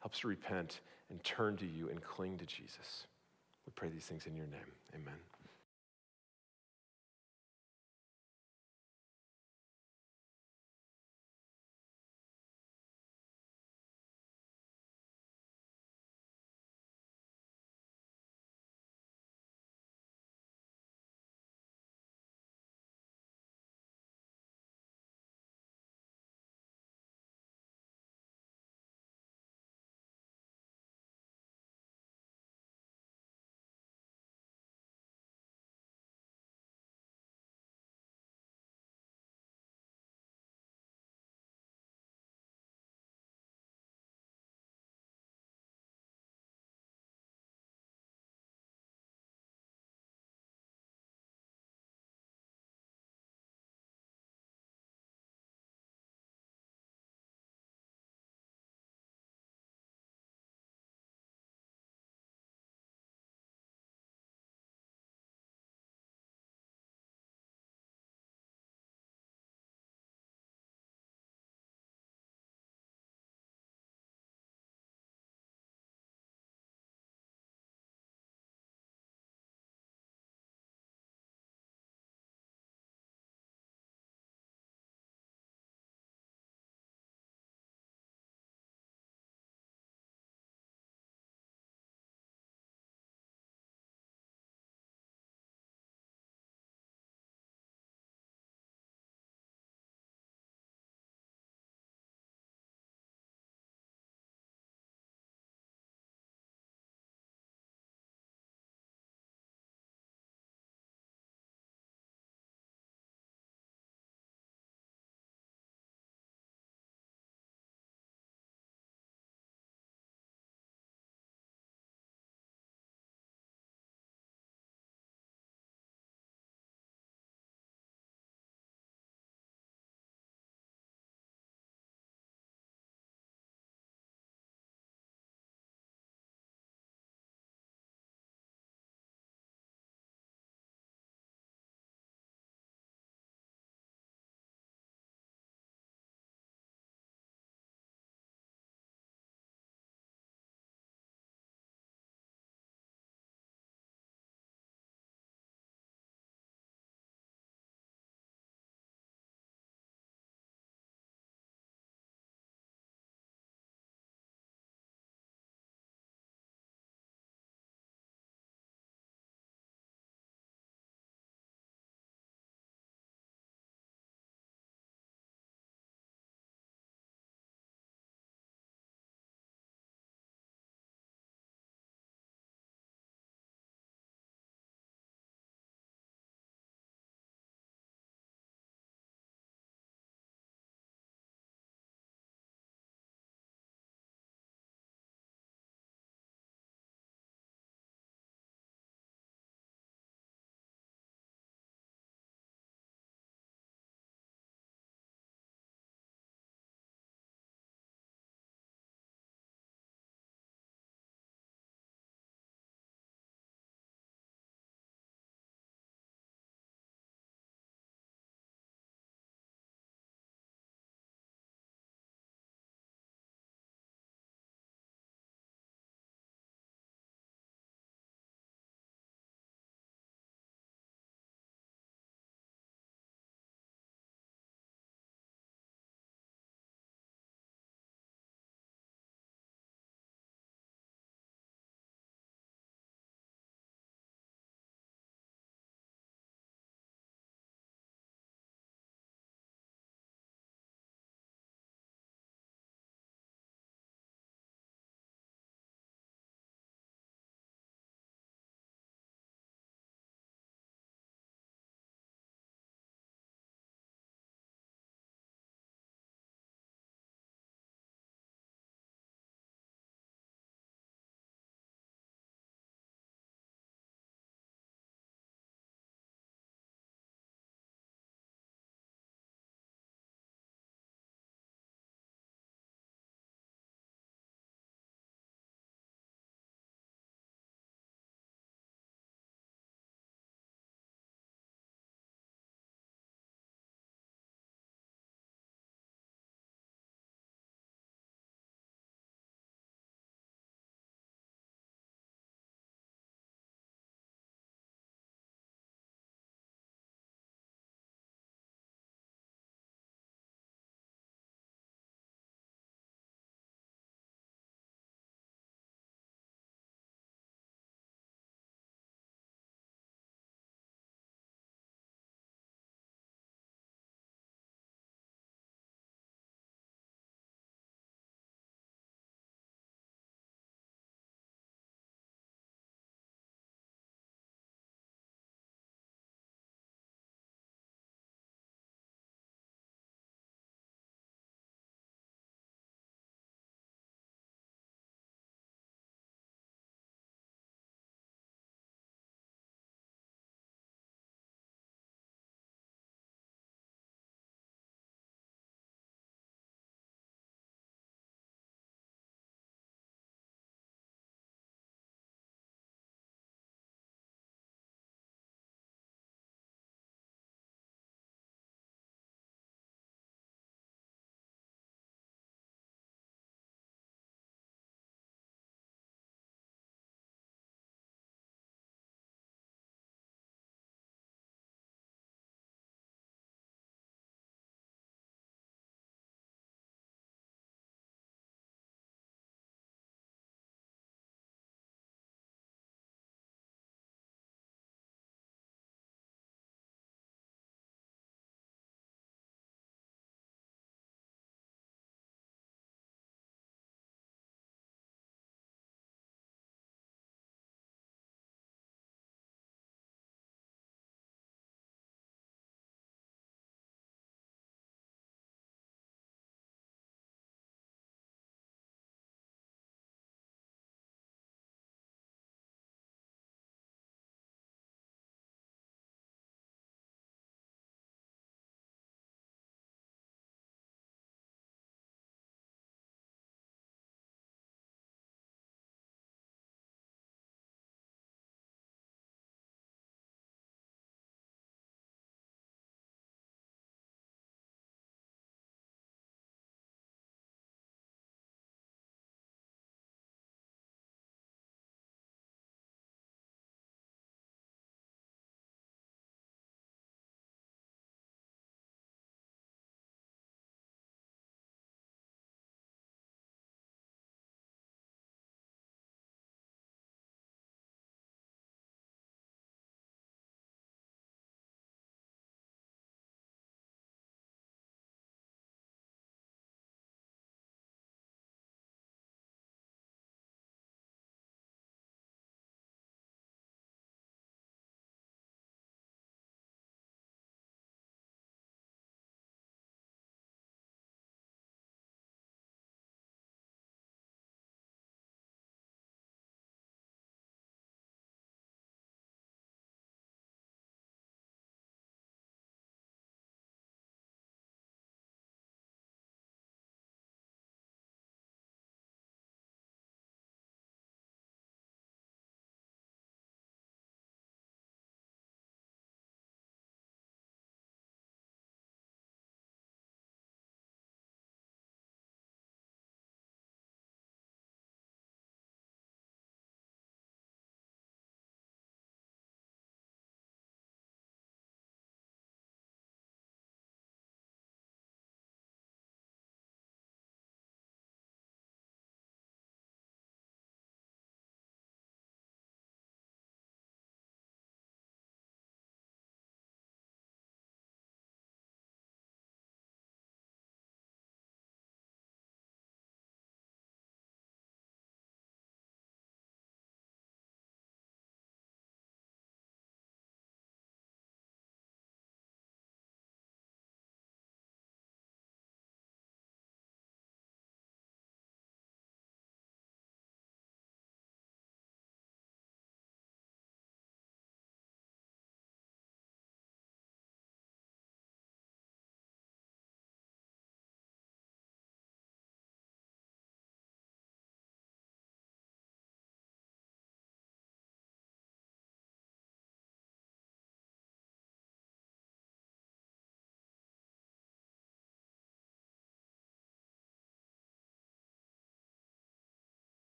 Help 0.00 0.14
us 0.14 0.20
to 0.20 0.28
repent 0.28 0.80
and 1.10 1.22
turn 1.22 1.56
to 1.58 1.66
you 1.66 1.88
and 1.90 2.02
cling 2.02 2.38
to 2.38 2.46
Jesus. 2.46 3.06
We 3.66 3.72
pray 3.76 3.88
these 3.88 4.04
things 4.04 4.26
in 4.26 4.34
your 4.34 4.46
name. 4.46 4.60
Amen. 4.94 5.14